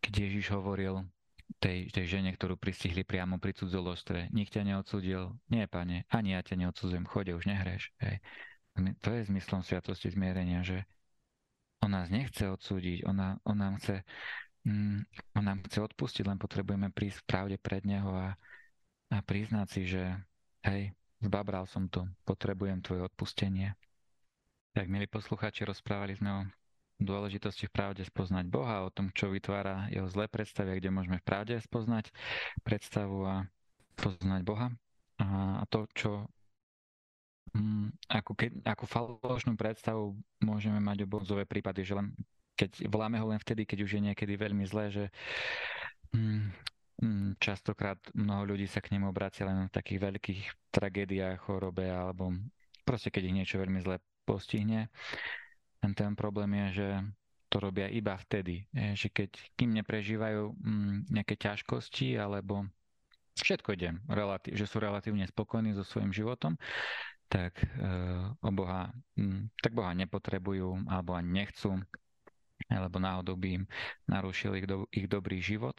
Keď 0.00 0.12
Ježiš 0.16 0.56
hovoril, 0.56 1.04
tej, 1.58 1.90
tej 1.90 2.06
žene, 2.06 2.30
ktorú 2.30 2.54
pristihli 2.54 3.02
priamo 3.02 3.42
pri 3.42 3.50
cudzoložstve. 3.58 4.30
Nik 4.30 4.54
ťa 4.54 4.62
neodsudil. 4.62 5.34
Nie, 5.50 5.66
pane, 5.66 6.06
ani 6.06 6.38
ja 6.38 6.40
ťa 6.46 6.54
neodsudzujem. 6.62 7.04
Chode, 7.10 7.34
už 7.34 7.50
nehreš. 7.50 7.90
Hej. 7.98 8.22
To 9.02 9.08
je 9.10 9.26
zmyslom 9.26 9.66
sviatosti 9.66 10.14
zmierenia, 10.14 10.62
že 10.62 10.86
on 11.80 11.90
nás 11.90 12.12
nechce 12.12 12.44
odsúdiť, 12.44 13.08
on, 13.08 13.40
on 13.44 13.56
nám 13.56 13.80
chce 13.80 14.04
mm, 14.64 15.00
on 15.36 15.44
nám 15.44 15.64
chce 15.64 15.80
odpustiť, 15.80 16.24
len 16.28 16.38
potrebujeme 16.38 16.92
prísť 16.92 17.24
v 17.24 17.28
pravde 17.28 17.56
pred 17.56 17.82
Neho 17.84 18.12
a, 18.12 18.28
a 19.10 19.18
priznať 19.24 19.66
si, 19.68 19.82
že 19.88 20.02
hej, 20.68 20.92
zbabral 21.24 21.64
som 21.64 21.88
to, 21.88 22.04
potrebujem 22.28 22.84
tvoje 22.84 23.04
odpustenie. 23.08 23.72
Tak, 24.76 24.86
milí 24.86 25.10
poslucháči, 25.10 25.66
rozprávali 25.66 26.14
sme 26.14 26.30
o 26.30 26.40
dôležitosti 27.00 27.66
v 27.66 27.74
pravde 27.74 28.02
spoznať 28.04 28.46
Boha, 28.52 28.84
o 28.84 28.92
tom, 28.92 29.08
čo 29.10 29.32
vytvára 29.32 29.88
jeho 29.88 30.06
zlé 30.06 30.28
predstavy, 30.28 30.78
kde 30.78 30.92
môžeme 30.92 31.18
v 31.18 31.26
pravde 31.26 31.56
spoznať 31.58 32.12
predstavu 32.62 33.18
a 33.24 33.36
poznať 33.96 34.44
Boha. 34.44 34.68
A 35.20 35.64
to, 35.68 35.88
čo 35.96 36.28
ako, 38.06 38.32
keď, 38.38 38.50
ako 38.62 38.84
falošnú 38.86 39.58
predstavu 39.58 40.14
môžeme 40.42 40.78
mať 40.78 41.02
o 41.02 41.10
Bohu 41.10 41.26
prípady, 41.46 41.82
že 41.82 41.98
len 41.98 42.14
keď 42.54 42.92
voláme 42.92 43.16
ho 43.16 43.26
len 43.32 43.40
vtedy, 43.40 43.64
keď 43.64 43.78
už 43.88 43.90
je 43.96 44.02
niekedy 44.12 44.36
veľmi 44.36 44.64
zlé, 44.68 44.92
že 44.92 45.04
mm, 46.12 46.52
mm, 47.00 47.28
častokrát 47.40 47.96
mnoho 48.12 48.54
ľudí 48.54 48.68
sa 48.68 48.84
k 48.84 48.92
nemu 48.92 49.08
obracia 49.08 49.48
len 49.48 49.66
v 49.66 49.74
takých 49.74 49.98
veľkých 49.98 50.42
tragédiách, 50.68 51.40
chorobe 51.40 51.88
alebo 51.88 52.36
proste 52.84 53.08
keď 53.08 53.22
ich 53.32 53.36
niečo 53.42 53.56
veľmi 53.56 53.80
zlé 53.80 53.96
postihne. 54.28 54.92
Ten, 55.80 55.96
ten 55.96 56.12
problém 56.12 56.52
je, 56.68 56.84
že 56.84 56.88
to 57.50 57.58
robia 57.58 57.90
iba 57.90 58.14
vtedy, 58.14 58.62
že 58.94 59.10
keď 59.10 59.34
kým 59.56 59.74
neprežívajú 59.80 60.54
mm, 60.54 61.10
nejaké 61.10 61.34
ťažkosti 61.34 62.14
alebo 62.20 62.68
všetko 63.40 63.74
ide, 63.74 63.96
že 64.52 64.68
sú 64.68 64.78
relatívne 64.78 65.24
spokojní 65.24 65.72
so 65.72 65.82
svojím 65.82 66.12
životom, 66.12 66.60
tak 67.30 67.62
uh, 67.78 68.34
o 68.42 68.50
Boha, 68.50 68.90
mm, 69.14 69.54
tak 69.62 69.70
Boha 69.70 69.94
nepotrebujú 69.94 70.90
alebo 70.90 71.14
ani 71.14 71.46
nechcú, 71.46 71.78
alebo 72.66 72.98
náhodou 72.98 73.38
by 73.38 73.62
im 73.62 73.64
narušil 74.10 74.58
ich, 74.58 74.66
do, 74.66 74.90
ich 74.90 75.06
dobrý 75.06 75.38
život. 75.38 75.78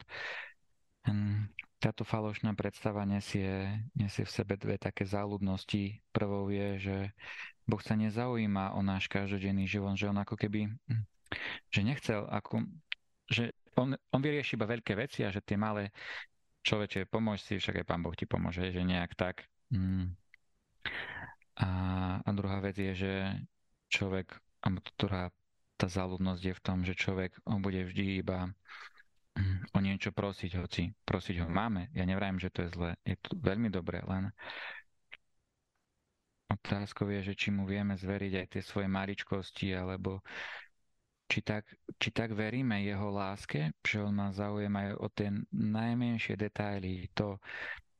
Táto 1.82 2.06
falošná 2.06 2.54
predstava 2.54 3.02
nesie, 3.02 3.82
nesie 3.98 4.22
v 4.22 4.30
sebe 4.30 4.54
dve 4.54 4.78
také 4.78 5.02
záľudnosti. 5.02 5.98
Prvou 6.14 6.46
je, 6.46 6.68
že 6.78 6.96
Boh 7.66 7.82
sa 7.82 7.98
nezaujíma 7.98 8.78
o 8.78 8.80
náš 8.86 9.10
každodenný 9.10 9.66
život, 9.66 9.98
že 9.98 10.06
on 10.06 10.18
ako 10.22 10.38
keby, 10.38 10.70
hm, 10.70 11.04
že 11.74 11.80
nechcel, 11.82 12.22
ako, 12.30 12.62
že 13.26 13.50
on, 13.74 13.98
on 14.14 14.20
vyrieši 14.22 14.54
iba 14.54 14.70
veľké 14.70 14.94
veci 14.94 15.26
a 15.26 15.34
že 15.34 15.42
tie 15.42 15.58
malé 15.58 15.90
človeče, 16.62 17.10
pomôž 17.10 17.42
si, 17.42 17.58
však 17.58 17.82
aj 17.82 17.86
Pán 17.90 18.02
Boh 18.06 18.14
ti 18.14 18.30
pomôže, 18.30 18.70
že 18.70 18.86
nejak 18.86 19.18
tak. 19.18 19.42
Mm. 19.74 20.14
A, 21.60 21.70
a 22.24 22.30
druhá 22.32 22.64
vec 22.64 22.78
je, 22.78 22.92
že 22.96 23.12
človek, 23.92 24.32
ktorá 24.96 25.28
tá 25.76 25.86
záľudnosť 25.90 26.42
je 26.46 26.54
v 26.54 26.64
tom, 26.64 26.78
že 26.86 26.96
človek 26.96 27.34
on 27.44 27.60
bude 27.60 27.82
vždy 27.82 28.22
iba 28.22 28.48
hm, 29.34 29.74
o 29.74 29.78
niečo 29.82 30.14
prosiť, 30.14 30.56
hoci 30.56 30.94
prosiť 31.04 31.42
ho 31.42 31.48
máme. 31.50 31.90
Ja 31.92 32.06
nevrajím, 32.08 32.40
že 32.40 32.52
to 32.54 32.64
je 32.64 32.70
zlé. 32.72 32.90
Je 33.04 33.18
to 33.20 33.36
veľmi 33.36 33.68
dobré, 33.68 34.00
len 34.06 34.32
Otázkou 36.52 37.08
je, 37.08 37.32
že 37.32 37.34
či 37.34 37.48
mu 37.48 37.64
vieme 37.64 37.96
zveriť 37.96 38.32
aj 38.44 38.46
tie 38.52 38.62
svoje 38.62 38.84
maličkosti, 38.84 39.72
alebo 39.72 40.20
či 41.24 41.40
tak, 41.40 41.64
či 41.96 42.12
tak 42.12 42.36
veríme 42.36 42.84
jeho 42.84 43.08
láske, 43.08 43.72
že 43.80 44.04
on 44.04 44.12
má 44.12 44.28
záujem 44.36 44.68
aj 44.68 44.88
o 45.00 45.08
tie 45.08 45.32
najmenšie 45.48 46.36
detaily, 46.36 47.08
to, 47.16 47.40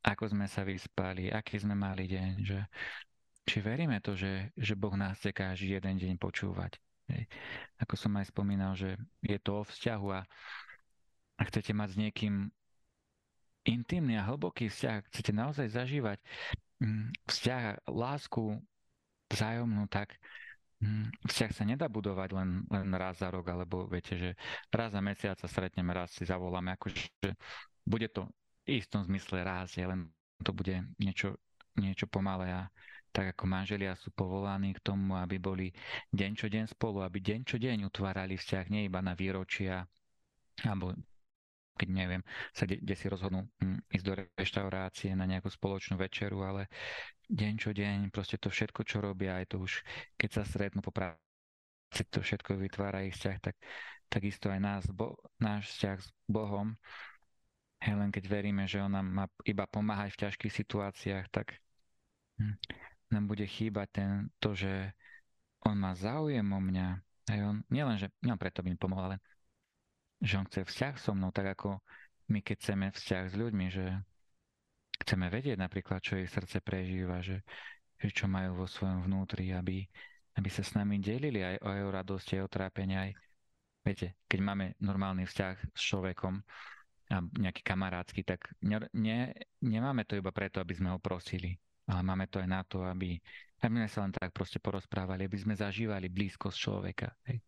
ako 0.05 0.29
sme 0.29 0.45
sa 0.45 0.69
vyspali, 0.69 1.33
aký 1.33 1.57
sme 1.65 1.73
mali 1.73 2.05
deň, 2.05 2.33
že 2.45 2.61
či 3.43 3.59
veríme 3.59 3.99
to, 4.01 4.15
že, 4.15 4.55
že 4.55 4.75
Boh 4.79 4.95
nás 4.95 5.19
chce 5.19 5.35
každý 5.35 5.79
jeden 5.79 5.99
deň 5.99 6.15
počúvať. 6.19 6.79
Ako 7.83 7.99
som 7.99 8.15
aj 8.17 8.31
spomínal, 8.33 8.73
že 8.79 8.97
je 9.21 9.37
to 9.43 9.61
o 9.61 9.67
vzťahu 9.67 10.09
a, 10.15 10.23
a 11.37 11.43
chcete 11.51 11.75
mať 11.75 11.89
s 11.93 12.01
niekým 12.01 12.35
intimný 13.63 14.19
a 14.19 14.27
hlboký 14.27 14.71
vzťah, 14.71 15.11
chcete 15.11 15.31
naozaj 15.35 15.67
zažívať 15.71 16.19
Mm, 16.83 17.15
vzťah, 17.31 17.87
lásku 17.95 18.59
vzájomnú, 19.31 19.87
tak 19.87 20.19
mm, 20.83 21.31
vzťah 21.31 21.51
sa 21.55 21.63
nedá 21.63 21.87
budovať 21.87 22.35
len, 22.35 22.67
len 22.67 22.91
raz 22.99 23.23
za 23.23 23.31
rok, 23.31 23.47
alebo 23.55 23.87
viete, 23.87 24.19
že 24.19 24.31
raz 24.75 24.91
za 24.91 24.99
mesiac 24.99 25.39
sa 25.39 25.47
stretneme, 25.47 25.95
raz 25.95 26.11
si 26.11 26.27
zavoláme, 26.27 26.75
akože 26.75 27.39
bude 27.87 28.11
to 28.11 28.27
v 28.67 28.83
istom 28.83 29.07
zmysle 29.07 29.47
raz, 29.47 29.79
len 29.79 30.11
to 30.43 30.51
bude 30.51 30.75
niečo, 30.99 31.39
niečo 31.79 32.11
pomalé 32.11 32.51
a 32.51 32.67
tak 33.13 33.37
ako 33.37 33.45
manželia 33.45 33.93
sú 33.95 34.09
povolaní 34.17 34.73
k 34.73 34.81
tomu, 34.81 35.15
aby 35.21 35.37
boli 35.37 35.69
deň 36.11 36.33
čo 36.35 36.47
deň 36.49 36.65
spolu, 36.73 37.05
aby 37.05 37.21
deň 37.21 37.41
čo 37.45 37.57
deň 37.61 37.87
utvárali 37.87 38.41
vzťah 38.41 38.65
nie 38.73 38.89
iba 38.89 39.05
na 39.05 39.13
výročia 39.13 39.85
alebo 40.65 40.97
keď 41.73 41.89
neviem, 41.89 42.23
sa 42.53 42.69
kde, 42.69 42.85
kde 42.85 42.95
si 42.95 43.07
rozhodnú 43.09 43.49
hm, 43.59 43.81
ísť 43.89 44.05
do 44.05 44.13
reštaurácie 44.37 45.11
na 45.17 45.25
nejakú 45.25 45.49
spoločnú 45.49 45.97
večeru, 45.97 46.45
ale 46.45 46.69
deň 47.33 47.55
čo 47.57 47.71
deň, 47.73 48.13
proste 48.13 48.37
to 48.37 48.53
všetko, 48.53 48.85
čo 48.85 49.01
robia, 49.01 49.41
aj 49.41 49.57
to 49.57 49.65
už, 49.65 49.81
keď 50.21 50.31
sa 50.31 50.43
stretnú 50.45 50.85
po 50.85 50.93
práci, 50.93 52.05
to 52.13 52.21
všetko 52.21 52.61
vytvára 52.61 53.09
ich 53.09 53.17
vzťah, 53.17 53.37
tak 53.41 53.57
takisto 54.13 54.53
aj 54.53 54.61
nás, 54.61 54.85
bo, 54.93 55.17
náš 55.41 55.73
vzťah 55.73 55.97
s 55.97 56.09
Bohom, 56.29 56.77
len 57.83 58.11
keď 58.15 58.25
veríme, 58.31 58.69
že 58.69 58.79
On 58.79 58.93
nám 58.93 59.09
má 59.09 59.27
iba 59.43 59.67
pomáhať 59.67 60.15
v 60.15 60.21
ťažkých 60.29 60.53
situáciách, 60.55 61.27
tak 61.33 61.57
hm, 62.37 62.55
nám 63.13 63.29
bude 63.29 63.45
chýbať 63.45 63.89
ten, 63.93 64.11
to, 64.41 64.57
že 64.57 64.93
On 65.69 65.79
má 65.79 65.95
záujem 65.95 66.45
o 66.45 66.61
mňa, 66.61 66.87
aj 67.31 67.41
on, 67.47 67.57
nielen, 67.71 67.97
že 68.01 68.11
nielen 68.19 68.41
preto 68.41 68.65
by 68.65 68.75
mi 68.75 68.79
pomohol, 68.81 69.15
ale 69.15 69.19
že 70.19 70.39
on 70.39 70.47
chce 70.47 70.67
vzťah 70.67 70.95
so 70.99 71.15
mnou, 71.15 71.31
tak 71.31 71.55
ako 71.55 71.79
my 72.31 72.41
keď 72.43 72.57
chceme 72.59 72.87
vzťah 72.91 73.25
s 73.31 73.35
ľuďmi, 73.35 73.67
že 73.71 73.85
chceme 75.03 75.27
vedieť 75.31 75.59
napríklad, 75.59 75.99
čo 76.03 76.19
ich 76.19 76.31
srdce 76.31 76.63
prežíva, 76.63 77.23
že, 77.23 77.43
že 77.99 78.09
čo 78.11 78.31
majú 78.31 78.63
vo 78.63 78.67
svojom 78.67 79.07
vnútri, 79.07 79.51
aby, 79.51 79.83
aby 80.39 80.49
sa 80.51 80.63
s 80.63 80.75
nami 80.79 81.03
delili 81.03 81.43
aj 81.43 81.63
o 81.63 81.71
jeho 81.75 81.91
radosti, 81.91 82.39
aj 82.39 82.47
o 82.47 82.53
trápení, 82.53 82.95
aj 82.95 83.11
viete, 83.83 84.19
keď 84.31 84.41
máme 84.43 84.67
normálny 84.79 85.27
vzťah 85.27 85.55
s 85.75 85.81
človekom, 85.83 86.39
a 87.13 87.21
nejaký 87.21 87.61
kamarádsky, 87.61 88.25
tak 88.25 88.57
ne, 88.65 88.89
nemáme 89.61 90.09
to 90.09 90.17
iba 90.17 90.33
preto, 90.33 90.65
aby 90.65 90.73
sme 90.73 90.97
ho 90.97 90.99
prosili, 91.03 91.61
ale 91.87 92.01
máme 92.03 92.27
to 92.31 92.39
aj 92.39 92.49
na 92.49 92.63
to, 92.63 92.83
aby, 92.87 93.19
aby 93.63 93.75
sme 93.83 93.91
sa 93.91 94.01
len 94.07 94.13
tak 94.15 94.31
proste 94.31 94.63
porozprávali, 94.63 95.27
aby 95.27 95.39
sme 95.39 95.55
zažívali 95.59 96.07
blízkosť 96.07 96.57
človeka. 96.59 97.09
Hej. 97.27 97.43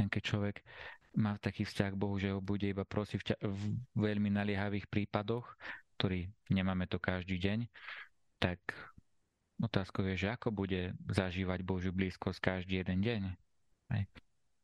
Len 0.00 0.08
keď 0.08 0.22
človek 0.24 0.56
má 1.16 1.36
taký 1.36 1.68
vzťah 1.68 1.90
k 1.92 2.00
Bohu, 2.00 2.16
že 2.16 2.32
ho 2.32 2.40
bude 2.40 2.64
iba 2.64 2.88
prosiť 2.88 3.18
v, 3.20 3.26
ťa- 3.32 3.42
v 3.44 3.60
veľmi 3.96 4.32
naliehavých 4.32 4.88
prípadoch, 4.88 5.44
ktorý 6.00 6.28
nemáme 6.48 6.88
to 6.88 6.96
každý 6.96 7.36
deň, 7.36 7.68
tak 8.40 8.58
otázkou 9.60 10.02
je, 10.08 10.26
že 10.26 10.28
ako 10.32 10.50
bude 10.50 10.96
zažívať 11.12 11.60
Božiu 11.62 11.92
blízkosť 11.92 12.40
každý 12.40 12.80
jeden 12.80 13.04
deň. 13.04 13.22
Hej. 13.92 14.04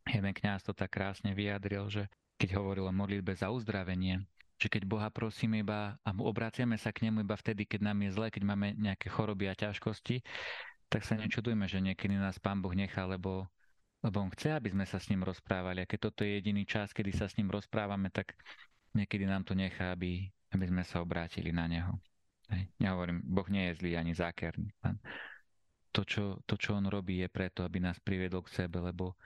Jeden 0.09 0.33
kňaz 0.33 0.65
to 0.65 0.73
tak 0.73 0.97
krásne 0.97 1.37
vyjadril, 1.37 1.93
že 1.93 2.09
keď 2.41 2.57
hovoril 2.57 2.89
o 2.89 2.95
modlitbe 2.97 3.37
za 3.37 3.53
uzdravenie, 3.53 4.25
že 4.59 4.67
keď 4.67 4.83
Boha 4.85 5.09
prosíme 5.09 5.63
iba 5.63 5.97
a 6.03 6.11
obraciame 6.11 6.75
sa 6.77 6.91
k 6.91 7.07
nemu 7.07 7.23
iba 7.23 7.39
vtedy, 7.39 7.65
keď 7.65 7.91
nám 7.91 7.99
je 8.03 8.11
zle, 8.15 8.27
keď 8.29 8.43
máme 8.43 8.75
nejaké 8.75 9.07
choroby 9.07 9.47
a 9.47 9.55
ťažkosti, 9.55 10.21
tak 10.91 11.07
sa 11.07 11.15
nečudujme, 11.15 11.65
že 11.71 11.79
niekedy 11.79 12.19
nás 12.19 12.43
Pán 12.43 12.59
Boh 12.59 12.75
nechá, 12.75 13.07
lebo 13.07 13.47
lebo 13.99 14.23
on 14.23 14.31
chce, 14.31 14.55
aby 14.55 14.71
sme 14.71 14.87
sa 14.87 15.03
s 15.03 15.11
ním 15.11 15.27
rozprávali. 15.27 15.83
A 15.83 15.89
keď 15.91 16.11
toto 16.11 16.23
je 16.23 16.39
jediný 16.39 16.63
čas, 16.63 16.95
kedy 16.95 17.11
sa 17.11 17.27
s 17.27 17.35
ním 17.35 17.51
rozprávame, 17.51 18.15
tak 18.15 18.31
niekedy 18.95 19.27
nám 19.27 19.43
to 19.43 19.59
nechá, 19.59 19.91
aby, 19.91 20.31
aby 20.55 20.65
sme 20.71 20.87
sa 20.87 21.03
obrátili 21.03 21.51
na 21.51 21.67
neho. 21.67 21.99
Hej. 22.49 22.71
Ja 22.79 22.95
hovorím, 22.95 23.21
Boh 23.27 23.45
nie 23.51 23.69
je 23.69 23.83
zlý 23.83 23.99
ani 23.99 24.15
zákerný. 24.15 24.71
To 25.93 26.07
čo, 26.07 26.39
to, 26.47 26.55
čo 26.55 26.79
on 26.79 26.87
robí, 26.87 27.27
je 27.27 27.29
preto, 27.29 27.67
aby 27.67 27.83
nás 27.83 27.99
priviedol 27.99 28.47
k 28.47 28.65
sebe, 28.65 28.79
lebo 28.79 29.19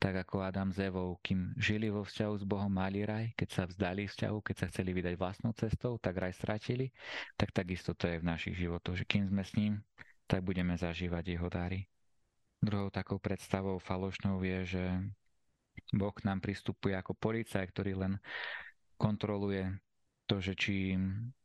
tak 0.00 0.24
ako 0.24 0.40
Adam 0.40 0.72
s 0.72 0.80
Evou, 0.80 1.20
kým 1.20 1.52
žili 1.60 1.92
vo 1.92 2.00
vzťahu 2.00 2.34
s 2.40 2.44
Bohom, 2.48 2.72
mali 2.72 3.04
raj, 3.04 3.36
keď 3.36 3.48
sa 3.52 3.62
vzdali 3.68 4.08
vzťahu, 4.08 4.38
keď 4.40 4.56
sa 4.56 4.66
chceli 4.72 4.96
vydať 4.96 5.14
vlastnou 5.20 5.52
cestou, 5.52 6.00
tak 6.00 6.16
raj 6.16 6.32
stratili, 6.32 6.88
tak 7.36 7.52
takisto 7.52 7.92
to 7.92 8.08
je 8.08 8.16
v 8.16 8.24
našich 8.24 8.56
životoch, 8.56 8.96
že 8.96 9.04
kým 9.04 9.28
sme 9.28 9.44
s 9.44 9.52
ním, 9.60 9.84
tak 10.24 10.40
budeme 10.40 10.72
zažívať 10.72 11.36
jeho 11.36 11.52
dary. 11.52 11.84
Druhou 12.64 12.88
takou 12.88 13.20
predstavou 13.20 13.76
falošnou 13.76 14.40
je, 14.40 14.58
že 14.64 14.84
Boh 15.92 16.16
k 16.16 16.24
nám 16.24 16.40
pristupuje 16.40 16.96
ako 16.96 17.12
policaj, 17.12 17.68
ktorý 17.68 18.00
len 18.00 18.16
kontroluje 18.96 19.68
to, 20.24 20.40
že 20.40 20.56
či, 20.56 20.96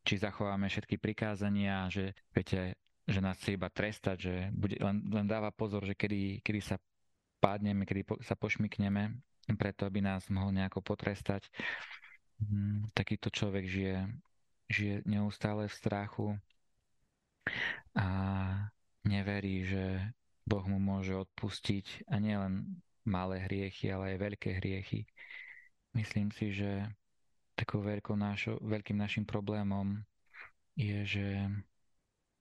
či 0.08 0.14
zachováme 0.16 0.72
všetky 0.72 0.96
prikázania, 0.96 1.92
že 1.92 2.16
viete, 2.32 2.80
že 3.04 3.20
nás 3.20 3.36
chce 3.36 3.60
iba 3.60 3.68
trestať, 3.68 4.18
že 4.18 4.34
bude, 4.56 4.80
len, 4.80 5.04
len 5.12 5.28
dáva 5.28 5.52
pozor, 5.52 5.84
že 5.84 5.98
kedy, 5.98 6.40
kedy 6.40 6.62
sa 6.64 6.80
pádneme, 7.40 7.86
kedy 7.86 8.26
sa 8.26 8.34
pošmikneme, 8.38 9.16
preto 9.60 9.86
aby 9.86 10.02
nás 10.02 10.28
mohol 10.34 10.56
nejako 10.56 10.82
potrestať. 10.82 11.48
Hmm, 12.42 12.88
takýto 12.92 13.32
človek 13.32 13.64
žije, 13.64 13.98
žije 14.68 14.96
neustále 15.08 15.72
v 15.72 15.78
strachu 15.78 16.28
a 17.96 18.08
neverí, 19.08 19.64
že 19.64 20.12
Boh 20.46 20.66
mu 20.68 20.78
môže 20.78 21.16
odpustiť 21.16 22.10
a 22.12 22.20
nielen 22.20 22.82
malé 23.06 23.42
hriechy, 23.46 23.94
ale 23.94 24.18
aj 24.18 24.18
veľké 24.30 24.50
hriechy. 24.60 25.06
Myslím 25.96 26.34
si, 26.34 26.52
že 26.52 26.90
takou 27.56 27.80
našo, 28.20 28.60
veľkým 28.60 29.00
našim 29.00 29.24
problémom 29.24 30.04
je, 30.76 31.08
že 31.08 31.28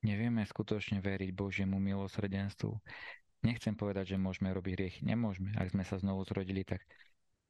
nevieme 0.02 0.42
skutočne 0.42 0.98
veriť 0.98 1.30
Božiemu 1.32 1.78
milosrdenstvu. 1.78 2.74
Nechcem 3.44 3.76
povedať, 3.76 4.16
že 4.16 4.18
môžeme 4.18 4.48
robiť 4.50 4.72
hriechy. 4.72 5.00
Nemôžeme. 5.04 5.52
Ak 5.60 5.68
sme 5.70 5.84
sa 5.84 6.00
znovu 6.00 6.24
zrodili, 6.24 6.64
tak 6.64 6.80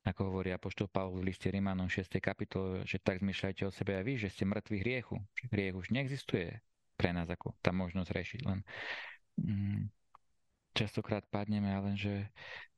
ako 0.04 0.28
hovorí 0.28 0.52
Apoštol 0.52 0.92
Pavol 0.92 1.24
v 1.24 1.32
liste 1.32 1.48
Rimanom 1.48 1.88
6. 1.88 2.20
kapitole, 2.20 2.84
že 2.84 3.00
tak 3.00 3.24
zmyšľajte 3.24 3.62
o 3.64 3.72
sebe 3.72 3.96
aj 3.96 4.04
vy, 4.04 4.14
že 4.20 4.28
ste 4.28 4.44
mŕtvi 4.44 4.76
hriechu. 4.84 5.16
Hriech 5.48 5.78
už 5.78 5.94
neexistuje 5.94 6.60
pre 6.98 7.10
nás 7.14 7.30
ako 7.30 7.56
tá 7.64 7.72
možnosť 7.72 8.10
rešiť. 8.12 8.40
Len 8.44 8.58
mm, 9.40 9.82
častokrát 10.76 11.24
padneme, 11.30 11.72
ale 11.72 11.96
že 11.96 12.28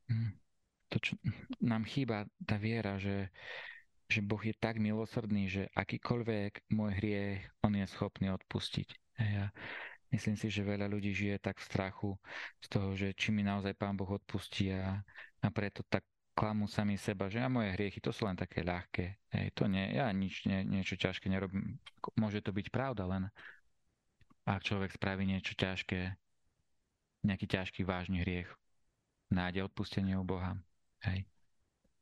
hm, 0.07 0.31
to, 0.87 0.97
čo, 1.03 1.13
nám 1.59 1.83
chýba 1.83 2.29
tá 2.47 2.55
viera, 2.55 2.95
že, 2.95 3.27
že 4.07 4.23
Boh 4.23 4.39
je 4.39 4.55
tak 4.55 4.79
milosrdný, 4.79 5.51
že 5.51 5.63
akýkoľvek 5.75 6.71
môj 6.71 6.91
hriech, 6.95 7.43
On 7.65 7.75
je 7.75 7.85
schopný 7.91 8.31
odpustiť. 8.31 8.87
A 9.17 9.23
ja 9.25 9.45
myslím 10.13 10.35
si, 10.39 10.47
že 10.47 10.63
veľa 10.63 10.87
ľudí 10.87 11.11
žije 11.11 11.39
tak 11.41 11.59
v 11.59 11.67
strachu 11.67 12.11
z 12.63 12.67
toho, 12.67 12.89
že 12.95 13.11
či 13.13 13.31
mi 13.35 13.43
naozaj 13.43 13.75
Pán 13.75 13.95
Boh 13.95 14.07
odpustí 14.07 14.71
a, 14.71 15.01
a 15.43 15.47
preto 15.51 15.83
tak 15.87 16.03
klamú 16.37 16.69
sami 16.69 17.01
seba, 17.01 17.33
že 17.33 17.41
a 17.41 17.49
moje 17.49 17.73
hriechy, 17.73 17.97
to 17.97 18.13
sú 18.13 18.29
len 18.29 18.37
také 18.37 18.61
ľahké. 18.61 19.17
Hej, 19.33 19.57
to 19.57 19.65
nie, 19.65 19.97
ja 19.97 20.05
nič, 20.13 20.45
nie, 20.45 20.61
niečo 20.61 20.93
ťažké 20.93 21.33
nerobím. 21.33 21.81
Môže 22.13 22.45
to 22.45 22.53
byť 22.53 22.69
pravda, 22.69 23.09
len 23.09 23.23
ak 24.45 24.61
človek 24.61 24.93
spraví 24.93 25.25
niečo 25.25 25.57
ťažké, 25.57 26.13
nejaký 27.25 27.45
ťažký, 27.49 27.81
vážny 27.81 28.21
hriech, 28.21 28.47
nájde 29.33 29.65
odpustenie 29.65 30.13
u 30.13 30.23
Boha. 30.23 30.55
Hej. 31.03 31.25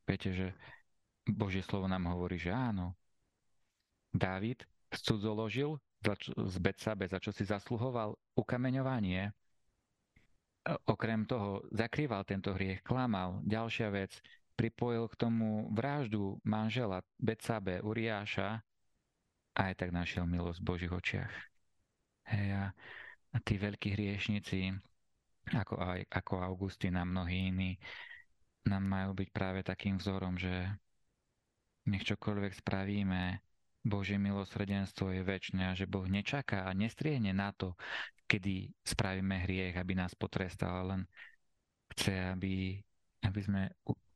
Viete, 0.04 0.30
že 0.36 0.48
Božie 1.26 1.66
slovo 1.66 1.88
nám 1.90 2.06
hovorí, 2.12 2.38
že 2.38 2.54
áno. 2.54 2.94
Dávid 4.12 4.68
cudzoložil 4.94 5.80
z 6.26 6.56
Betsabe, 6.62 7.10
za 7.10 7.18
čo 7.18 7.34
si 7.34 7.48
zasluhoval 7.48 8.14
ukameňovanie. 8.38 9.34
Okrem 10.86 11.26
toho 11.30 11.66
zakrýval 11.74 12.26
tento 12.26 12.54
hriech, 12.54 12.82
klamal. 12.82 13.42
Ďalšia 13.46 13.90
vec, 13.94 14.18
pripojil 14.58 15.10
k 15.12 15.20
tomu 15.20 15.70
vraždu 15.74 16.42
manžela 16.46 17.02
Betsabe, 17.18 17.82
Uriáša 17.82 18.62
a 19.56 19.60
aj 19.72 19.74
tak 19.78 19.90
našiel 19.94 20.26
milosť 20.26 20.60
v 20.62 20.68
Božích 20.68 20.94
očiach. 20.94 21.34
Hej, 22.26 22.74
a 23.36 23.38
tí 23.46 23.62
veľkí 23.62 23.94
hriešnici, 23.94 24.74
ako, 25.54 25.78
aj, 25.78 26.02
ako 26.10 26.34
Augustín 26.42 26.98
a 26.98 27.06
mnohí 27.06 27.54
iní, 27.54 27.78
nám 28.66 28.82
majú 28.82 29.14
byť 29.14 29.30
práve 29.30 29.62
takým 29.62 30.02
vzorom, 30.02 30.40
že 30.42 30.50
nech 31.86 32.02
čokoľvek 32.02 32.54
spravíme, 32.66 33.38
Božie 33.86 34.18
milosrdenstvo 34.18 35.14
je 35.14 35.22
väčšie 35.22 35.62
a 35.62 35.78
že 35.78 35.86
Boh 35.86 36.10
nečaká 36.10 36.66
a 36.66 36.74
nestriehne 36.74 37.32
na 37.38 37.54
to, 37.54 37.78
kedy 38.26 38.74
spravíme 38.82 39.46
hriech, 39.46 39.78
aby 39.78 39.94
nás 39.94 40.18
potrestal, 40.18 40.90
len 40.90 41.02
chce, 41.94 42.34
aby, 42.34 42.82
aby 43.22 43.40
sme 43.46 43.70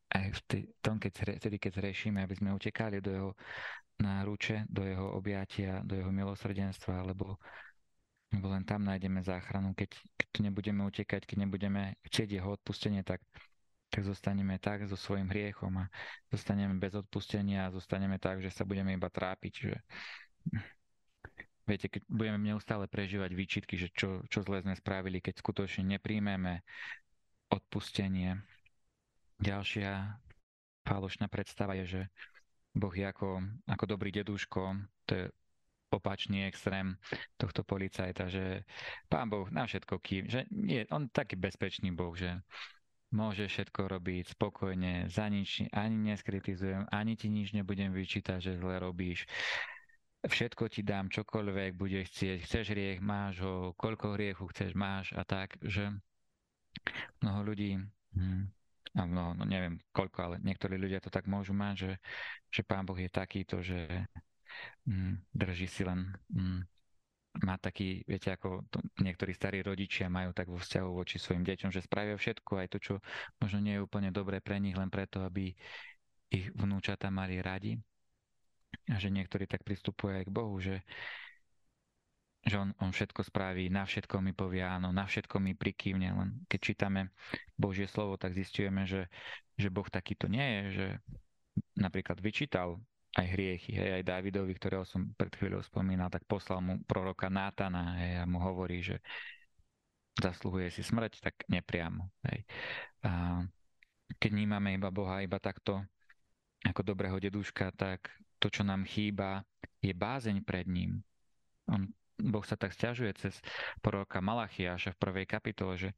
aj 0.10 0.26
v 0.34 0.40
tom, 0.82 0.98
keď, 0.98 1.38
vtedy, 1.38 1.62
keď 1.62 1.86
zrešíme, 1.86 2.18
aby 2.18 2.34
sme 2.34 2.50
utekali 2.58 2.98
do 2.98 3.12
jeho 3.14 3.32
náruče, 4.02 4.66
do 4.66 4.82
jeho 4.82 5.14
objatia, 5.14 5.86
do 5.86 5.94
jeho 5.94 6.10
milosrdenstva, 6.10 7.06
lebo 7.06 7.38
lebo 8.30 8.46
len 8.54 8.62
tam 8.62 8.86
nájdeme 8.86 9.26
záchranu. 9.26 9.74
Keď, 9.74 9.90
keď 10.14 10.30
nebudeme 10.46 10.86
utekať, 10.86 11.26
keď 11.26 11.50
nebudeme 11.50 11.98
chcieť 12.06 12.38
jeho 12.38 12.54
odpustenie, 12.54 13.02
tak, 13.02 13.26
tak 13.90 14.06
zostaneme 14.06 14.62
tak 14.62 14.86
so 14.86 14.94
svojím 14.94 15.34
hriechom 15.34 15.74
a 15.82 15.86
zostaneme 16.30 16.78
bez 16.78 16.94
odpustenia 16.94 17.68
a 17.68 17.74
zostaneme 17.74 18.22
tak, 18.22 18.40
že 18.40 18.54
sa 18.54 18.64
budeme 18.64 18.94
iba 18.94 19.10
trápiť. 19.10 19.54
Že... 19.66 19.76
Viete, 21.66 21.88
keď 21.90 22.02
budeme 22.06 22.38
neustále 22.42 22.86
prežívať 22.86 23.34
výčitky, 23.34 23.76
že 23.78 23.90
čo, 23.94 24.22
čo 24.30 24.46
zle 24.46 24.62
sme 24.62 24.78
spravili, 24.78 25.22
keď 25.22 25.42
skutočne 25.42 25.98
nepríjmeme 25.98 26.62
odpustenie. 27.50 28.38
Ďalšia 29.42 30.22
falošná 30.86 31.26
predstava 31.30 31.74
je, 31.82 31.86
že 31.86 32.02
Boh 32.78 32.94
je 32.94 33.06
ako, 33.06 33.42
ako 33.66 33.86
dobrý 33.90 34.14
deduško, 34.14 34.78
to 35.10 35.12
je 35.14 35.26
opačný 35.90 36.46
extrém 36.46 36.94
tohto 37.38 37.66
policajta, 37.66 38.30
že 38.30 38.62
pán 39.10 39.26
Boh 39.26 39.50
na 39.50 39.66
všetko 39.66 39.98
kým, 39.98 40.30
že 40.30 40.46
je 40.50 40.86
on 40.94 41.10
taký 41.10 41.34
bezpečný 41.34 41.90
Boh, 41.90 42.14
že 42.14 42.30
môže 43.10 43.50
všetko 43.50 43.90
robiť 43.90 44.38
spokojne, 44.38 45.10
za 45.10 45.26
nič 45.30 45.66
ani 45.74 46.14
neskritizujem, 46.14 46.86
ani 46.94 47.18
ti 47.18 47.28
nič 47.30 47.58
nebudem 47.58 47.90
vyčítať, 47.94 48.38
že 48.38 48.60
zle 48.62 48.78
robíš. 48.78 49.26
Všetko 50.20 50.68
ti 50.68 50.84
dám, 50.84 51.08
čokoľvek 51.08 51.80
budeš 51.80 52.12
chcieť. 52.12 52.38
Chceš 52.44 52.66
hriech, 52.76 53.00
máš 53.00 53.40
ho, 53.40 53.72
koľko 53.80 54.20
hriechu 54.20 54.46
chceš, 54.52 54.76
máš 54.76 55.16
a 55.16 55.24
tak, 55.24 55.56
že 55.64 55.96
mnoho 57.24 57.40
ľudí, 57.48 57.80
hm, 58.14 58.44
a 58.98 59.02
mnoho, 59.06 59.32
no 59.38 59.44
neviem 59.46 59.80
koľko, 59.94 60.18
ale 60.20 60.36
niektorí 60.42 60.76
ľudia 60.76 61.00
to 61.00 61.14
tak 61.14 61.30
môžu 61.30 61.54
mať, 61.54 61.76
že, 61.78 61.92
že 62.50 62.62
Pán 62.66 62.84
Boh 62.84 62.98
je 62.98 63.10
takýto, 63.10 63.62
že 63.62 63.86
hm, 64.90 65.24
drží 65.32 65.70
si 65.70 65.86
len 65.86 66.10
hm, 66.34 66.68
má 67.44 67.56
taký, 67.56 68.04
viete, 68.04 68.32
ako 68.34 68.68
to, 68.68 68.84
niektorí 69.00 69.32
starí 69.32 69.64
rodičia 69.64 70.12
majú 70.12 70.36
tak 70.36 70.52
vo 70.52 70.60
vzťahu 70.60 70.90
voči 70.92 71.16
svojim 71.22 71.44
deťom, 71.48 71.72
že 71.72 71.86
spravia 71.86 72.20
všetko, 72.20 72.52
aj 72.60 72.68
to, 72.76 72.78
čo 72.80 72.94
možno 73.40 73.64
nie 73.64 73.80
je 73.80 73.86
úplne 73.86 74.12
dobré 74.12 74.44
pre 74.44 74.60
nich, 74.60 74.76
len 74.76 74.92
preto, 74.92 75.24
aby 75.24 75.56
ich 76.30 76.46
vnúčata 76.54 77.08
mali 77.10 77.40
radi. 77.40 77.80
A 78.90 79.02
že 79.02 79.10
niektorí 79.10 79.50
tak 79.50 79.66
pristupujú 79.66 80.14
aj 80.14 80.26
k 80.30 80.36
Bohu, 80.36 80.56
že, 80.62 80.86
že 82.46 82.56
on, 82.58 82.70
on 82.82 82.94
všetko 82.94 83.26
spraví, 83.26 83.70
na 83.70 83.86
všetko 83.86 84.22
mi 84.22 84.34
povie 84.34 84.62
áno, 84.62 84.94
na 84.94 85.10
všetko 85.10 85.42
mi 85.42 85.58
prikývne, 85.58 86.10
len 86.14 86.30
keď 86.46 86.60
čítame 86.62 87.02
Božie 87.58 87.90
slovo, 87.90 88.18
tak 88.18 88.38
zistujeme, 88.38 88.86
že, 88.86 89.10
že 89.58 89.74
Boh 89.74 89.88
takýto 89.90 90.30
nie 90.30 90.44
je, 90.46 90.64
že 90.72 90.88
napríklad 91.78 92.22
vyčítal 92.22 92.78
aj 93.18 93.26
hriechy, 93.26 93.74
hej, 93.74 94.02
aj 94.02 94.04
Davidovi, 94.06 94.54
ktorého 94.54 94.86
som 94.86 95.10
pred 95.18 95.34
chvíľou 95.34 95.66
spomínal, 95.66 96.14
tak 96.14 96.30
poslal 96.30 96.62
mu 96.62 96.78
proroka 96.86 97.26
Nátana 97.26 97.98
hej, 97.98 98.22
a 98.22 98.24
mu 98.30 98.38
hovorí, 98.38 98.86
že 98.86 99.02
zasluhuje 100.20 100.70
si 100.70 100.86
smrť, 100.86 101.24
tak 101.24 101.36
nepriamo. 101.50 102.06
Hej. 102.30 102.46
A 103.08 103.42
keď 104.20 104.30
vnímame 104.36 104.78
iba 104.78 104.94
Boha 104.94 105.26
iba 105.26 105.42
takto 105.42 105.82
ako 106.62 106.82
dobrého 106.84 107.18
deduška, 107.18 107.72
tak 107.74 108.12
to, 108.38 108.52
čo 108.52 108.62
nám 108.62 108.84
chýba, 108.86 109.42
je 109.80 109.96
bázeň 109.96 110.44
pred 110.44 110.68
ním. 110.68 111.02
On, 111.72 111.88
boh 112.20 112.44
sa 112.44 112.60
tak 112.60 112.76
stiažuje 112.76 113.16
cez 113.16 113.40
proroka 113.80 114.20
Malachiaša 114.20 114.94
v 114.96 115.02
prvej 115.02 115.26
kapitole, 115.26 115.80
že 115.80 115.90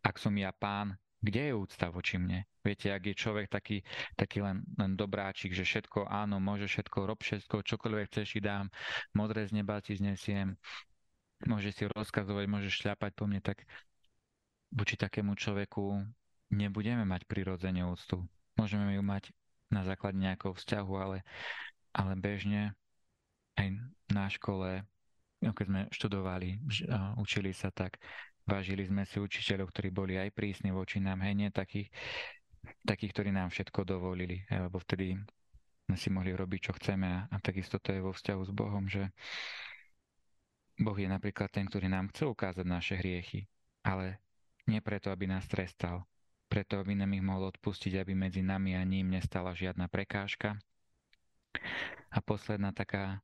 ak 0.00 0.16
som 0.16 0.32
ja 0.36 0.52
pán, 0.56 0.96
kde 1.24 1.42
je 1.48 1.54
úcta 1.56 1.88
voči 1.88 2.20
mne? 2.20 2.44
Viete, 2.60 2.92
ak 2.92 3.08
je 3.08 3.16
človek 3.16 3.48
taký, 3.48 3.80
taký 4.12 4.44
len, 4.44 4.60
len 4.76 4.92
dobráčik, 4.92 5.56
že 5.56 5.64
všetko 5.64 6.04
áno, 6.04 6.36
môže 6.36 6.68
všetko, 6.68 7.08
rob 7.08 7.20
všetko, 7.24 7.64
čokoľvek 7.64 8.06
chceš, 8.12 8.36
si 8.36 8.40
dám, 8.44 8.68
modré 9.16 9.48
z 9.48 9.56
neba 9.56 9.80
ti 9.80 9.96
znesiem, 9.96 10.52
môže 11.48 11.72
si 11.72 11.88
rozkazovať, 11.88 12.44
môže 12.44 12.68
šľapať 12.68 13.12
po 13.16 13.24
mne, 13.24 13.40
tak 13.40 13.64
voči 14.68 15.00
takému 15.00 15.32
človeku 15.32 16.04
nebudeme 16.52 17.08
mať 17.08 17.24
prirodzene 17.24 17.88
úctu. 17.88 18.20
Môžeme 18.60 18.92
ju 18.92 19.02
mať 19.02 19.32
na 19.72 19.82
základe 19.82 20.20
nejakého 20.20 20.52
vzťahu, 20.52 20.92
ale, 21.00 21.18
ale 21.96 22.12
bežne 22.20 22.76
aj 23.56 23.74
na 24.12 24.26
škole, 24.28 24.84
keď 25.40 25.66
sme 25.66 25.80
študovali, 25.90 26.60
učili 27.18 27.50
sa 27.54 27.70
tak, 27.70 27.98
Vážili 28.44 28.84
sme 28.84 29.08
si 29.08 29.16
učiteľov, 29.16 29.72
ktorí 29.72 29.88
boli 29.88 30.14
aj 30.20 30.28
prísni 30.36 30.68
voči 30.68 31.00
nám, 31.00 31.24
hej, 31.24 31.32
nie 31.32 31.48
takých, 31.48 31.88
takých, 32.84 33.12
ktorí 33.16 33.30
nám 33.32 33.48
všetko 33.48 33.88
dovolili, 33.88 34.44
lebo 34.52 34.76
vtedy 34.76 35.16
sme 35.88 35.96
si 35.96 36.08
mohli 36.12 36.32
robiť, 36.32 36.60
čo 36.68 36.72
chceme 36.76 37.08
a, 37.08 37.20
a 37.28 37.36
takisto 37.40 37.80
to 37.80 37.92
je 37.92 38.04
vo 38.04 38.12
vzťahu 38.12 38.42
s 38.44 38.52
Bohom, 38.52 38.84
že 38.84 39.08
Boh 40.76 40.96
je 40.96 41.08
napríklad 41.08 41.48
ten, 41.48 41.64
ktorý 41.70 41.86
nám 41.88 42.10
chce 42.12 42.28
ukázať 42.28 42.66
naše 42.66 42.94
hriechy, 42.98 43.46
ale 43.86 44.18
nie 44.66 44.80
preto, 44.80 45.12
aby 45.12 45.28
nás 45.28 45.46
trestal, 45.46 46.04
preto, 46.48 46.80
aby 46.80 46.96
nám 46.98 47.12
ich 47.14 47.24
mohol 47.24 47.52
odpustiť, 47.52 48.00
aby 48.00 48.12
medzi 48.16 48.42
nami 48.42 48.74
a 48.74 48.82
ním 48.82 49.12
nestala 49.12 49.54
žiadna 49.54 49.86
prekážka. 49.86 50.56
A 52.10 52.18
posledná 52.18 52.74
taká 52.74 53.22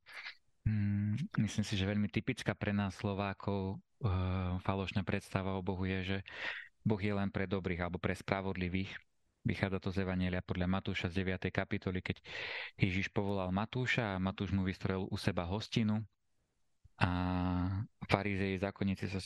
Mm, 0.61 1.17
myslím 1.41 1.65
si, 1.65 1.73
že 1.73 1.89
veľmi 1.89 2.05
typická 2.11 2.53
pre 2.53 2.69
nás 2.69 2.93
Slovákov 3.01 3.81
uh, 4.05 4.61
falošná 4.61 5.01
predstava 5.01 5.57
o 5.57 5.65
Bohu 5.65 5.81
je, 5.89 5.99
že 6.05 6.17
Boh 6.85 7.01
je 7.01 7.13
len 7.13 7.29
pre 7.33 7.49
dobrých 7.49 7.85
alebo 7.85 7.97
pre 7.97 8.13
spravodlivých. 8.13 8.93
Vychádza 9.41 9.81
to 9.81 9.89
z 9.89 10.05
Evanielia 10.05 10.45
podľa 10.45 10.69
Matúša 10.69 11.09
z 11.09 11.25
9. 11.25 11.49
kapitoly, 11.49 12.05
keď 12.05 12.21
Ježiš 12.77 13.09
povolal 13.09 13.49
Matúša 13.49 14.13
a 14.13 14.21
Matúš 14.21 14.53
mu 14.53 14.61
vystrojil 14.61 15.09
u 15.09 15.17
seba 15.17 15.49
hostinu 15.49 15.97
a 17.01 17.09
farizei 18.05 18.61
zákonníci 18.61 19.09
sa 19.09 19.17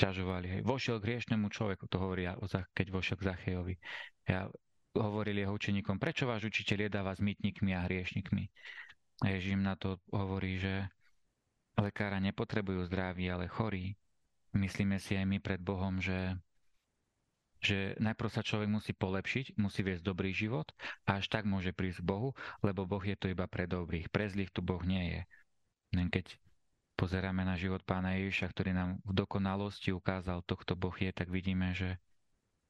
ťažovali. 0.00 0.46
Hej. 0.48 0.60
Vošiel 0.64 0.96
k 1.04 1.12
hriešnemu 1.12 1.52
človeku, 1.52 1.84
to 1.84 2.00
hovoria, 2.00 2.32
keď 2.72 2.86
vošiel 2.88 3.20
k 3.20 3.26
Zachejovi. 3.28 3.74
Ja 4.24 4.48
hovorili 4.96 5.44
jeho 5.44 5.52
učeníkom, 5.52 6.00
prečo 6.00 6.24
váš 6.24 6.48
učiteľ 6.48 6.88
jedáva 6.88 7.12
s 7.12 7.20
mytníkmi 7.20 7.76
a 7.76 7.84
hriešnikmi? 7.84 8.48
A 9.18 9.34
Ježím 9.34 9.66
na 9.66 9.74
to 9.74 9.98
hovorí, 10.14 10.62
že 10.62 10.86
lekára 11.74 12.22
nepotrebujú 12.22 12.86
zdraví, 12.86 13.26
ale 13.30 13.50
chorí. 13.50 13.98
Myslíme 14.54 14.98
si 15.02 15.18
aj 15.18 15.26
my 15.26 15.38
pred 15.42 15.58
Bohom, 15.58 15.98
že, 15.98 16.38
že 17.58 17.98
najprv 17.98 18.30
sa 18.30 18.46
človek 18.46 18.70
musí 18.70 18.92
polepšiť, 18.94 19.58
musí 19.58 19.82
viesť 19.82 20.06
dobrý 20.06 20.30
život 20.30 20.70
a 21.06 21.18
až 21.18 21.30
tak 21.30 21.46
môže 21.46 21.74
prísť 21.74 22.02
k 22.02 22.08
Bohu, 22.08 22.30
lebo 22.62 22.86
Boh 22.86 23.02
je 23.02 23.18
to 23.18 23.30
iba 23.30 23.46
pre 23.50 23.66
dobrých. 23.66 24.10
Pre 24.10 24.24
zlých 24.26 24.54
tu 24.54 24.62
Boh 24.62 24.80
nie 24.86 25.18
je. 25.18 25.20
Keď 25.98 26.26
pozeráme 26.98 27.46
na 27.46 27.54
život 27.54 27.82
pána 27.86 28.18
Ježiša, 28.18 28.50
ktorý 28.50 28.70
nám 28.74 28.98
v 29.06 29.12
dokonalosti 29.14 29.94
ukázal 29.94 30.42
to, 30.46 30.58
kto 30.58 30.74
Boh 30.74 30.94
je, 30.94 31.10
tak 31.14 31.30
vidíme, 31.30 31.74
že 31.74 31.98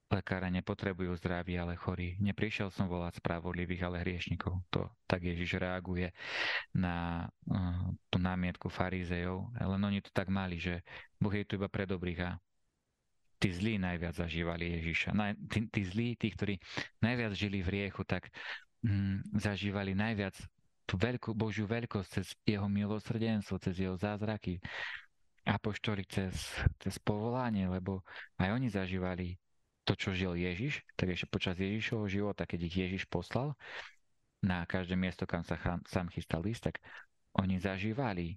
Lekára 0.09 0.49
nepotrebujú 0.49 1.13
zdraví, 1.21 1.61
ale 1.61 1.77
chorí. 1.77 2.17
Neprišiel 2.17 2.73
som 2.73 2.89
volať 2.89 3.21
spravodlivých, 3.21 3.85
ale 3.85 4.01
hriešnikov. 4.01 4.65
To 4.73 4.89
tak 5.05 5.21
Ježiš 5.21 5.61
reaguje 5.61 6.17
na 6.73 7.29
uh, 7.29 7.93
tú 8.09 8.17
námietku 8.17 8.73
farizejov. 8.73 9.53
Len 9.53 9.83
oni 9.85 10.01
to 10.01 10.09
tak 10.09 10.33
mali, 10.33 10.57
že 10.57 10.81
Boh 11.21 11.33
je 11.33 11.45
tu 11.45 11.61
iba 11.61 11.69
pre 11.69 11.85
dobrých 11.85 12.21
a 12.25 12.31
tí 13.37 13.53
zlí 13.53 13.77
najviac 13.77 14.17
zažívali 14.17 14.81
Ježiša. 14.81 15.13
Na, 15.13 15.37
tí, 15.37 15.69
tí 15.69 15.83
zlí, 15.85 16.17
tí, 16.17 16.33
ktorí 16.33 16.57
najviac 17.05 17.37
žili 17.37 17.61
v 17.61 17.69
riechu, 17.69 18.01
tak 18.09 18.33
mm, 18.81 19.37
zažívali 19.37 19.93
najviac 19.93 20.35
tú 20.89 20.97
veľkú 20.97 21.37
Božiu 21.37 21.69
veľkosť 21.69 22.09
cez 22.09 22.33
jeho 22.49 22.65
milosrdenstvo, 22.65 23.61
cez 23.61 23.77
jeho 23.77 23.95
zázraky. 24.01 24.57
Apoštoli 25.45 26.09
cez, 26.09 26.33
cez 26.81 26.97
povolanie, 26.97 27.69
lebo 27.69 28.01
aj 28.41 28.57
oni 28.57 28.73
zažívali 28.73 29.37
to, 29.89 29.97
čo 29.97 30.13
žil 30.13 30.37
Ježiš, 30.37 30.85
tak 31.01 31.17
ešte 31.17 31.33
počas 31.33 31.57
Ježišovho 31.57 32.05
života, 32.13 32.45
keď 32.45 32.61
ich 32.69 32.77
Ježiš 32.77 33.09
poslal 33.09 33.57
na 34.45 34.69
každé 34.69 35.01
miesto, 35.01 35.25
kam 35.25 35.41
sa 35.49 35.57
sám 35.89 36.13
chystal 36.13 36.45
ísť, 36.45 36.69
tak 36.69 36.85
oni 37.41 37.57
zažívali 37.57 38.37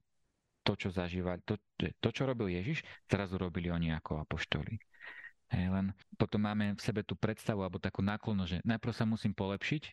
to, 0.64 0.80
čo 0.80 0.96
zažívali, 0.96 1.44
to, 1.44 1.60
to, 1.76 2.10
čo 2.16 2.24
robil 2.24 2.48
Ježiš, 2.48 2.88
zrazu 3.12 3.36
robili 3.36 3.68
oni 3.68 3.92
ako 3.92 4.24
apoštoli. 4.24 4.80
Hej, 5.52 5.68
len 5.68 5.92
potom 6.16 6.48
máme 6.48 6.80
v 6.80 6.82
sebe 6.82 7.04
tú 7.04 7.20
predstavu 7.20 7.68
alebo 7.68 7.76
takú 7.76 8.00
náklonnosť, 8.00 8.52
že 8.56 8.58
najprv 8.64 8.94
sa 8.96 9.04
musím 9.04 9.36
polepšiť 9.36 9.84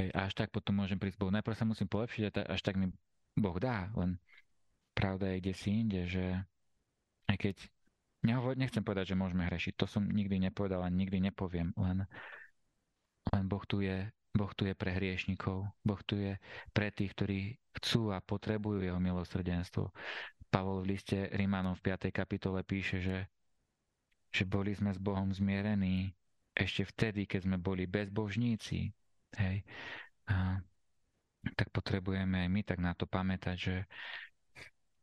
hej, 0.00 0.08
a 0.16 0.18
až 0.24 0.32
tak 0.32 0.48
potom 0.48 0.80
môžem 0.80 0.96
prísť 0.96 1.20
Bohu. 1.20 1.28
Najprv 1.28 1.56
sa 1.60 1.68
musím 1.68 1.92
polepšiť 1.92 2.22
a 2.40 2.56
až 2.56 2.60
tak 2.64 2.80
mi 2.80 2.88
Boh 3.36 3.58
dá. 3.60 3.92
Len 3.92 4.16
pravda 4.96 5.36
je 5.36 5.44
kde 5.44 5.52
si 5.52 5.68
inde, 5.76 6.08
že 6.08 6.24
aj 7.28 7.36
keď 7.36 7.56
Nehovor, 8.24 8.56
nechcem 8.56 8.80
povedať, 8.80 9.12
že 9.12 9.20
môžeme 9.20 9.44
hrešiť. 9.44 9.76
To 9.76 9.86
som 9.86 10.08
nikdy 10.08 10.40
nepovedal 10.48 10.80
a 10.80 10.88
nikdy 10.88 11.20
nepoviem. 11.20 11.76
Len, 11.76 12.08
len 13.36 13.44
boh, 13.44 13.60
tu 13.68 13.84
je, 13.84 14.08
boh 14.32 14.48
tu 14.56 14.64
je 14.64 14.72
pre 14.72 14.96
hriešnikov. 14.96 15.68
Boh 15.84 16.00
tu 16.08 16.16
je 16.16 16.40
pre 16.72 16.88
tých, 16.88 17.12
ktorí 17.12 17.60
chcú 17.76 18.16
a 18.16 18.24
potrebujú 18.24 18.80
jeho 18.80 18.96
milosrdenstvo. 18.96 19.92
Pavol 20.48 20.80
v 20.80 20.96
liste 20.96 21.28
Rímanom 21.36 21.76
v 21.76 21.92
5. 21.92 22.08
kapitole 22.16 22.64
píše, 22.64 23.04
že, 23.04 23.28
že 24.32 24.48
boli 24.48 24.72
sme 24.72 24.96
s 24.96 24.98
Bohom 24.98 25.28
zmierení 25.28 26.16
ešte 26.56 26.88
vtedy, 26.88 27.28
keď 27.28 27.44
sme 27.44 27.56
boli 27.60 27.84
bezbožníci. 27.84 28.88
Hej. 29.36 29.68
A, 30.32 30.64
tak 31.52 31.68
potrebujeme 31.76 32.40
aj 32.40 32.48
my 32.48 32.60
tak 32.64 32.78
na 32.80 32.96
to 32.96 33.04
pamätať, 33.04 33.56
že, 33.58 33.76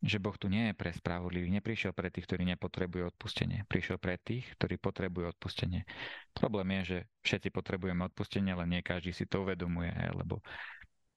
že 0.01 0.17
Boh 0.17 0.33
tu 0.33 0.49
nie 0.49 0.73
je 0.73 0.73
pre 0.73 0.89
spravodlivých, 0.89 1.61
neprišiel 1.61 1.93
pre 1.93 2.09
tých, 2.09 2.25
ktorí 2.25 2.41
nepotrebujú 2.57 3.13
odpustenie. 3.13 3.69
Prišiel 3.69 4.01
pre 4.01 4.17
tých, 4.17 4.49
ktorí 4.57 4.81
potrebujú 4.81 5.29
odpustenie. 5.37 5.85
Problém 6.33 6.81
je, 6.81 6.81
že 6.81 6.97
všetci 7.21 7.53
potrebujeme 7.53 8.01
odpustenie, 8.09 8.49
ale 8.49 8.65
nie 8.65 8.81
každý 8.81 9.13
si 9.13 9.29
to 9.29 9.45
uvedomuje, 9.45 9.93
lebo 10.17 10.41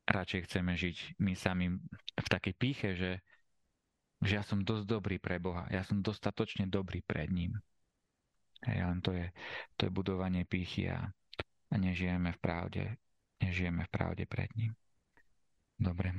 radšej 0.04 0.40
chceme 0.44 0.76
žiť 0.76 0.96
my 1.16 1.32
sami 1.32 1.72
v 2.12 2.28
takej 2.28 2.54
píche, 2.60 2.92
že, 2.92 3.12
že 4.20 4.36
ja 4.36 4.44
som 4.44 4.60
dosť 4.60 4.84
dobrý 4.84 5.16
pre 5.16 5.40
Boha, 5.40 5.64
ja 5.72 5.80
som 5.80 6.04
dostatočne 6.04 6.68
dobrý 6.68 7.00
pred 7.00 7.32
ním. 7.32 7.56
Hej, 8.68 8.84
len 8.84 9.00
to 9.00 9.16
je, 9.16 9.28
to 9.80 9.88
je 9.88 9.92
budovanie 9.92 10.44
pýchy 10.44 10.92
a, 10.92 11.08
a 11.72 11.74
nežijeme 11.80 12.36
v 12.36 12.40
pravde, 12.40 12.82
nežijeme 13.40 13.88
v 13.88 13.92
pravde 13.92 14.24
pred 14.28 14.52
ním. 14.56 14.76
Dobre, 15.80 16.12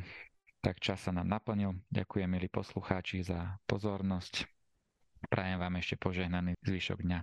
tak 0.65 0.81
čas 0.81 0.97
sa 1.05 1.13
nám 1.13 1.29
naplnil. 1.29 1.77
Ďakujem, 1.93 2.25
milí 2.25 2.49
poslucháči, 2.49 3.21
za 3.21 3.61
pozornosť. 3.69 4.49
Prajem 5.29 5.61
vám 5.61 5.77
ešte 5.77 5.93
požehnaný 5.93 6.57
zvyšok 6.65 7.05
dňa. 7.05 7.19